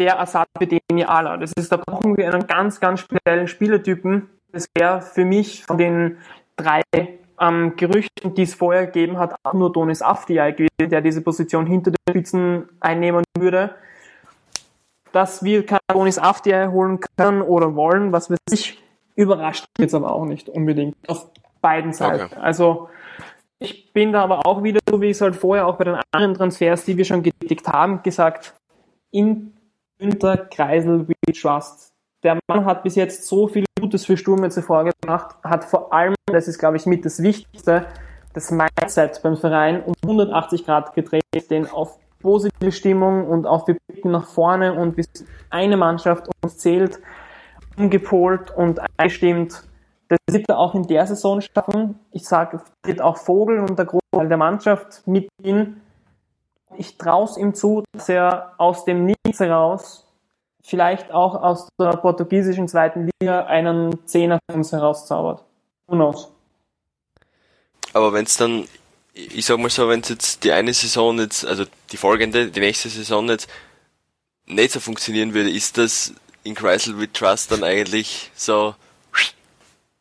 der 0.00 0.14
Ersatz 0.14 0.48
für 0.58 0.66
Demi 0.66 1.04
Ala. 1.04 1.36
Das 1.36 1.52
ist, 1.52 1.70
da 1.70 1.76
brauchen 1.76 2.16
wir 2.16 2.32
einen 2.32 2.46
ganz, 2.46 2.80
ganz 2.80 3.00
speziellen 3.00 3.46
Spielertypen. 3.46 4.28
Das 4.50 4.66
wäre 4.74 5.02
für 5.02 5.24
mich 5.24 5.64
von 5.64 5.78
den 5.78 6.16
drei 6.56 6.82
ähm, 7.40 7.76
Gerüchten, 7.76 8.34
die 8.34 8.42
es 8.42 8.54
vorher 8.54 8.86
gegeben 8.86 9.18
hat, 9.18 9.36
auch 9.44 9.52
nur 9.52 9.72
Donis 9.72 10.02
Afdiay 10.02 10.52
gewesen, 10.52 10.90
der 10.90 11.00
diese 11.00 11.20
Position 11.22 11.66
hinter 11.66 11.92
den 11.92 11.98
Spitzen 12.08 12.68
einnehmen 12.80 13.24
würde. 13.38 13.76
Dass 15.12 15.44
wir 15.44 15.64
keinen 15.66 15.80
Donis 15.92 16.18
Afdiay 16.18 16.68
holen 16.68 16.98
können 17.16 17.42
oder 17.42 17.76
wollen, 17.76 18.12
was 18.12 18.30
wir 18.30 18.38
sich 18.48 18.82
überrascht 19.16 19.66
jetzt 19.78 19.94
aber 19.94 20.12
auch 20.12 20.24
nicht 20.24 20.48
unbedingt 20.48 20.96
auf 21.08 21.28
beiden 21.60 21.92
Seiten. 21.92 22.24
Okay. 22.24 22.40
Also 22.40 22.88
Ich 23.62 23.92
bin 23.92 24.12
da 24.12 24.22
aber 24.22 24.46
auch 24.46 24.62
wieder, 24.62 24.80
so 24.88 25.02
wie 25.02 25.06
ich 25.06 25.12
es 25.12 25.20
halt 25.20 25.36
vorher 25.36 25.66
auch 25.66 25.76
bei 25.76 25.84
den 25.84 25.98
anderen 26.12 26.34
Transfers, 26.34 26.86
die 26.86 26.96
wir 26.96 27.04
schon 27.04 27.22
getätigt 27.22 27.68
haben, 27.68 28.02
gesagt, 28.02 28.54
in 29.10 29.52
Günther 30.00 30.38
Kreisel 30.38 31.06
We 31.06 31.32
Trust. 31.32 31.92
Der 32.22 32.38
Mann 32.48 32.64
hat 32.64 32.82
bis 32.82 32.94
jetzt 32.94 33.26
so 33.26 33.48
viel 33.48 33.64
Gutes 33.78 34.06
für 34.06 34.16
Sturm 34.16 34.42
jetzt 34.44 34.58
vorgebracht, 34.60 35.36
hat 35.44 35.64
vor 35.64 35.92
allem, 35.92 36.14
das 36.26 36.48
ist 36.48 36.58
glaube 36.58 36.78
ich 36.78 36.86
mit 36.86 37.04
das 37.04 37.22
Wichtigste, 37.22 37.86
das 38.32 38.50
Mindset 38.50 39.20
beim 39.22 39.36
Verein 39.36 39.82
um 39.82 39.94
180 40.02 40.64
Grad 40.64 40.94
gedreht, 40.94 41.22
den 41.50 41.68
auf 41.68 41.98
positive 42.20 42.72
Stimmung 42.72 43.26
und 43.26 43.46
auf 43.46 43.66
wir 43.68 43.76
blicken 43.88 44.10
nach 44.10 44.26
vorne 44.26 44.74
und 44.74 44.96
bis 44.96 45.06
eine 45.50 45.76
Mannschaft 45.76 46.28
uns 46.42 46.58
zählt, 46.58 47.00
umgepolt 47.76 48.50
und 48.56 48.80
eingestimmt. 48.96 49.64
Das 50.08 50.18
wird 50.30 50.48
er 50.48 50.58
auch 50.58 50.74
in 50.74 50.86
der 50.86 51.06
Saison 51.06 51.40
schaffen. 51.40 51.98
Ich 52.10 52.26
sage, 52.26 52.62
wird 52.84 53.00
auch 53.00 53.16
Vogel 53.16 53.60
und 53.60 53.78
der 53.78 53.86
Großteil 53.86 54.28
der 54.28 54.36
Mannschaft 54.38 55.06
mit 55.06 55.28
ihm. 55.42 55.80
Ich 56.76 56.98
traue 56.98 57.24
es 57.24 57.36
ihm 57.36 57.54
zu, 57.54 57.84
dass 57.92 58.08
er 58.08 58.54
aus 58.58 58.84
dem 58.84 59.04
Nichts 59.30 59.38
heraus, 59.38 60.04
vielleicht 60.60 61.12
auch 61.12 61.40
aus 61.40 61.68
der 61.78 61.96
portugiesischen 61.98 62.66
zweiten 62.66 63.08
Liga, 63.20 63.44
einen 63.46 64.04
Zehner 64.04 64.40
für 64.50 64.56
uns 64.56 64.72
herauszaubert. 64.72 65.44
Who 65.86 65.94
knows? 65.94 66.28
Aber 67.92 68.12
wenn 68.12 68.24
es 68.24 68.36
dann, 68.36 68.66
ich 69.14 69.46
sag 69.46 69.60
mal 69.60 69.70
so, 69.70 69.88
wenn 69.88 70.00
es 70.00 70.08
jetzt 70.08 70.42
die 70.42 70.50
eine 70.50 70.74
Saison 70.74 71.16
jetzt, 71.20 71.46
also 71.46 71.64
die 71.92 71.96
folgende, 71.96 72.50
die 72.50 72.58
nächste 72.58 72.88
Saison 72.88 73.28
jetzt 73.28 73.48
nicht 74.46 74.72
so 74.72 74.80
funktionieren 74.80 75.32
würde, 75.32 75.50
ist 75.50 75.78
das 75.78 76.12
in 76.42 76.56
Chrysler 76.56 76.98
with 76.98 77.10
Trust 77.12 77.52
dann 77.52 77.62
eigentlich 77.62 78.32
so, 78.34 78.74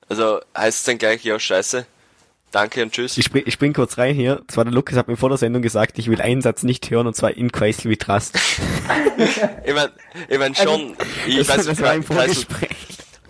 also 0.08 0.40
heißt 0.58 0.80
es 0.80 0.84
dann 0.86 0.98
gleich, 0.98 1.24
ja, 1.24 1.40
scheiße, 1.40 1.86
danke 2.52 2.82
und 2.82 2.92
tschüss. 2.92 3.18
Ich 3.18 3.26
spring, 3.26 3.44
ich 3.46 3.54
spring 3.54 3.74
kurz 3.74 3.98
rein 3.98 4.16
hier. 4.16 4.42
Zwar 4.48 4.66
der 4.66 4.74
Lukas 4.74 4.98
hat 4.98 5.08
mir 5.08 5.18
vor 5.18 5.30
der 5.30 5.38
Sendung 5.38 5.62
gesagt, 5.62 6.00
ich 6.00 6.10
will 6.10 6.22
einen 6.22 6.42
Satz 6.42 6.64
nicht 6.64 6.90
hören 6.90 7.08
und 7.08 7.16
zwar 7.16 7.36
in 7.36 7.52
Chrysler 7.52 7.92
with 7.92 8.00
Trust. 8.00 8.36
ich 9.66 9.74
mein, 9.74 9.90
ich 10.28 10.40
mein 10.40 10.56
schon, 10.56 10.96
ich 11.28 11.38
das, 11.38 11.50
weiß, 11.50 11.68
im 11.68 11.76
Chrysler, 11.76 12.04
Vorgespräch. 12.04 12.70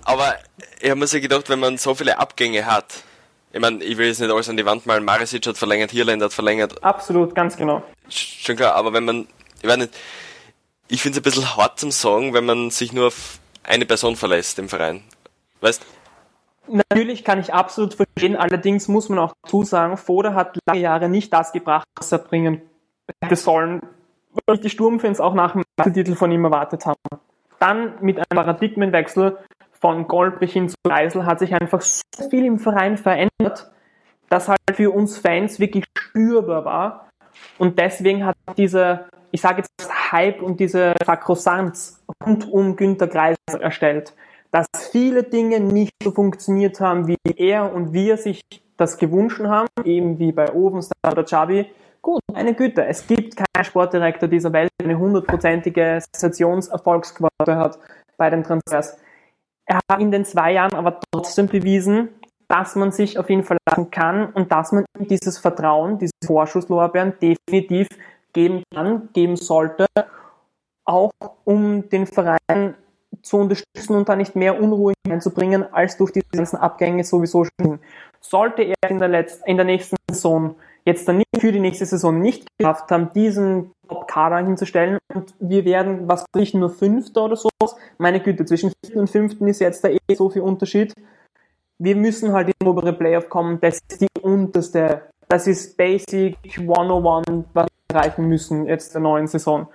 aber 0.04 0.36
ich 0.82 0.90
habe 0.90 1.00
mir 1.00 1.08
so 1.08 1.20
gedacht, 1.20 1.50
wenn 1.50 1.60
man 1.60 1.78
so 1.78 1.96
viele 1.96 2.18
Abgänge 2.20 2.66
hat, 2.66 3.04
ich 3.52 3.60
meine, 3.60 3.84
ich 3.84 3.98
will 3.98 4.08
jetzt 4.08 4.20
nicht 4.20 4.32
alles 4.32 4.48
an 4.50 4.58
die 4.58 4.66
Wand 4.66 4.86
malen, 4.86 5.04
Marisic 5.04 5.46
hat 5.48 5.58
verlängert, 5.58 5.92
Hierländer 5.92 6.26
hat 6.26 6.34
verlängert, 6.34 6.84
Absolut, 6.84 7.36
ganz 7.36 7.58
genau. 7.58 7.84
schon 8.10 8.56
klar, 8.56 8.76
aber 8.76 8.94
wenn 8.94 9.06
man, 9.06 9.28
ich 9.62 9.68
weiß 9.68 9.78
nicht, 9.78 9.94
ich 10.88 11.02
finde 11.02 11.20
es 11.20 11.22
ein 11.22 11.24
bisschen 11.24 11.58
hart 11.58 11.80
zum 11.80 11.92
Sagen, 11.92 12.34
wenn 12.34 12.46
man 12.46 12.72
sich 12.72 12.94
nur 12.94 13.08
auf 13.08 13.40
eine 13.64 13.86
Person 13.86 14.16
verlässt 14.16 14.58
im 14.60 14.70
Verein. 14.70 15.04
Weißt 15.62 15.82
Natürlich 16.72 17.24
kann 17.24 17.40
ich 17.40 17.54
absolut 17.54 17.96
verstehen, 17.96 18.36
allerdings 18.36 18.88
muss 18.88 19.10
man 19.10 19.18
auch 19.18 19.34
dazu 19.44 19.64
sagen, 19.64 19.98
Foda 19.98 20.36
hat 20.36 20.60
lange 20.68 20.82
Jahre 20.82 21.10
nicht 21.10 21.34
das 21.34 21.52
gebracht, 21.52 21.88
was 21.98 22.12
er 22.12 22.20
bringen 22.20 22.62
hätte 23.22 23.36
sollen, 23.36 23.82
was 24.46 24.62
die 24.62 24.70
Sturmfans 24.70 25.20
auch 25.20 25.34
nach 25.34 25.54
dem 25.54 25.64
Meistertitel 25.78 26.16
von 26.16 26.32
ihm 26.32 26.46
erwartet 26.46 26.86
haben. 26.86 27.00
Dann 27.58 27.96
mit 28.02 28.18
einem 28.18 28.46
Paradigmenwechsel 28.46 29.38
von 29.72 30.08
Goldbrich 30.08 30.54
hin 30.54 30.70
zu 30.70 30.76
Reisel 30.86 31.26
hat 31.26 31.40
sich 31.40 31.56
einfach 31.56 31.82
so 31.82 32.30
viel 32.30 32.46
im 32.46 32.60
Verein 32.60 32.98
verändert, 32.98 33.72
dass 34.30 34.48
halt 34.48 34.60
für 34.74 34.92
uns 34.92 35.18
Fans 35.18 35.60
wirklich 35.60 35.86
spürbar 35.98 36.66
war. 36.66 37.10
Und 37.58 37.80
deswegen 37.80 38.26
hat 38.26 38.36
dieser, 38.58 39.08
ich 39.32 39.42
sage 39.42 39.64
jetzt 39.64 40.12
Hype 40.12 40.42
und 40.42 40.60
diese 40.60 40.94
Sakrosanz 41.04 42.04
rund 42.24 42.48
um 42.52 42.76
Günter 42.76 43.08
Kreisel 43.08 43.38
erstellt 43.60 44.14
dass 44.52 44.68
viele 44.92 45.24
Dinge 45.24 45.60
nicht 45.60 45.94
so 46.04 46.12
funktioniert 46.12 46.80
haben, 46.80 47.08
wie 47.08 47.18
er 47.36 47.74
und 47.74 47.94
wir 47.94 48.18
sich 48.18 48.42
das 48.78 48.98
gewünscht 48.98 49.42
haben, 49.42 49.68
eben 49.84 50.20
wie 50.20 50.32
bei 50.32 50.52
Ovenstar 50.54 51.12
oder 51.12 51.26
Chabi. 51.26 51.66
Gut, 52.02 52.22
meine 52.32 52.54
Güte, 52.54 52.86
es 52.86 53.06
gibt 53.06 53.36
keinen 53.36 53.66
Sportdirektor 53.66 54.30
dieser 54.30 54.54
Welt, 54.54 54.70
der 54.80 54.88
eine 54.88 54.98
hundertprozentige 54.98 56.00
Sensationserfolgsquote 56.14 57.56
hat 57.56 57.78
bei 58.18 58.30
den 58.30 58.44
Transfers. 58.44 58.98
Er 59.66 59.80
hat 59.92 60.00
in 60.00 60.12
den 60.12 60.26
zwei 60.26 60.54
Jahren 60.54 60.74
aber 60.74 61.00
trotzdem 61.12 61.48
bewiesen, 61.48 62.10
dass 62.48 62.76
man 62.76 62.92
sich 62.92 63.20
auf 63.20 63.30
ihn 63.30 63.44
verlassen 63.44 63.92
kann 63.92 64.32
und 64.34 64.52
dass 64.52 64.72
man 64.72 64.86
ihm 64.98 65.08
dieses 65.08 65.38
Vertrauen, 65.38 66.00
diese 66.00 66.14
Vorschusslorbeeren 66.26 67.14
definitiv 67.22 67.88
geben 68.34 68.64
kann, 68.74 69.10
geben 69.14 69.36
sollte, 69.36 69.86
auch 70.86 71.12
um 71.44 71.88
den 71.90 72.08
Verein 72.08 72.76
zu 73.22 73.38
unterstützen 73.38 73.96
und 73.96 74.10
da 74.10 74.16
nicht 74.16 74.36
mehr 74.36 74.62
Unruhe 74.62 74.94
hineinzubringen, 75.04 75.72
als 75.74 75.98
durch 75.98 76.12
die 76.12 76.22
ganzen 76.32 76.58
Abgänge 76.58 77.04
sowieso 77.04 77.46
schon. 77.46 77.80
Sollte 78.20 78.64
er 78.64 78.90
in 78.90 79.00
der, 79.00 79.08
letzten, 79.08 79.50
in 79.50 79.58
der 79.58 79.66
nächsten 79.66 79.96
Saison 80.10 80.56
jetzt 80.86 81.08
dann 81.08 81.18
nicht 81.18 81.28
für 81.40 81.52
die 81.52 81.60
nächste 81.60 81.86
Saison 81.86 82.20
nicht 82.20 82.48
geschafft 82.58 82.92
haben, 82.92 83.12
diesen 83.14 83.72
Top-Kader 83.88 84.38
hinzustellen 84.38 84.98
und 85.14 85.34
wir 85.40 85.66
werden, 85.66 86.08
was 86.08 86.26
ich, 86.36 86.54
nur 86.54 86.70
Fünfter 86.70 87.26
oder 87.26 87.36
so, 87.36 87.50
meine 87.98 88.20
Güte, 88.20 88.46
zwischen 88.46 88.72
Vierten 88.84 89.00
und 89.00 89.10
Fünften 89.10 89.48
ist 89.48 89.60
jetzt 89.60 89.84
da 89.84 89.90
eh 89.90 90.16
so 90.16 90.30
viel 90.30 90.42
Unterschied. 90.42 90.94
Wir 91.78 91.96
müssen 91.96 92.34
halt 92.34 92.48
in 92.48 92.54
den 92.62 92.68
obere 92.68 92.94
Playoff 92.94 93.30
kommen, 93.30 93.60
das 93.62 93.80
ist 93.90 94.02
die 94.02 94.08
unterste, 94.22 95.04
das 95.28 95.48
ist 95.48 95.78
Basic 95.78 96.38
101, 96.44 97.46
was 97.54 97.68
wir 97.68 97.96
erreichen 97.96 98.28
müssen 98.28 98.66
jetzt 98.66 98.94
der 98.94 99.02
neuen 99.02 99.28
Saison 99.28 99.68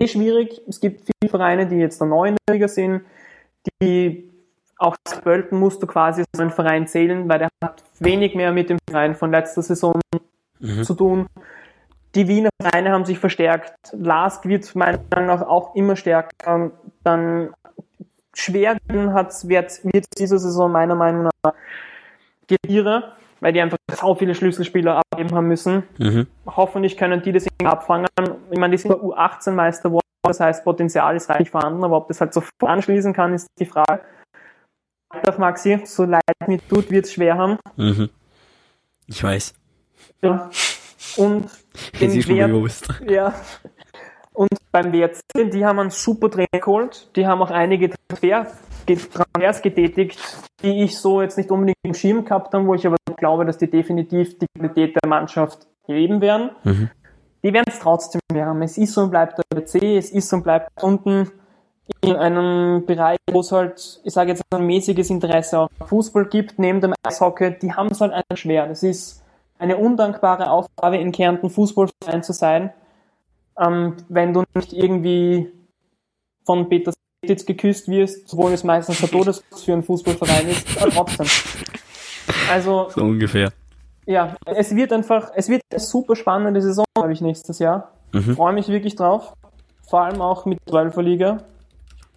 eh 0.00 0.08
schwierig. 0.08 0.60
Es 0.68 0.80
gibt 0.80 1.02
viele 1.04 1.30
Vereine, 1.30 1.66
die 1.66 1.76
jetzt 1.76 2.00
der 2.00 2.08
neuen 2.08 2.36
Liga 2.48 2.68
sind, 2.68 3.02
die 3.82 4.30
auch 4.78 4.96
Bölten 5.22 5.58
musst 5.58 5.82
du 5.82 5.86
quasi 5.86 6.24
so 6.34 6.40
einen 6.40 6.50
Verein 6.50 6.86
zählen, 6.86 7.28
weil 7.28 7.38
der 7.38 7.48
hat 7.62 7.84
wenig 7.98 8.34
mehr 8.34 8.50
mit 8.50 8.70
dem 8.70 8.78
Verein 8.88 9.14
von 9.14 9.30
letzter 9.30 9.62
Saison 9.62 10.00
mhm. 10.58 10.82
zu 10.84 10.94
tun. 10.94 11.26
Die 12.14 12.26
Wiener 12.26 12.48
Vereine 12.60 12.90
haben 12.90 13.04
sich 13.04 13.18
verstärkt. 13.18 13.74
Lask 13.92 14.46
wird 14.46 14.74
meiner 14.74 14.98
Meinung 15.10 15.26
nach 15.26 15.42
auch 15.46 15.74
immer 15.74 15.96
stärker. 15.96 16.72
Dann 17.04 17.52
Schwerden 18.34 19.14
wird, 19.14 19.80
wird 19.84 20.06
diese 20.18 20.38
Saison 20.38 20.72
meiner 20.72 20.94
Meinung 20.94 21.28
nach 21.42 21.54
Geliere 22.46 23.12
weil 23.40 23.52
die 23.52 23.60
einfach 23.60 23.78
so 24.00 24.14
viele 24.14 24.34
Schlüsselspieler 24.34 25.00
abgeben 25.00 25.34
haben 25.34 25.48
müssen. 25.48 25.82
Mhm. 25.98 26.26
Hoffentlich 26.46 26.96
können 26.96 27.22
die 27.22 27.32
das 27.32 27.46
irgendwie 27.46 27.66
abfangen. 27.66 28.06
Ich 28.50 28.58
meine, 28.58 28.76
die 28.76 28.78
sind 28.78 28.92
U18-Meister 28.92 29.88
geworden, 29.88 30.06
das 30.22 30.40
heißt, 30.40 30.64
Potenzial 30.64 31.16
ist 31.16 31.28
reichlich 31.28 31.50
vorhanden, 31.50 31.82
aber 31.82 31.96
ob 31.96 32.08
das 32.08 32.20
halt 32.20 32.34
sofort 32.34 32.70
anschließen 32.70 33.12
kann, 33.12 33.34
ist 33.34 33.48
die 33.58 33.66
Frage. 33.66 34.02
Auf 35.26 35.38
Maxi, 35.38 35.80
so 35.84 36.04
leid 36.04 36.22
mir 36.46 36.60
tut, 36.68 36.90
wird 36.90 37.06
es 37.06 37.12
schwer 37.12 37.36
haben. 37.36 37.58
Mhm. 37.76 38.10
Ich 39.06 39.24
weiß. 39.24 39.54
Ja. 40.22 40.50
Und 41.16 41.46
es 42.00 42.14
ist 42.14 42.28
Wert, 42.28 42.50
bewusst. 42.50 42.88
Ja. 43.08 43.34
Und 44.32 44.50
beim 44.70 44.92
WRC, 44.92 45.50
die 45.52 45.64
haben 45.64 45.80
einen 45.80 45.90
super 45.90 46.30
Trainer 46.30 46.60
geholt, 46.60 47.10
die 47.16 47.26
haben 47.26 47.42
auch 47.42 47.50
einige 47.50 47.90
Transfer 47.90 48.46
Transfers 48.96 49.62
getätigt, 49.62 50.18
die 50.62 50.84
ich 50.84 50.98
so 50.98 51.22
jetzt 51.22 51.36
nicht 51.36 51.50
unbedingt 51.50 51.78
im 51.82 51.94
Schirm 51.94 52.24
gehabt 52.24 52.52
habe, 52.54 52.66
wo 52.66 52.74
ich 52.74 52.86
aber 52.86 52.96
glaube, 53.16 53.44
dass 53.44 53.58
die 53.58 53.70
definitiv 53.70 54.38
die 54.38 54.46
Qualität 54.56 54.96
der 55.02 55.08
Mannschaft 55.08 55.66
heben 55.86 56.20
werden. 56.20 56.50
Mhm. 56.64 56.90
Die 57.42 57.52
werden 57.52 57.66
es 57.68 57.78
trotzdem 57.78 58.20
haben. 58.34 58.62
Es 58.62 58.76
ist 58.76 58.96
und 58.98 59.10
bleibt 59.10 59.38
der 59.38 59.44
WC, 59.58 59.96
es 59.96 60.10
ist 60.10 60.32
und 60.32 60.42
bleibt 60.42 60.82
unten 60.82 61.30
in 62.02 62.16
einem 62.16 62.84
Bereich, 62.86 63.18
wo 63.30 63.40
es 63.40 63.52
halt, 63.52 64.00
ich 64.04 64.12
sage 64.12 64.30
jetzt 64.30 64.42
ein 64.50 64.66
mäßiges 64.66 65.10
Interesse 65.10 65.58
auf 65.60 65.70
Fußball 65.86 66.26
gibt, 66.26 66.58
neben 66.58 66.80
dem 66.80 66.94
Eishockey, 67.02 67.58
die 67.58 67.72
haben 67.72 67.88
es 67.90 68.00
halt 68.00 68.12
einfach 68.12 68.36
schwer. 68.36 68.66
Das 68.66 68.82
ist 68.82 69.22
eine 69.58 69.76
undankbare 69.76 70.50
Aufgabe 70.50 70.98
in 70.98 71.12
Kärnten 71.12 71.50
Fußballverein 71.50 72.22
zu 72.22 72.32
sein, 72.32 72.72
ähm, 73.58 73.96
wenn 74.08 74.32
du 74.32 74.44
nicht 74.54 74.72
irgendwie 74.72 75.52
von 76.44 76.68
Peter 76.68 76.92
jetzt 77.24 77.46
geküsst 77.46 77.88
wirst, 77.88 78.32
obwohl 78.32 78.52
es 78.52 78.64
meistens 78.64 78.98
der 79.00 79.10
Todeskuss 79.10 79.64
für 79.64 79.72
einen 79.72 79.82
Fußballverein 79.82 80.48
ist, 80.48 80.80
aber 80.80 80.90
trotzdem. 80.90 81.26
Also. 82.50 82.90
So 82.94 83.02
ungefähr. 83.02 83.52
Ja, 84.06 84.36
es 84.44 84.74
wird 84.74 84.92
einfach, 84.92 85.30
es 85.34 85.48
wird 85.48 85.62
eine 85.70 85.80
super 85.80 86.16
spannende 86.16 86.60
Saison, 86.62 86.84
glaube 86.94 87.12
ich, 87.12 87.20
nächstes 87.20 87.58
Jahr. 87.58 87.92
Mhm. 88.12 88.34
Freue 88.34 88.52
mich 88.52 88.68
wirklich 88.68 88.96
drauf. 88.96 89.34
Vor 89.88 90.02
allem 90.02 90.20
auch 90.20 90.46
mit 90.46 90.58
der 90.66 90.74
12er 90.74 91.02
Liga. 91.02 91.42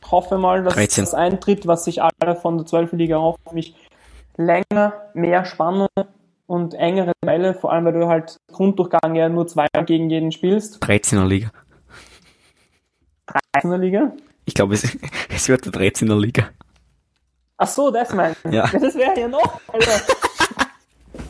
Hoffe 0.09 0.37
mal, 0.37 0.63
dass 0.63 0.75
13. 0.75 1.03
das 1.03 1.13
eintritt, 1.13 1.67
was 1.67 1.85
sich 1.85 2.01
alle 2.01 2.35
von 2.35 2.57
der 2.57 2.67
12er 2.67 2.95
Liga 2.95 3.17
hoffen, 3.17 3.41
nämlich 3.47 3.75
länger, 4.37 4.93
mehr 5.13 5.45
Spannung 5.45 5.87
und 6.45 6.73
engere 6.73 7.13
Duelle, 7.21 7.53
vor 7.53 7.71
allem 7.71 7.85
weil 7.85 7.93
du 7.93 8.07
halt 8.07 8.37
Grunddurchgang 8.51 9.15
ja 9.15 9.29
nur 9.29 9.47
zweimal 9.47 9.85
gegen 9.85 10.09
jeden 10.09 10.31
spielst. 10.31 10.83
13er 10.83 11.25
Liga. 11.25 11.51
13er 13.55 13.77
Liga? 13.77 14.11
Ich 14.45 14.53
glaube, 14.53 14.73
es, 14.73 14.83
es 15.29 15.49
wird 15.49 15.65
der 15.65 15.73
13er 15.73 16.19
Liga. 16.19 16.49
Ach 17.57 17.67
so, 17.67 17.91
das 17.91 18.13
meinst 18.13 18.43
du? 18.43 18.49
Ja. 18.49 18.67
Das 18.73 18.95
wäre 18.95 19.19
ja 19.19 19.27
noch, 19.27 19.59
Alter. 19.71 20.01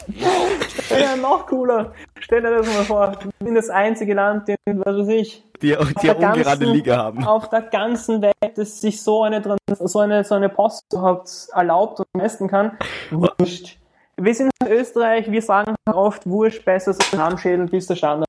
das 0.07 0.89
wäre 0.89 1.01
ja 1.01 1.15
noch 1.15 1.45
cooler. 1.47 1.93
Stell 2.19 2.41
dir 2.41 2.51
das 2.57 2.67
mal 2.67 2.83
vor. 2.85 3.17
Wir 3.39 3.47
sind 3.47 3.55
das 3.55 3.69
einzige 3.69 4.13
Land, 4.13 4.49
in, 4.49 4.79
was 4.79 4.97
weiß 4.97 5.07
ich, 5.09 5.43
die, 5.61 5.75
die 6.01 6.09
eine 6.09 6.27
ungerade 6.27 6.65
Liga 6.65 6.97
haben. 6.97 7.23
Auf 7.23 7.49
der 7.49 7.61
ganzen 7.61 8.21
Welt, 8.21 8.35
das 8.55 8.81
sich 8.81 9.01
so 9.01 9.23
eine, 9.23 9.41
so 9.69 9.99
eine, 9.99 10.23
so 10.23 10.35
eine 10.35 10.49
Post 10.49 10.85
überhaupt 10.91 11.47
erlaubt 11.53 11.99
und 11.99 12.07
leisten 12.13 12.47
kann. 12.47 12.77
Wurscht. 13.11 13.77
wir 14.17 14.35
sind 14.35 14.51
in 14.61 14.71
Österreich, 14.71 15.31
wir 15.31 15.41
sagen 15.41 15.75
oft, 15.85 16.25
wurscht, 16.27 16.65
besser 16.65 16.93
so 16.93 17.01
ein 17.13 17.19
Armschädel 17.19 17.67
bis 17.67 17.87
der 17.87 17.95
Standard. 17.95 18.27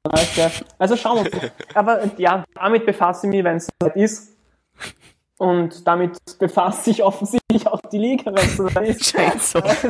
Also 0.79 0.97
schauen 0.97 1.25
wir 1.25 1.37
mal. 1.37 1.51
Aber 1.75 2.01
ja, 2.19 2.45
damit 2.55 2.87
befasse 2.87 3.27
ich 3.27 3.33
mich, 3.33 3.45
wenn 3.45 3.57
es 3.57 3.69
soweit 3.81 3.97
ist. 3.97 4.34
Und 5.37 5.87
damit 5.87 6.19
befasst 6.39 6.85
sich 6.85 7.03
offensichtlich 7.03 7.67
auch 7.67 7.81
die 7.93 7.99
Liga, 7.99 8.33
wenn 8.33 8.85
es 8.87 8.97
ist. 8.97 9.11
Scheint 9.11 9.43
so. 9.43 9.59
Also, 9.59 9.89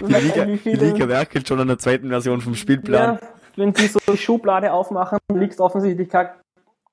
Die 0.00 0.14
Liga, 0.14 0.44
die 0.44 0.72
Liga 0.74 1.08
werkelt 1.08 1.48
schon 1.48 1.58
an 1.60 1.68
der 1.68 1.78
zweiten 1.78 2.08
Version 2.08 2.40
vom 2.40 2.54
Spielplan. 2.54 3.18
ja, 3.20 3.28
wenn 3.56 3.72
die 3.72 3.88
so 3.88 3.98
die 4.06 4.16
Schublade 4.16 4.72
aufmachen, 4.72 5.18
liegt 5.34 5.58
offensichtlich 5.58 6.08
kein 6.08 6.28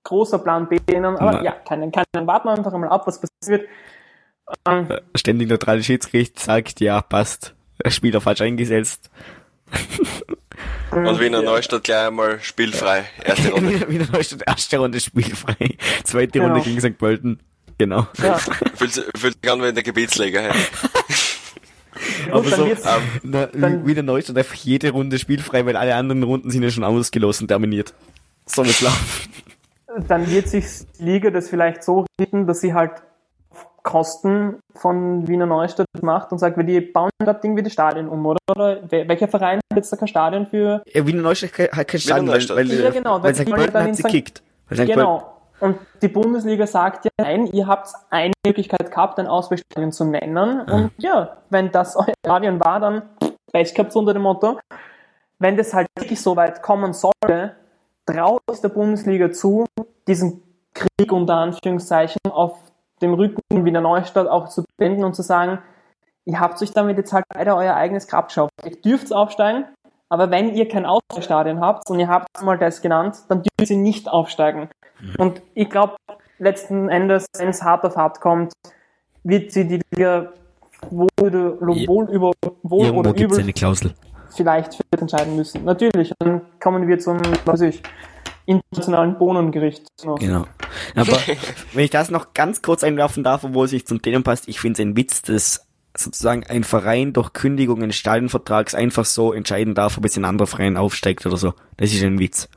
großer 0.03 0.39
Plan 0.39 0.67
B 0.67 0.79
drinnen. 0.85 1.17
Aber 1.17 1.33
Nein. 1.33 1.45
ja, 1.45 1.51
keinen, 1.51 1.91
keinen, 1.91 2.25
warten 2.25 2.47
wir 2.47 2.53
einfach 2.53 2.71
mal 2.73 2.89
ab, 2.89 3.05
was 3.05 3.21
passiert. 3.21 3.67
Ähm, 4.67 4.87
Ständig 5.15 5.47
neutrale 5.47 5.83
Schiedsgericht 5.83 6.39
sagt, 6.39 6.79
ja, 6.79 7.01
passt. 7.01 7.55
Spieler 7.87 8.21
falsch 8.21 8.41
eingesetzt. 8.41 9.11
Und 10.91 11.19
Wiener 11.19 11.39
ja. 11.39 11.45
Neustadt 11.49 11.83
gleich 11.83 12.07
einmal 12.07 12.39
spielfrei. 12.41 13.05
Erste 13.23 13.51
Runde. 13.51 13.69
Wieder, 13.75 13.89
wieder 13.89 14.05
Neustadt, 14.11 14.43
erste 14.47 14.77
Runde 14.77 14.99
spielfrei. 14.99 15.77
Zweite 16.03 16.39
Genau. 16.39 16.53
Runde 16.53 16.61
gegen 16.61 16.79
St. 16.79 16.97
Pölten. 16.97 17.39
Genau. 17.77 18.07
Ja, 18.21 18.37
Fühlt, 18.75 18.93
sich- 18.93 19.03
an 19.51 19.61
wie 19.61 19.67
in 19.67 19.75
der 19.75 19.83
Gebietsliga. 19.83 20.39
Hey. 20.41 20.51
Aber 22.31 22.41
gut, 22.43 22.53
so, 22.53 22.65
wird's, 22.67 22.85
Ähm, 22.85 23.01
Na, 23.23 23.45
Dann- 23.47 23.85
wieder 23.85 24.03
Neustadt 24.03 24.37
einfach 24.37 24.55
jede 24.55 24.91
Runde 24.91 25.19
spielfrei, 25.19 25.65
weil 25.65 25.75
alle 25.75 25.95
anderen 25.95 26.23
Runden 26.23 26.49
sind 26.51 26.63
ja 26.63 26.69
schon 26.69 26.83
ausgelost 26.83 27.41
und 27.41 27.47
terminiert. 27.49 27.93
So 28.45 28.65
wird's 28.65 28.81
laufen. 28.81 29.29
dann 30.07 30.29
wird 30.29 30.47
sich 30.47 30.65
die 30.99 31.03
Liga 31.03 31.29
das 31.31 31.49
vielleicht 31.49 31.83
so 31.83 32.05
richten, 32.19 32.47
dass 32.47 32.61
sie 32.61 32.73
halt 32.73 32.91
Kosten 33.85 34.59
von 34.73 35.27
Wiener 35.27 35.45
Neustadt 35.45 35.85
macht 36.01 36.31
und 36.31 36.39
sagt, 36.39 36.57
weil 36.57 36.65
die 36.65 36.81
bauen 36.81 37.11
das 37.23 37.39
Ding 37.39 37.55
wie 37.55 37.61
das 37.63 37.71
Stadion 37.71 38.09
um, 38.09 38.25
oder? 38.25 38.39
Oder 38.49 38.77
wel- 38.89 39.07
welcher 39.07 39.27
Verein 39.27 39.59
hat 39.71 39.77
jetzt 39.77 39.91
da 39.93 39.95
kein 39.97 40.07
Stadion 40.07 40.47
für? 40.47 40.81
Ja, 40.87 41.05
Wiener 41.05 41.21
Neustadt 41.21 41.51
hat 41.71 41.87
kein 41.87 41.99
Stadion, 42.01 42.27
weil, 42.27 42.33
Neustadt. 42.35 42.57
weil, 42.57 42.71
Ja, 42.71 42.89
genau, 42.89 43.13
weil 43.21 43.23
weil 43.23 43.35
St. 43.35 43.45
Pölten 43.51 43.83
hat 43.83 43.95
sie 43.95 44.03
gekickt. 44.03 44.43
Genau. 44.69 45.31
Und 45.61 45.77
die 46.01 46.07
Bundesliga 46.09 46.65
sagt 46.67 47.05
ja, 47.05 47.11
nein, 47.21 47.45
ihr 47.47 47.65
habt 47.67 47.87
eine 48.09 48.33
Möglichkeit 48.45 48.89
gehabt, 48.91 49.19
ein 49.19 49.27
Ausweichstadion 49.27 49.91
zu 49.91 50.03
nennen. 50.03 50.61
Und 50.61 50.91
ja, 50.97 51.37
wenn 51.49 51.71
das 51.71 51.95
euer 51.95 52.13
Stadion 52.25 52.59
war, 52.59 52.79
dann 52.79 53.03
Pech 53.53 53.73
gehabt 53.73 53.95
unter 53.95 54.13
dem 54.13 54.23
Motto. 54.23 54.59
Wenn 55.39 55.55
das 55.55 55.73
halt 55.73 55.87
wirklich 55.97 56.19
so 56.21 56.35
weit 56.35 56.61
kommen 56.61 56.91
sollte, 56.93 57.53
traut 58.05 58.41
es 58.51 58.61
der 58.61 58.69
Bundesliga 58.69 59.31
zu, 59.31 59.65
diesen 60.07 60.41
Krieg 60.73 61.11
unter 61.11 61.35
Anführungszeichen 61.35 62.19
auf 62.29 62.57
dem 63.01 63.13
Rücken 63.13 63.65
Wiener 63.65 63.81
Neustadt 63.81 64.27
auch 64.27 64.49
zu 64.49 64.63
beenden 64.77 65.03
und 65.03 65.15
zu 65.15 65.21
sagen, 65.21 65.59
ihr 66.25 66.39
habt 66.39 66.61
euch 66.61 66.71
damit 66.71 66.97
jetzt 66.97 67.13
halt 67.13 67.25
leider 67.33 67.55
euer 67.57 67.75
eigenes 67.75 68.07
Grab 68.07 68.29
geschaut. 68.29 68.49
Ihr 68.63 68.75
dürft 68.81 69.13
aufsteigen, 69.13 69.65
aber 70.09 70.31
wenn 70.31 70.53
ihr 70.55 70.67
kein 70.67 70.85
Ausweichstadion 70.85 71.59
habt 71.59 71.89
und 71.89 71.99
ihr 71.99 72.07
habt 72.07 72.27
mal 72.41 72.57
das 72.57 72.81
genannt, 72.81 73.17
dann 73.27 73.43
dürft 73.43 73.69
ihr 73.69 73.77
nicht 73.77 74.09
aufsteigen. 74.09 74.69
Und 75.17 75.41
ich 75.53 75.69
glaube, 75.69 75.95
letzten 76.39 76.89
Endes, 76.89 77.25
wenn 77.37 77.49
es 77.49 77.61
hart 77.61 77.83
auf 77.85 77.95
hart 77.95 78.21
kommt, 78.21 78.53
wird 79.23 79.51
sie 79.51 79.67
die 79.67 79.81
Liga 79.91 80.31
wohl, 80.89 81.07
oder- 81.19 81.59
wohl, 81.61 82.09
über, 82.09 82.31
wohl 82.63 82.89
oder 82.91 83.15
übel 83.15 83.53
Klausel. 83.53 83.93
vielleicht 84.29 84.75
für 84.75 84.83
entscheiden 85.01 85.35
müssen. 85.35 85.63
Natürlich, 85.65 86.13
dann 86.19 86.41
kommen 86.59 86.87
wir 86.87 86.99
zum, 86.99 87.19
was 87.19 87.45
weiß 87.45 87.61
ich, 87.61 87.81
internationalen 88.45 89.17
Bohnengericht. 89.17 89.87
noch. 90.03 90.19
Genau. 90.19 90.45
Aber 90.95 91.17
wenn 91.73 91.83
ich 91.83 91.91
das 91.91 92.11
noch 92.11 92.33
ganz 92.33 92.61
kurz 92.61 92.83
einwerfen 92.83 93.23
darf, 93.23 93.43
obwohl 93.43 93.65
es 93.65 93.71
nicht 93.71 93.87
zum 93.87 94.01
Thema 94.01 94.21
passt, 94.21 94.47
ich 94.47 94.59
finde 94.59 94.81
es 94.81 94.85
ein 94.85 94.97
Witz, 94.97 95.21
dass 95.21 95.65
sozusagen 95.97 96.43
ein 96.43 96.63
Verein 96.63 97.13
durch 97.13 97.33
Kündigung 97.33 97.81
eines 97.81 97.95
Stadionvertrags 97.95 98.75
einfach 98.75 99.05
so 99.05 99.33
entscheiden 99.33 99.75
darf, 99.75 99.97
ob 99.97 100.03
jetzt 100.03 100.17
ein 100.17 100.25
anderer 100.25 100.47
Verein 100.47 100.77
aufsteigt 100.77 101.25
oder 101.25 101.37
so. 101.37 101.53
Das 101.77 101.93
ist 101.93 102.03
ein 102.03 102.19
Witz. 102.19 102.49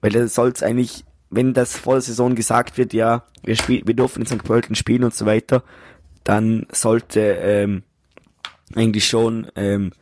Weil 0.00 0.10
das 0.10 0.34
soll 0.34 0.50
es 0.50 0.62
eigentlich, 0.62 1.04
wenn 1.30 1.54
das 1.54 1.76
vor 1.76 1.94
der 1.94 2.02
Saison 2.02 2.34
gesagt 2.34 2.76
wird, 2.76 2.92
ja, 2.92 3.24
wir, 3.42 3.56
spiel, 3.56 3.82
wir 3.86 3.94
dürfen 3.94 4.20
in 4.20 4.26
St. 4.26 4.44
Pölten 4.44 4.74
spielen 4.74 5.04
und 5.04 5.14
so 5.14 5.24
weiter, 5.24 5.62
dann 6.24 6.66
sollte 6.70 7.20
ähm, 7.20 7.82
eigentlich 8.74 9.06
schon 9.06 9.46
ähm, 9.56 9.92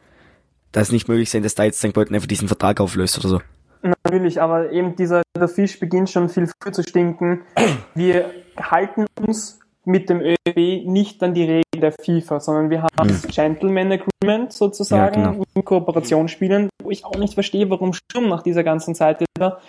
das 0.73 0.91
nicht 0.91 1.09
möglich 1.09 1.31
sein, 1.31 1.43
dass 1.43 1.55
da 1.55 1.65
jetzt 1.65 1.79
St. 1.79 1.93
Pölten 1.93 2.15
einfach 2.15 2.27
diesen 2.27 2.49
Vertrag 2.49 2.81
auflöst 2.81 3.19
oder 3.19 3.29
so. 3.29 3.41
Natürlich, 3.85 4.41
aber 4.41 4.73
eben 4.73 4.97
dieser 4.97 5.23
der 5.37 5.49
Fisch 5.49 5.79
beginnt 5.79 6.09
schon 6.09 6.29
viel 6.29 6.47
früher 6.47 6.73
zu 6.73 6.83
stinken. 6.83 7.43
Wir 7.95 8.31
halten 8.59 9.05
uns 9.21 9.61
mit 9.85 10.09
dem 10.09 10.21
ÖB 10.23 10.87
nicht 10.87 11.23
an 11.23 11.35
die 11.35 11.43
Regeln 11.43 11.81
der 11.81 11.93
FIFA, 11.93 12.41
sondern 12.41 12.71
wir 12.71 12.83
haben 12.83 13.09
das 13.09 13.27
Gentleman 13.27 13.93
Agreement 13.93 14.51
sozusagen 14.51 15.21
Ja, 15.21 15.31
genau. 15.33 15.45
in 15.55 15.63
Kooperationsspielen, 15.63 16.71
wo 16.83 16.91
ich 16.91 17.05
auch 17.05 17.17
nicht 17.17 17.35
verstehe, 17.35 17.69
warum 17.69 17.93
Sturm 17.93 18.29
nach 18.29 18.43
dieser 18.43 18.65
ganzen 18.65 18.95
Zeit 18.95 19.21
wieder 19.21 19.61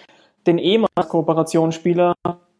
den 0.47 0.57
ehemaligen 0.57 1.09
Kooperationsspieler 1.09 2.13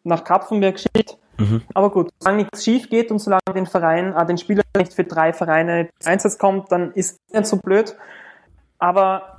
nach 0.04 0.24
Kapfenberg 0.26 0.80
schickt. 0.80 1.18
Mhm. 1.38 1.62
Aber 1.74 1.92
gut, 1.92 2.10
solange 2.20 2.44
nichts 2.44 2.66
schief 2.66 2.90
geht 2.90 3.10
und 3.10 3.20
solange 3.20 3.42
den 3.54 3.68
Verein, 3.68 4.14
äh, 4.14 4.26
den 4.26 4.38
Spieler 4.38 4.64
nicht 4.78 4.94
für 4.94 5.06
drei 5.06 5.32
Vereine 5.32 5.88
Einsatz 6.04 6.38
kommt, 6.38 6.74
dann 6.74 6.92
ist 6.92 7.18
es 7.28 7.34
nicht 7.34 7.46
so 7.46 7.58
blöd. 7.58 7.96
Aber 8.80 9.35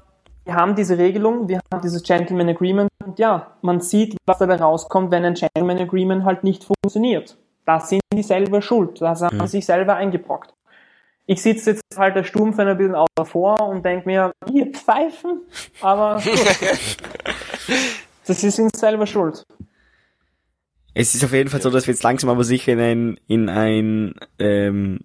wir 0.47 0.55
haben 0.55 0.77
diese 0.77 0.97
Regelung, 0.97 1.49
wir 1.49 1.59
haben 1.73 1.83
dieses 1.83 2.03
Gentleman 2.05 2.49
Agreement 2.49 2.89
und 3.05 3.19
ja, 3.19 3.57
man 3.63 3.81
sieht, 3.81 4.17
was 4.27 4.39
dabei 4.39 4.57
rauskommt, 4.57 5.11
wenn 5.11 5.25
ein 5.25 5.35
Gentleman 5.35 5.79
Agreement 5.79 6.25
halt 6.25 6.45
nicht 6.45 6.65
funktioniert. 6.65 7.37
Das 7.65 7.89
sind 7.89 8.01
die 8.15 8.23
selber 8.23 8.63
schuld. 8.63 9.01
Das 9.01 9.23
haben 9.23 9.37
Mhm. 9.37 9.43
sie 9.43 9.49
sich 9.59 9.67
selber 9.67 9.97
eingebrockt. 9.97 10.55
Ich 11.27 11.43
sitze 11.43 11.73
jetzt 11.73 11.83
halt 11.97 12.15
der 12.15 12.23
Sturmfan 12.23 12.69
ein 12.69 12.79
bisschen 12.79 12.95
außer 12.95 13.25
vor 13.25 13.61
und 13.69 13.85
denke 13.85 14.07
mir, 14.07 14.31
ihr 14.53 14.67
pfeifen, 14.71 15.41
aber 15.81 16.21
gut. 16.25 16.57
das 18.27 18.45
ist 18.45 18.59
ihnen 18.61 18.71
selber 18.75 19.07
schuld. 19.07 19.43
Es 20.95 21.15
ist 21.15 21.25
auf 21.25 21.33
jeden 21.33 21.51
Fall 21.51 21.61
so, 21.61 21.71
dass 21.71 21.89
wir 21.89 21.93
jetzt 21.93 22.05
langsam 22.05 22.31
aber 22.31 22.45
sicher 22.45 22.73
in 22.73 22.81
ein, 22.81 23.21
in 23.27 23.49
ein, 23.49 24.15
ähm, 24.39 25.01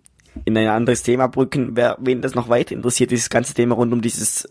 in 0.46 0.56
ein 0.58 0.68
anderes 0.68 1.02
Thema 1.04 1.28
brücken. 1.28 1.72
Wer, 1.74 1.98
wen 2.00 2.22
das 2.22 2.36
noch 2.36 2.48
weiter 2.48 2.74
interessiert, 2.76 3.10
dieses 3.10 3.30
ganze 3.32 3.56
Thema 3.56 3.74
rund 3.76 3.92
um 3.92 4.02
dieses 4.02 4.48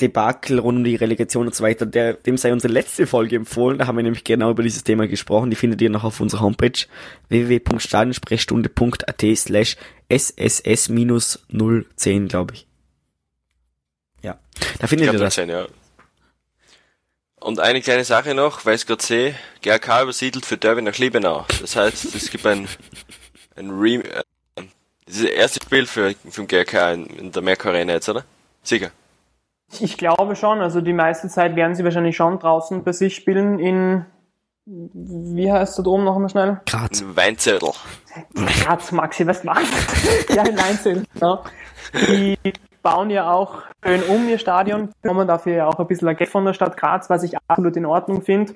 Debakel, 0.00 0.58
rund 0.58 0.78
um 0.78 0.84
die 0.84 0.96
Relegation 0.96 1.46
und 1.46 1.54
so 1.54 1.62
weiter, 1.62 1.86
der, 1.86 2.14
dem 2.14 2.36
sei 2.36 2.52
unsere 2.52 2.72
letzte 2.72 3.06
Folge 3.06 3.36
empfohlen. 3.36 3.78
Da 3.78 3.86
haben 3.86 3.94
wir 3.96 4.02
nämlich 4.02 4.24
genau 4.24 4.50
über 4.50 4.64
dieses 4.64 4.82
Thema 4.82 5.06
gesprochen. 5.06 5.50
Die 5.50 5.56
findet 5.56 5.80
ihr 5.82 5.90
noch 5.90 6.02
auf 6.02 6.18
unserer 6.20 6.40
Homepage 6.40 6.72
www.stadionsprechstunde.at 7.28 9.24
slash 9.36 9.76
sss-010, 10.10 12.28
glaube 12.28 12.54
ich. 12.54 12.66
Ja, 14.22 14.40
da 14.80 14.88
findet 14.88 15.06
ihr 15.08 15.12
das. 15.12 15.20
das 15.20 15.34
sein, 15.36 15.48
ja. 15.48 15.66
Und 17.38 17.60
eine 17.60 17.80
kleine 17.82 18.04
Sache 18.04 18.34
noch, 18.34 18.64
weil 18.64 18.74
ich 18.74 18.86
gerade 18.86 19.02
sehe, 19.02 19.36
GRK 19.62 20.02
übersiedelt 20.02 20.44
für 20.46 20.56
Derby 20.56 20.82
nach 20.82 20.98
Liebenau. 20.98 21.46
Das 21.60 21.76
heißt, 21.76 22.14
es 22.14 22.30
gibt 22.30 22.46
ein, 22.46 22.66
ein 23.54 23.70
Re 23.70 23.96
äh, 23.96 24.22
das 25.06 25.16
ist 25.16 25.24
das 25.24 25.30
erste 25.30 25.60
Spiel 25.62 25.86
für, 25.86 26.14
für 26.30 26.44
den 26.44 26.48
GRK 26.48 26.94
in, 26.94 27.04
in 27.06 27.30
der 27.30 27.42
Merck 27.42 27.66
Arena 27.66 27.92
jetzt, 27.92 28.08
oder? 28.08 28.24
Sicher. 28.62 28.90
Ich 29.80 29.98
glaube 29.98 30.36
schon, 30.36 30.60
also 30.60 30.80
die 30.80 30.92
meiste 30.92 31.28
Zeit 31.28 31.56
werden 31.56 31.74
sie 31.74 31.84
wahrscheinlich 31.84 32.16
schon 32.16 32.38
draußen 32.38 32.84
bei 32.84 32.92
sich 32.92 33.14
spielen 33.14 33.58
in, 33.58 34.06
wie 34.66 35.50
heißt 35.50 35.78
das 35.78 35.86
oben 35.86 36.04
noch 36.04 36.14
einmal 36.14 36.30
schnell? 36.30 36.60
Graz. 36.66 37.02
Ein 37.02 37.16
Weinzettel. 37.16 37.70
Graz, 38.34 38.92
Maxi, 38.92 39.26
was 39.26 39.44
war's? 39.44 39.68
ja, 40.34 40.44
in 40.44 40.58
Einzel, 40.58 41.04
ja. 41.20 41.42
Die 42.08 42.38
bauen 42.82 43.10
ja 43.10 43.30
auch 43.30 43.62
schön 43.84 44.02
um 44.04 44.28
ihr 44.28 44.38
Stadion, 44.38 44.90
bekommen 45.02 45.26
dafür 45.26 45.54
ja 45.54 45.66
auch 45.66 45.78
ein 45.78 45.86
bisschen 45.86 46.14
Geld 46.16 46.30
von 46.30 46.44
der 46.44 46.54
Stadt 46.54 46.76
Graz, 46.76 47.10
was 47.10 47.22
ich 47.22 47.34
absolut 47.48 47.76
in 47.76 47.86
Ordnung 47.86 48.22
finde. 48.22 48.54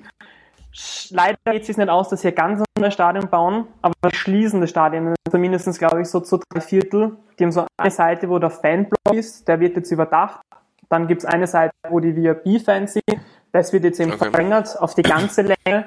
Leider 1.09 1.37
geht 1.45 1.61
es 1.61 1.67
sich 1.67 1.77
nicht 1.77 1.89
aus, 1.89 2.09
dass 2.09 2.21
sie 2.21 2.29
ein 2.29 2.35
ganz 2.35 2.63
neues 2.77 2.93
Stadion 2.93 3.27
bauen, 3.27 3.67
aber 3.81 3.93
schließen 4.13 4.61
das 4.61 4.69
Stadion, 4.69 5.15
zumindest 5.29 5.79
glaube 5.79 6.01
ich 6.01 6.07
so 6.07 6.19
zu 6.19 6.39
drei 6.49 6.61
Viertel. 6.61 7.17
Die 7.37 7.43
haben 7.43 7.51
so 7.51 7.65
eine 7.77 7.91
Seite, 7.91 8.29
wo 8.29 8.37
der 8.37 8.51
Fanblock 8.51 9.13
ist, 9.13 9.47
der 9.47 9.59
wird 9.59 9.75
jetzt 9.75 9.91
überdacht. 9.91 10.41
Dann 10.89 11.07
gibt's 11.07 11.25
eine 11.25 11.47
Seite, 11.47 11.73
wo 11.89 11.99
die 11.99 12.15
VIP-Fans 12.15 12.93
sind, 12.93 13.21
das 13.51 13.73
wird 13.73 13.83
jetzt 13.83 13.99
eben 13.99 14.11
Okay. 14.11 14.29
verlängert 14.31 14.79
auf 14.79 14.95
die 14.95 15.03
ganze 15.03 15.41
Länge. 15.41 15.85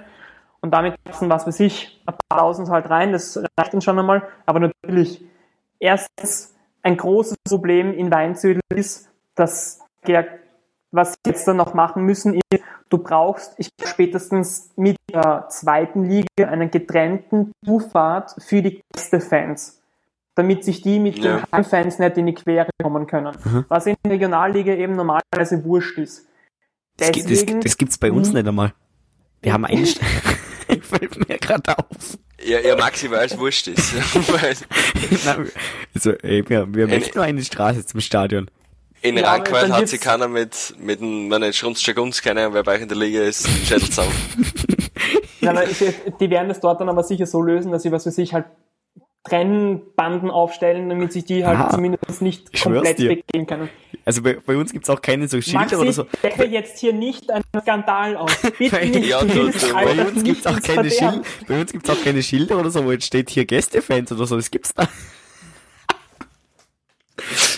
Und 0.60 0.72
damit 0.72 0.94
passen, 1.04 1.28
was 1.28 1.46
weiß 1.46 1.58
ich, 1.60 2.00
ein 2.06 2.14
paar 2.28 2.38
tausend 2.38 2.68
halt 2.70 2.88
rein, 2.88 3.12
das 3.12 3.36
reicht 3.58 3.74
dann 3.74 3.80
schon 3.80 3.98
einmal. 3.98 4.22
Aber 4.46 4.60
natürlich, 4.60 5.24
erstens, 5.80 6.54
ein 6.82 6.96
großes 6.96 7.36
Problem 7.48 7.92
in 7.92 8.10
Weinzödel 8.10 8.62
ist, 8.74 9.08
dass 9.34 9.80
der, 10.06 10.26
was 10.92 11.12
sie 11.12 11.30
jetzt 11.30 11.48
dann 11.48 11.56
noch 11.56 11.74
machen 11.74 12.04
müssen, 12.04 12.34
ist, 12.34 12.62
du 12.90 12.98
brauchst, 12.98 13.54
ich 13.58 13.70
spätestens 13.84 14.72
mit 14.76 14.96
der 15.12 15.46
zweiten 15.48 16.04
Liga 16.04 16.48
einen 16.48 16.70
getrennten 16.70 17.52
Zufahrt 17.64 18.34
für 18.38 18.62
die 18.62 18.82
Gästefans, 18.94 19.81
damit 20.34 20.64
sich 20.64 20.80
die 20.82 20.98
mit 20.98 21.18
Ja. 21.18 21.38
den 21.38 21.42
Heimfans 21.52 21.98
nicht 21.98 22.16
in 22.18 22.26
die 22.26 22.34
Quere 22.34 22.68
kommen 22.82 23.06
können. 23.06 23.36
Was 23.68 23.86
in 23.86 23.96
der 24.04 24.12
Regionalliga 24.12 24.72
eben 24.74 24.96
normalerweise 24.96 25.62
wurscht 25.64 25.98
ist. 25.98 26.26
Das, 26.96 27.10
gibt- 27.12 27.30
das, 27.30 27.38
Deswegen, 27.40 27.60
das 27.60 27.76
gibt's 27.76 27.98
bei 27.98 28.10
uns 28.12 28.28
Hm. 28.28 28.34
nicht 28.34 28.46
einmal. 28.48 28.72
Wir 29.40 29.52
haben 29.52 29.64
einen, 29.64 29.86
fällt 30.82 31.28
mir 31.28 31.38
gerade 31.38 31.76
auf. 31.78 32.18
Ja, 32.44 32.58
ja, 32.60 32.76
maximal 32.76 33.20
als 33.20 33.38
wurscht 33.38 33.68
ist. 33.68 33.94
Nein, 35.24 35.48
also, 35.94 36.10
ey, 36.12 36.48
wir, 36.48 36.66
wir 36.74 36.88
möchten 36.88 37.16
nur 37.18 37.24
eine 37.24 37.42
Straße 37.42 37.86
zum 37.86 38.00
Stadion. 38.00 38.50
In 39.00 39.16
Ja, 39.16 39.32
aber 39.34 39.42
dann 39.60 39.72
hat 39.72 39.88
sich 39.88 40.00
keiner 40.00 40.28
mit, 40.28 40.74
mit 40.78 41.00
einem, 41.00 41.28
meine 41.28 41.52
Schrunzcheck 41.52 41.98
uns 41.98 42.22
keiner, 42.22 42.52
wer 42.54 42.62
bei 42.62 42.76
euch 42.76 42.82
in 42.82 42.88
der 42.88 42.96
Liga 42.96 43.20
ist, 43.22 43.48
Schädel 43.48 43.82
zusammen. 43.88 44.12
Nein, 45.40 45.54
nein, 45.56 45.68
ich, 45.70 45.78
die 46.20 46.30
werden 46.30 46.48
das 46.48 46.60
dort 46.60 46.80
dann 46.80 46.88
aber 46.88 47.02
sicher 47.02 47.26
so 47.26 47.42
lösen, 47.42 47.72
dass 47.72 47.82
sie 47.82 47.90
was 47.92 48.04
für 48.04 48.10
sich 48.12 48.32
halt 48.32 48.46
Trennbanden 49.24 50.30
aufstellen, 50.30 50.88
damit 50.88 51.12
sich 51.12 51.24
die 51.24 51.44
halt 51.46 51.58
Aha. 51.58 51.70
zumindest 51.70 52.22
nicht 52.22 52.48
Ich 52.50 52.62
komplett 52.62 52.98
dir. 52.98 53.08
begehen 53.10 53.46
können. 53.46 53.68
Also 54.04 54.20
bei, 54.22 54.34
bei 54.44 54.56
uns 54.56 54.72
gibt's 54.72 54.90
auch 54.90 55.00
keine 55.00 55.28
so 55.28 55.40
Schilder 55.40 55.60
Maxi, 55.60 55.76
oder 55.76 55.92
so. 55.92 56.06
decke 56.24 56.44
jetzt 56.46 56.78
hier 56.80 56.92
nicht 56.92 57.30
einen 57.30 57.44
Skandal 57.60 58.16
auf. 58.16 58.36
Bitte 58.58 58.76
Bei- 58.76 58.84
nicht. 58.86 59.08
Ja, 59.08 59.18
Alter 59.18 59.34
Bei 59.72 60.02
uns 60.06 60.14
nicht 60.14 60.24
gibt's 60.24 60.46
auch 60.46 60.60
keine. 60.60 60.90
Schilder, 60.90 61.22
bei 61.46 61.60
uns 61.60 61.70
gibt's 61.72 61.88
auch 61.90 62.02
keine 62.02 62.20
Schilder 62.22 62.58
oder 62.58 62.70
so, 62.70 62.84
wo 62.84 62.90
jetzt 62.90 63.06
steht 63.06 63.30
hier 63.30 63.44
Gästefans 63.44 64.10
oder 64.10 64.26
so, 64.26 64.34
das 64.36 64.50
gibt's 64.50 64.74
da. 64.74 64.88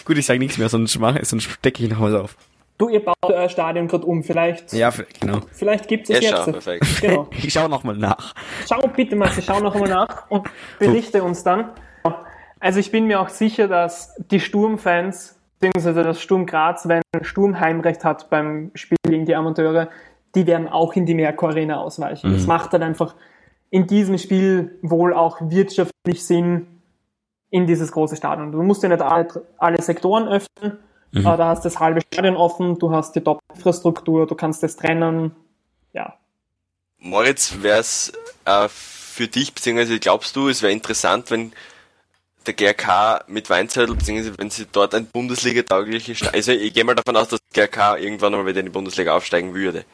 Gut, 0.04 0.18
ich 0.18 0.26
sage 0.26 0.38
nichts 0.38 0.58
mehr, 0.58 0.68
sonst 0.68 0.92
sonst 0.92 1.44
stecke 1.44 1.82
ich 1.82 1.88
nach 1.90 1.98
Hause 1.98 2.20
auf. 2.22 2.36
Du, 2.76 2.88
ihr 2.88 3.04
baut 3.04 3.14
euer 3.22 3.48
Stadion 3.48 3.86
gerade 3.86 4.04
um. 4.04 4.22
Vielleicht, 4.24 4.72
Ja, 4.72 4.90
genau. 5.20 5.40
vielleicht 5.52 5.86
gibt 5.86 6.08
Ja, 6.08 6.18
es 6.18 6.24
schau, 6.24 6.36
jetzt. 6.36 6.52
perfekt. 6.52 6.86
Genau. 7.00 7.28
Ich 7.30 7.52
schau 7.52 7.68
noch 7.68 7.84
mal 7.84 7.96
nach. 7.96 8.34
Schau 8.68 8.80
bitte, 8.88 9.14
Maxi, 9.16 9.42
schau 9.42 9.60
noch 9.60 9.74
einmal 9.74 9.90
nach 9.90 10.28
und 10.30 10.48
berichte 10.78 11.22
uns 11.22 11.44
dann. 11.44 11.70
Also 12.60 12.80
ich 12.80 12.90
bin 12.90 13.06
mir 13.06 13.20
auch 13.20 13.28
sicher, 13.28 13.68
dass 13.68 14.16
die 14.30 14.40
Sturmfans, 14.40 15.38
beziehungsweise 15.60 16.02
das 16.02 16.20
Sturm 16.20 16.46
Graz, 16.46 16.88
wenn 16.88 17.02
Sturm 17.22 17.60
Heimrecht 17.60 18.04
hat 18.04 18.30
beim 18.30 18.70
Spiel 18.74 18.96
gegen 19.06 19.26
die 19.26 19.34
Amateure, 19.36 19.90
die 20.34 20.46
werden 20.46 20.68
auch 20.68 20.94
in 20.94 21.04
die 21.04 21.14
Merkur 21.14 21.50
Arena 21.50 21.76
ausweichen. 21.80 22.32
Das 22.32 22.46
macht 22.46 22.72
dann 22.72 22.82
einfach 22.82 23.14
in 23.70 23.86
diesem 23.86 24.16
Spiel 24.18 24.78
wohl 24.82 25.12
auch 25.12 25.38
wirtschaftlich 25.42 26.24
Sinn 26.24 26.66
in 27.50 27.66
dieses 27.66 27.92
große 27.92 28.16
Stadion. 28.16 28.50
Du 28.50 28.62
musst 28.62 28.82
ja 28.82 28.88
nicht 28.88 29.02
alle, 29.02 29.28
alle 29.58 29.82
Sektoren 29.82 30.26
öffnen, 30.26 30.78
aber 31.14 31.36
da 31.36 31.48
hast 31.48 31.64
du 31.64 31.68
das 31.68 31.80
halbe 31.80 32.00
Stadion 32.00 32.36
offen, 32.36 32.78
du 32.78 32.90
hast 32.90 33.14
die 33.14 33.20
Top-Infrastruktur, 33.20 34.26
du 34.26 34.34
kannst 34.34 34.62
das 34.62 34.76
trennen. 34.76 35.34
Ja, 35.92 36.14
Moritz, 37.04 37.56
wär's 37.60 38.12
äh, 38.46 38.66
für 38.68 39.28
dich, 39.28 39.52
beziehungsweise 39.52 40.00
glaubst 40.00 40.34
du, 40.36 40.48
es 40.48 40.62
wäre 40.62 40.72
interessant, 40.72 41.30
wenn 41.30 41.52
der 42.46 42.54
GRK 42.54 43.24
mit 43.26 43.50
Weinzettel, 43.50 43.94
beziehungsweise 43.94 44.38
wenn 44.38 44.48
sie 44.48 44.66
dort 44.72 44.94
ein 44.94 45.06
Bundesliga-taugliches 45.06 46.16
Stadion, 46.16 46.34
also 46.34 46.52
ich 46.52 46.72
gehe 46.72 46.84
mal 46.84 46.94
davon 46.94 47.16
aus, 47.16 47.28
dass 47.28 47.40
der 47.54 47.68
GRK 47.68 47.98
irgendwann 47.98 48.32
mal 48.32 48.46
wieder 48.46 48.60
in 48.60 48.66
die 48.66 48.72
Bundesliga 48.72 49.14
aufsteigen 49.14 49.54
würde. 49.54 49.84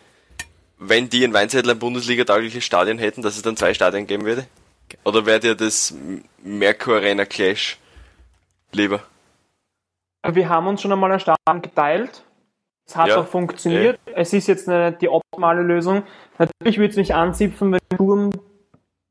Wenn 0.79 1.11
die 1.11 1.25
in 1.25 1.33
Weinzettel 1.33 1.73
ein 1.73 1.81
Bundesliga-taugliches 1.81 2.65
Stadion 2.65 2.99
hätten, 2.99 3.23
dass 3.23 3.37
es 3.37 3.43
dann 3.43 3.57
zwei 3.57 3.75
Stadien 3.75 4.07
geben 4.07 4.25
würde? 4.25 4.47
Oder 5.05 5.27
wäre 5.27 5.41
dir 5.41 5.55
das 5.57 5.93
Merkur 6.43 6.97
Arena 6.97 7.25
Clash 7.25 7.77
lieber? 8.73 9.03
Wir 10.27 10.49
haben 10.49 10.67
uns 10.67 10.83
schon 10.83 10.93
einmal 10.93 11.13
ein 11.13 11.21
Stadion 11.21 11.63
geteilt. 11.63 12.25
Es 12.87 12.97
hat 12.97 13.09
Ja, 13.09 13.21
auch 13.21 13.27
funktioniert. 13.27 13.99
Es 14.15 14.33
ist 14.33 14.49
jetzt 14.49 14.69
nicht 14.69 15.01
die 15.01 15.09
optimale 15.09 15.63
Lösung. 15.63 16.03
Natürlich 16.39 16.79
würde 16.79 16.91
es 16.91 16.97
mich 16.97 17.15
anzipfen, 17.15 17.73
wenn 17.73 17.81
Sturm 17.95 18.31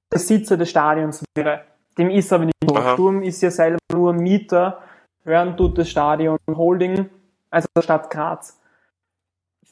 Besitzer 0.09 0.57
des 0.57 0.69
Stadions 0.69 1.23
wäre. 1.35 1.65
Dem 1.97 2.09
ist 2.09 2.31
aber 2.33 2.45
nicht 2.45 2.55
so. 2.67 2.75
Aha. 2.75 2.93
Sturm 2.93 3.23
ist 3.23 3.41
ja 3.41 3.51
selber 3.51 3.79
nur 3.91 4.13
Mieter, 4.13 4.81
hören 5.23 5.55
tut 5.55 5.77
das 5.77 5.89
Stadion 5.89 6.37
Holding, 6.49 7.09
also 7.49 7.67
der 7.75 7.81
Stadt 7.81 8.09
Graz. 8.09 8.59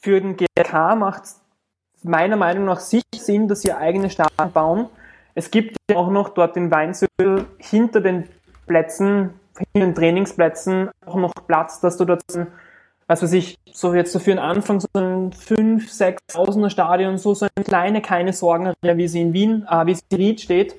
Für 0.00 0.20
den 0.20 0.36
GRK 0.36 0.94
macht 0.94 1.24
es 1.24 1.40
meiner 2.02 2.36
Meinung 2.36 2.66
nach 2.66 2.80
sicher 2.80 3.02
Sinn, 3.14 3.48
dass 3.48 3.62
sie 3.62 3.68
ihr 3.68 3.78
eigenes 3.78 4.12
Stadion 4.12 4.52
bauen. 4.52 4.88
Es 5.34 5.50
gibt 5.50 5.76
ja 5.90 5.96
auch 5.96 6.10
noch 6.10 6.30
dort 6.30 6.56
in 6.56 6.70
Weinzöl 6.70 7.46
hinter 7.58 8.00
den 8.00 8.28
Plätzen, 8.66 9.38
hinter 9.58 9.86
den 9.86 9.94
Trainingsplätzen 9.94 10.90
auch 11.06 11.16
noch 11.16 11.32
Platz, 11.46 11.80
dass 11.80 11.96
du 11.96 12.04
dort, 12.04 12.22
was 13.06 13.22
weiß 13.22 13.32
ich, 13.32 13.56
so 13.72 13.94
jetzt 13.94 14.12
so 14.12 14.18
für 14.18 14.30
den 14.30 14.38
Anfang 14.38 14.80
so 14.80 14.88
ein 14.94 15.32
5, 15.32 15.90
6.000er 15.90 16.70
Stadion, 16.70 17.18
so, 17.18 17.34
so 17.34 17.46
eine 17.54 17.64
kleine, 17.64 18.02
keine 18.02 18.32
Sorgen, 18.32 18.72
wie 18.82 19.08
sie 19.08 19.22
in 19.22 19.32
Wien, 19.32 19.66
äh, 19.70 19.86
wie 19.86 19.94
sie 19.94 20.02
in 20.10 20.16
Ried 20.16 20.40
steht. 20.40 20.74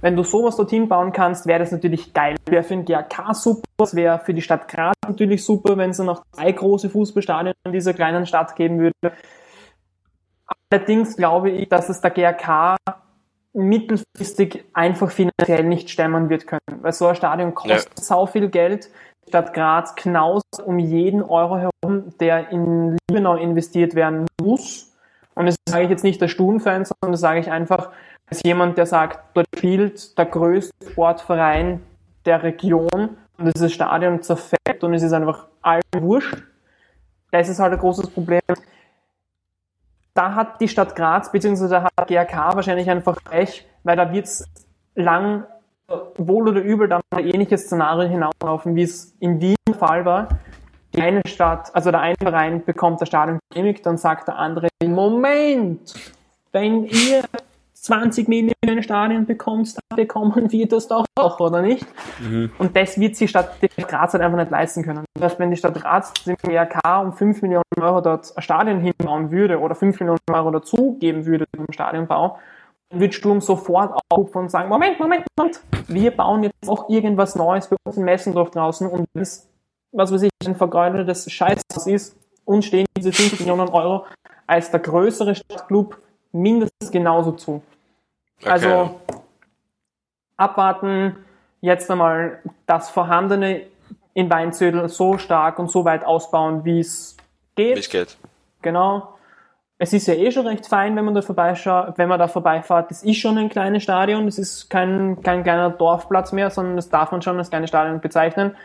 Wenn 0.00 0.14
du 0.14 0.22
sowas 0.22 0.56
dorthin 0.56 0.88
bauen 0.88 1.12
kannst, 1.12 1.46
wäre 1.46 1.58
das 1.58 1.72
natürlich 1.72 2.12
geil. 2.12 2.36
Wäre 2.46 2.62
für 2.62 2.76
den 2.76 2.84
GAK 2.84 3.34
super, 3.34 3.62
es 3.82 3.94
wäre 3.94 4.18
für 4.20 4.34
die 4.34 4.42
Stadt 4.42 4.68
Graz 4.68 4.94
natürlich 5.06 5.44
super, 5.44 5.76
wenn 5.76 5.90
es 5.90 5.96
dann 5.96 6.06
noch 6.06 6.22
zwei 6.32 6.52
große 6.52 6.90
Fußballstadien 6.90 7.54
in 7.64 7.72
dieser 7.72 7.94
kleinen 7.94 8.26
Stadt 8.26 8.54
geben 8.56 8.78
würde. 8.78 9.16
Allerdings 10.70 11.16
glaube 11.16 11.50
ich, 11.50 11.68
dass 11.68 11.88
es 11.88 12.00
der 12.00 12.10
GRK 12.10 12.76
mittelfristig 13.56 14.64
einfach 14.74 15.10
finanziell 15.10 15.64
nicht 15.64 15.90
stemmen 15.90 16.28
wird 16.28 16.46
können, 16.46 16.82
weil 16.82 16.92
so 16.92 17.06
ein 17.06 17.16
Stadion 17.16 17.54
kostet 17.54 17.98
sau 17.98 18.26
viel 18.26 18.48
Geld. 18.48 18.90
Die 19.24 19.30
Stadt 19.30 19.54
Graz 19.54 19.94
knaust 19.96 20.62
um 20.64 20.78
jeden 20.78 21.22
Euro 21.22 21.56
herum, 21.56 22.12
der 22.20 22.50
in 22.50 22.96
Liebenau 23.10 23.36
investiert 23.36 23.94
werden 23.94 24.26
muss. 24.40 24.92
Und 25.34 25.46
das 25.46 25.56
sage 25.68 25.84
ich 25.84 25.90
jetzt 25.90 26.04
nicht 26.04 26.20
der 26.20 26.28
Sturmfan, 26.28 26.84
sondern 26.84 27.12
das 27.12 27.20
sage 27.20 27.40
ich 27.40 27.50
einfach 27.50 27.90
als 28.26 28.42
jemand, 28.44 28.78
der 28.78 28.86
sagt, 28.86 29.20
dort 29.34 29.46
spielt 29.56 30.16
der 30.18 30.26
größte 30.26 30.72
Sportverein 30.90 31.82
der 32.24 32.42
Region 32.42 33.16
und 33.38 33.54
dieses 33.54 33.72
Stadion 33.72 34.22
zerfällt 34.22 34.82
und 34.82 34.94
es 34.94 35.02
ist 35.02 35.12
einfach 35.12 35.46
allen 35.62 35.82
wurscht. 35.98 36.36
Das 37.30 37.48
ist 37.48 37.58
halt 37.58 37.72
ein 37.72 37.78
großes 37.78 38.10
Problem 38.10 38.40
da 40.16 40.34
hat 40.34 40.60
die 40.60 40.68
Stadt 40.68 40.96
Graz 40.96 41.30
bzw. 41.30 41.68
da 41.68 41.84
hat 41.84 42.08
GRK 42.08 42.54
wahrscheinlich 42.54 42.88
einfach 42.88 43.16
Pech, 43.24 43.66
weil 43.84 43.96
da 43.96 44.12
wird's 44.12 44.44
lang 44.94 45.44
wohl 46.16 46.48
oder 46.48 46.60
übel 46.60 46.88
dann 46.88 47.02
ein 47.14 47.26
ähnliches 47.26 47.66
Szenario 47.66 48.08
hinauslaufen, 48.08 48.74
wie 48.74 48.82
es 48.82 49.14
in 49.20 49.40
Wien 49.40 49.56
der 49.68 49.74
Fall 49.74 50.04
war. 50.04 50.28
Die 50.94 51.02
eine 51.02 51.20
Stadt, 51.26 51.74
also 51.74 51.90
der 51.90 52.00
eine 52.00 52.16
Verein 52.20 52.64
bekommt 52.64 53.00
das 53.00 53.08
Stadion 53.08 53.38
genehmigt, 53.50 53.84
dann 53.84 53.98
sagt 53.98 54.28
der 54.28 54.38
andere, 54.38 54.68
Moment, 54.82 55.94
wenn 56.52 56.84
ihr 56.84 57.22
20 57.86 58.26
Millionen 58.26 58.82
Stadien 58.82 59.26
bekommt, 59.26 59.76
dann 59.76 59.96
bekommen 59.96 60.50
wir 60.50 60.66
das 60.66 60.88
doch 60.88 61.06
auch, 61.14 61.38
oder 61.38 61.62
nicht? 61.62 61.86
Und 62.58 62.74
das 62.74 62.98
wird 62.98 63.18
die 63.20 63.28
Stadt, 63.28 63.62
die 63.62 63.68
Stadt 63.68 63.88
Graz 63.88 64.12
halt 64.12 64.24
einfach 64.24 64.38
nicht 64.38 64.50
leisten 64.50 64.82
können. 64.82 65.04
Das 65.14 65.32
heißt, 65.32 65.38
wenn 65.38 65.50
die 65.52 65.56
Stadt 65.56 65.74
Graz 65.74 66.12
dem 66.24 66.36
ERK 66.42 66.80
um 67.02 67.12
5 67.12 67.42
Millionen 67.42 67.62
Euro 67.80 68.00
dort 68.00 68.36
ein 68.36 68.42
Stadion 68.42 68.80
hinbauen 68.80 69.30
würde 69.30 69.60
oder 69.60 69.76
5 69.76 70.00
Millionen 70.00 70.18
Euro 70.32 70.50
dazugeben 70.50 71.26
würde 71.26 71.44
zum 71.54 71.66
Stadionbau, 71.70 72.38
dann 72.90 73.00
wird 73.00 73.14
Sturm 73.14 73.40
sofort 73.40 73.96
aufrufen 74.10 74.42
und 74.42 74.50
sagen, 74.50 74.68
Moment, 74.68 74.98
Moment, 74.98 75.24
Moment, 75.36 75.60
wir 75.86 76.10
bauen 76.10 76.42
jetzt 76.42 76.68
auch 76.68 76.88
irgendwas 76.88 77.36
Neues 77.36 77.68
bei 77.68 77.76
uns 77.84 77.96
in 77.96 78.04
Messendorf 78.04 78.50
draußen 78.50 78.88
und 78.88 79.06
wenn 79.14 79.22
es, 79.22 79.48
was 79.92 80.12
weiß 80.12 80.22
ich, 80.22 80.30
ein 80.44 80.56
vergeudetes 80.56 81.30
Scheißhaus 81.30 81.86
ist, 81.86 82.16
uns 82.44 82.64
stehen 82.64 82.86
diese 82.96 83.12
5 83.12 83.38
Millionen 83.40 83.68
Euro 83.68 84.06
als 84.48 84.72
der 84.72 84.80
größere 84.80 85.36
Stadtclub 85.36 85.98
mindestens 86.32 86.90
genauso 86.90 87.32
zu. 87.32 87.62
Okay. 88.40 88.50
Also 88.50 89.00
abwarten, 90.36 91.16
jetzt 91.60 91.90
einmal 91.90 92.40
das 92.66 92.90
Vorhandene 92.90 93.62
in 94.14 94.30
Weinzödel 94.30 94.88
so 94.88 95.18
stark 95.18 95.58
und 95.58 95.70
so 95.70 95.84
weit 95.84 96.04
ausbauen, 96.04 96.64
wie 96.64 96.80
es 96.80 97.16
geht. 97.54 97.76
Wie 97.76 97.80
es 97.80 97.90
geht. 97.90 98.16
Genau. 98.62 99.14
Es 99.78 99.92
ist 99.92 100.06
ja 100.06 100.14
eh 100.14 100.30
schon 100.30 100.46
recht 100.46 100.66
fein, 100.66 100.96
wenn 100.96 101.04
man 101.04 101.14
da 101.14 101.20
vorbeischaut, 101.20 101.98
wenn 101.98 102.08
man 102.08 102.18
da 102.18 102.28
vorbeifahrt. 102.28 102.90
Das 102.90 103.02
ist 103.02 103.18
schon 103.18 103.36
ein 103.36 103.50
kleines 103.50 103.82
Stadion, 103.82 104.24
das 104.24 104.38
ist 104.38 104.70
kein, 104.70 105.20
kein 105.22 105.42
kleiner 105.42 105.68
Dorfplatz 105.68 106.32
mehr, 106.32 106.48
sondern 106.48 106.76
das 106.76 106.88
darf 106.88 107.12
man 107.12 107.20
schon 107.20 107.36
als 107.36 107.50
kleines 107.50 107.68
Stadion 107.68 108.00
bezeichnen. 108.00 108.56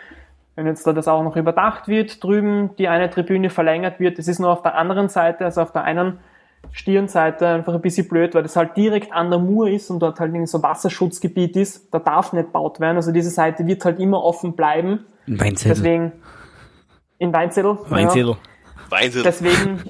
Wenn 0.56 0.68
jetzt 0.68 0.88
da 0.88 0.94
das 0.94 1.08
auch 1.08 1.24
noch 1.24 1.36
überdacht 1.36 1.88
wird, 1.88 2.24
drüben 2.24 2.76
die 2.78 2.88
eine 2.88 3.10
Tribüne 3.10 3.50
verlängert 3.50 4.00
wird, 4.00 4.20
das 4.20 4.28
ist 4.28 4.40
nur 4.40 4.52
auf 4.52 4.62
der 4.62 4.76
anderen 4.76 5.10
Seite, 5.10 5.44
also 5.44 5.62
auf 5.62 5.74
der 5.74 5.84
einen 5.84 6.20
Stirnseite 6.72 7.48
einfach 7.48 7.74
ein 7.74 7.82
bisschen 7.82 8.08
blöd, 8.08 8.34
weil 8.34 8.44
das 8.44 8.56
halt 8.56 8.78
direkt 8.78 9.12
an 9.12 9.30
der 9.30 9.40
Mur 9.40 9.70
ist 9.70 9.90
und 9.90 10.00
dort 10.00 10.20
halt 10.20 10.48
so 10.48 10.64
Wasserschutzgebiet 10.64 11.56
ist. 11.56 11.94
Da 11.94 12.00
darf 12.00 12.34
nicht 12.34 12.46
gebaut 12.46 12.80
werden. 12.80 12.98
Also 12.98 13.12
diese 13.12 13.30
Seite 13.30 13.66
wird 13.68 13.84
halt 13.84 14.00
immer 14.00 14.24
offen 14.24 14.54
bleiben. 14.54 15.06
Ein 15.28 15.40
Weinzettel. 15.40 15.76
Deswegen 15.76 16.12
in 17.18 17.34
Weinzettel. 17.34 17.78
Ja. 17.84 17.92
Weinzettel. 17.92 18.38
Weinzettel. 18.90 19.24
Deswegen 19.24 19.84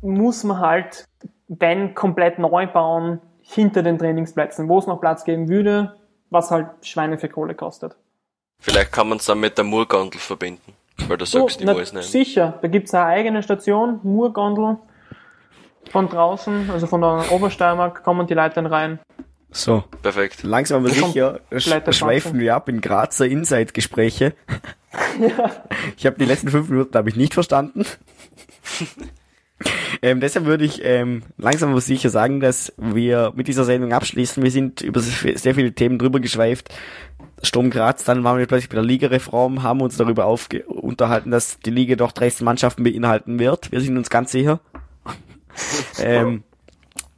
muss 0.00 0.44
man 0.44 0.60
halt, 0.60 1.04
wenn 1.48 1.94
komplett 1.94 2.38
neu 2.38 2.66
bauen, 2.66 3.20
hinter 3.42 3.82
den 3.82 3.98
Trainingsplätzen, 3.98 4.68
wo 4.68 4.78
es 4.78 4.86
noch 4.86 5.00
Platz 5.00 5.24
geben 5.24 5.48
würde, 5.48 5.94
was 6.30 6.50
halt 6.50 6.66
Schweine 6.82 7.18
für 7.18 7.28
Kohle 7.28 7.54
kostet. 7.54 7.96
Vielleicht 8.58 8.92
kann 8.92 9.08
man 9.08 9.18
es 9.18 9.26
dann 9.26 9.38
mit 9.38 9.56
der 9.56 9.64
Murgondel 9.64 10.20
verbinden. 10.20 10.72
Weil 11.06 11.18
du 11.18 11.26
sagst, 11.26 11.60
die 11.60 11.64
na, 11.64 11.74
sicher, 12.02 12.58
da 12.62 12.68
gibt's 12.68 12.94
eine 12.94 13.04
eigene 13.04 13.42
Station, 13.42 14.00
Murgondel. 14.02 14.78
Von 15.90 16.08
draußen, 16.08 16.70
also 16.70 16.86
von 16.86 17.00
der 17.00 17.30
Obersteiermark, 17.30 18.02
kommen 18.02 18.26
die 18.26 18.34
Leute 18.34 18.56
dann 18.56 18.66
rein. 18.66 18.98
So, 19.50 19.84
Perfekt. 20.02 20.42
langsam 20.42 20.84
aber 20.84 20.92
sicher 20.92 21.40
schweifen 21.56 22.38
wir 22.38 22.54
ab 22.54 22.68
in 22.68 22.80
Grazer 22.80 23.26
Inside-Gespräche. 23.26 24.34
Ich 25.98 26.06
habe 26.06 26.16
die 26.18 26.24
letzten 26.24 26.48
fünf 26.48 26.70
Minuten 26.70 26.96
habe 26.96 27.10
ich 27.10 27.16
nicht 27.16 27.34
verstanden. 27.34 27.84
ähm, 30.02 30.20
deshalb 30.20 30.46
würde 30.46 30.64
ich 30.64 30.82
ähm, 30.84 31.22
langsam 31.36 31.70
aber 31.70 31.82
sicher 31.82 32.08
sagen, 32.08 32.40
dass 32.40 32.72
wir 32.78 33.32
mit 33.34 33.46
dieser 33.46 33.64
Sendung 33.64 33.92
abschließen. 33.92 34.42
Wir 34.42 34.50
sind 34.50 34.80
über 34.80 35.00
sehr 35.00 35.54
viele 35.54 35.72
Themen 35.72 35.98
drüber 35.98 36.20
geschweift. 36.20 36.74
Sturm 37.42 37.68
Graz, 37.70 38.04
dann 38.04 38.24
waren 38.24 38.38
wir 38.38 38.46
plötzlich 38.46 38.70
bei 38.70 38.76
der 38.76 38.84
Ligareform, 38.84 39.62
haben 39.62 39.82
uns 39.82 39.98
darüber 39.98 40.34
unterhalten, 40.66 41.30
dass 41.30 41.60
die 41.60 41.70
Liga 41.70 41.96
doch 41.96 42.12
13 42.12 42.44
Mannschaften 42.44 42.82
beinhalten 42.82 43.38
wird. 43.38 43.70
Wir 43.72 43.80
sind 43.80 43.98
uns 43.98 44.08
ganz 44.08 44.32
sicher. 44.32 44.60
ähm, 46.00 46.44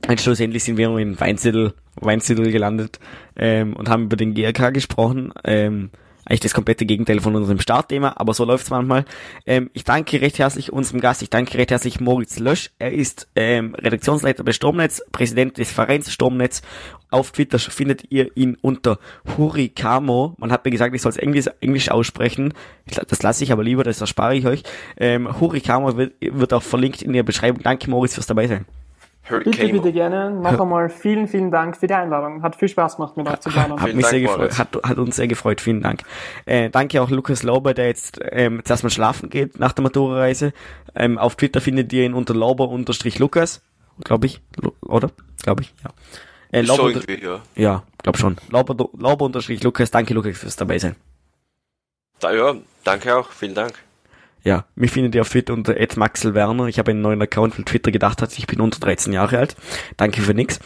und 0.06 0.20
schlussendlich 0.20 0.64
sind 0.64 0.76
wir 0.76 0.96
in 0.96 1.18
Weinzettel, 1.20 1.74
Weinzettel 1.96 2.50
gelandet 2.50 2.98
ähm, 3.36 3.74
und 3.74 3.88
haben 3.88 4.04
über 4.04 4.16
den 4.16 4.34
GRK 4.34 4.70
gesprochen. 4.70 5.32
Ähm, 5.44 5.90
eigentlich 6.28 6.40
das 6.40 6.54
komplette 6.54 6.84
Gegenteil 6.84 7.20
von 7.20 7.34
unserem 7.34 7.58
Startthema, 7.58 8.14
aber 8.16 8.34
so 8.34 8.44
läuft's 8.44 8.70
manchmal. 8.70 9.04
Ähm, 9.46 9.70
ich 9.72 9.84
danke 9.84 10.20
recht 10.20 10.38
herzlich 10.38 10.72
unserem 10.72 11.00
Gast, 11.00 11.22
ich 11.22 11.30
danke 11.30 11.56
recht 11.56 11.70
herzlich 11.70 12.00
Moritz 12.00 12.38
Lösch. 12.38 12.70
Er 12.78 12.92
ist 12.92 13.28
ähm, 13.34 13.74
Redaktionsleiter 13.74 14.44
bei 14.44 14.52
Stromnetz, 14.52 15.02
Präsident 15.10 15.56
des 15.56 15.72
Vereins 15.72 16.12
Stromnetz. 16.12 16.62
Auf 17.10 17.32
Twitter 17.32 17.58
findet 17.58 18.10
ihr 18.10 18.36
ihn 18.36 18.58
unter 18.60 18.98
Hurikamo. 19.36 20.34
Man 20.38 20.52
hat 20.52 20.64
mir 20.66 20.70
gesagt, 20.70 20.94
ich 20.94 21.00
soll 21.00 21.10
es 21.10 21.16
Englisch, 21.16 21.46
Englisch 21.60 21.90
aussprechen. 21.90 22.52
Das 23.08 23.22
lasse 23.22 23.44
ich 23.44 23.52
aber 23.52 23.64
lieber, 23.64 23.82
das 23.82 24.00
erspare 24.00 24.36
ich 24.36 24.46
euch. 24.46 24.62
Ähm, 24.98 25.40
Hurikamo 25.40 25.96
wird, 25.96 26.12
wird 26.20 26.52
auch 26.52 26.62
verlinkt 26.62 27.00
in 27.00 27.14
der 27.14 27.22
Beschreibung. 27.22 27.62
Danke 27.62 27.88
Moritz 27.88 28.14
fürs 28.14 28.26
dabei 28.26 28.46
sein. 28.46 28.66
Bitte, 29.28 29.68
bitte 29.68 29.92
gerne. 29.92 30.30
Noch 30.30 30.58
einmal 30.58 30.88
vielen, 30.88 31.28
vielen 31.28 31.50
Dank 31.50 31.76
für 31.76 31.86
die 31.86 31.94
Einladung. 31.94 32.42
Hat 32.42 32.56
viel 32.56 32.68
Spaß 32.68 32.96
gemacht, 32.96 33.16
mit 33.16 33.28
euch 33.28 33.40
zu 33.40 33.50
plaudern. 33.50 33.80
Hat, 33.80 33.94
mich 33.94 34.04
Dank, 34.04 34.06
sehr 34.06 34.20
gefreut, 34.20 34.58
hat, 34.58 34.76
hat 34.82 34.98
uns 34.98 35.16
sehr 35.16 35.28
gefreut. 35.28 35.60
Vielen 35.60 35.82
Dank. 35.82 36.02
Äh, 36.46 36.70
danke 36.70 37.00
auch 37.02 37.10
Lukas 37.10 37.42
Lauber, 37.42 37.74
der 37.74 37.86
jetzt 37.86 38.20
ähm, 38.30 38.58
jetzt 38.58 38.70
erstmal 38.70 38.90
schlafen 38.90 39.30
geht 39.30 39.58
nach 39.58 39.72
der 39.72 39.82
Matura-Reise. 39.82 40.52
Ähm, 40.94 41.18
auf 41.18 41.36
Twitter 41.36 41.60
findet 41.60 41.92
ihr 41.92 42.04
ihn 42.04 42.14
unter 42.14 42.34
Lauber-Lukas, 42.34 43.62
glaube 44.04 44.26
ich, 44.26 44.40
oder? 44.82 45.10
Glaube 45.42 45.62
ich, 45.62 45.74
ja. 45.84 45.90
Äh, 46.50 46.62
Lauber, 46.62 46.92
so 46.92 47.00
ja. 47.00 47.40
Ja, 47.54 47.82
glaub 48.02 48.16
schon. 48.16 48.36
Lauber, 48.50 48.88
Lauber-Lukas, 48.98 49.90
danke 49.90 50.14
Lukas 50.14 50.38
fürs 50.38 50.56
dabei 50.56 50.78
sein. 50.78 50.96
Da, 52.20 52.32
ja, 52.32 52.54
danke 52.84 53.16
auch, 53.16 53.30
vielen 53.30 53.54
Dank 53.54 53.74
ja, 54.48 54.64
mich 54.76 54.92
findet 54.92 55.14
ihr 55.14 55.20
auf 55.20 55.28
Twitter 55.28 55.52
unter 55.52 55.76
@maxelwerner. 55.96 56.68
Ich 56.68 56.78
habe 56.78 56.92
einen 56.92 57.02
neuen 57.02 57.20
Account, 57.20 57.58
weil 57.58 57.66
Twitter 57.66 57.90
gedacht 57.90 58.22
hat, 58.22 58.36
ich 58.38 58.46
bin 58.46 58.62
unter 58.62 58.80
13 58.80 59.12
Jahre 59.12 59.36
alt. 59.36 59.56
Danke 59.98 60.22
für 60.22 60.32
nix. 60.32 60.58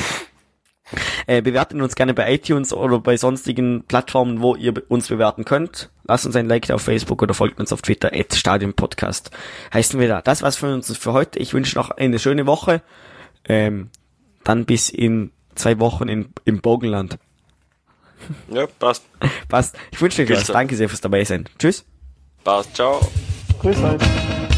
äh, 1.26 1.40
bewertet 1.40 1.80
uns 1.80 1.94
gerne 1.94 2.12
bei 2.12 2.34
iTunes 2.34 2.74
oder 2.74 2.98
bei 2.98 3.16
sonstigen 3.16 3.84
Plattformen, 3.84 4.42
wo 4.42 4.54
ihr 4.54 4.74
uns 4.88 5.08
bewerten 5.08 5.46
könnt. 5.46 5.88
Lasst 6.06 6.26
uns 6.26 6.36
ein 6.36 6.46
Like 6.46 6.70
auf 6.70 6.82
Facebook 6.82 7.22
oder 7.22 7.32
folgt 7.32 7.58
uns 7.58 7.72
auf 7.72 7.80
Twitter 7.80 8.10
@stadionpodcast. 8.12 9.30
Heißen 9.72 9.98
wir 9.98 10.08
da. 10.08 10.20
Das 10.20 10.42
war's 10.42 10.56
für 10.56 10.74
uns 10.74 10.94
für 10.94 11.14
heute. 11.14 11.38
Ich 11.38 11.54
wünsche 11.54 11.76
noch 11.76 11.90
eine 11.90 12.18
schöne 12.18 12.46
Woche. 12.46 12.82
Ähm, 13.48 13.88
dann 14.44 14.66
bis 14.66 14.90
in 14.90 15.30
zwei 15.54 15.78
Wochen 15.78 16.06
in, 16.08 16.28
im 16.44 16.60
Bogenland. 16.60 17.16
Ja, 18.50 18.66
passt. 18.66 19.04
passt. 19.48 19.74
Ich 19.90 20.02
wünsche 20.02 20.22
euch 20.22 20.28
was. 20.28 20.48
Danke 20.48 20.76
sehr 20.76 20.90
fürs 20.90 21.00
dabei 21.00 21.24
sein. 21.24 21.48
Tschüss. 21.58 21.86
Passt, 22.44 22.76
ciao. 22.76 23.00
Grüß 23.58 23.76
euch. 23.82 24.53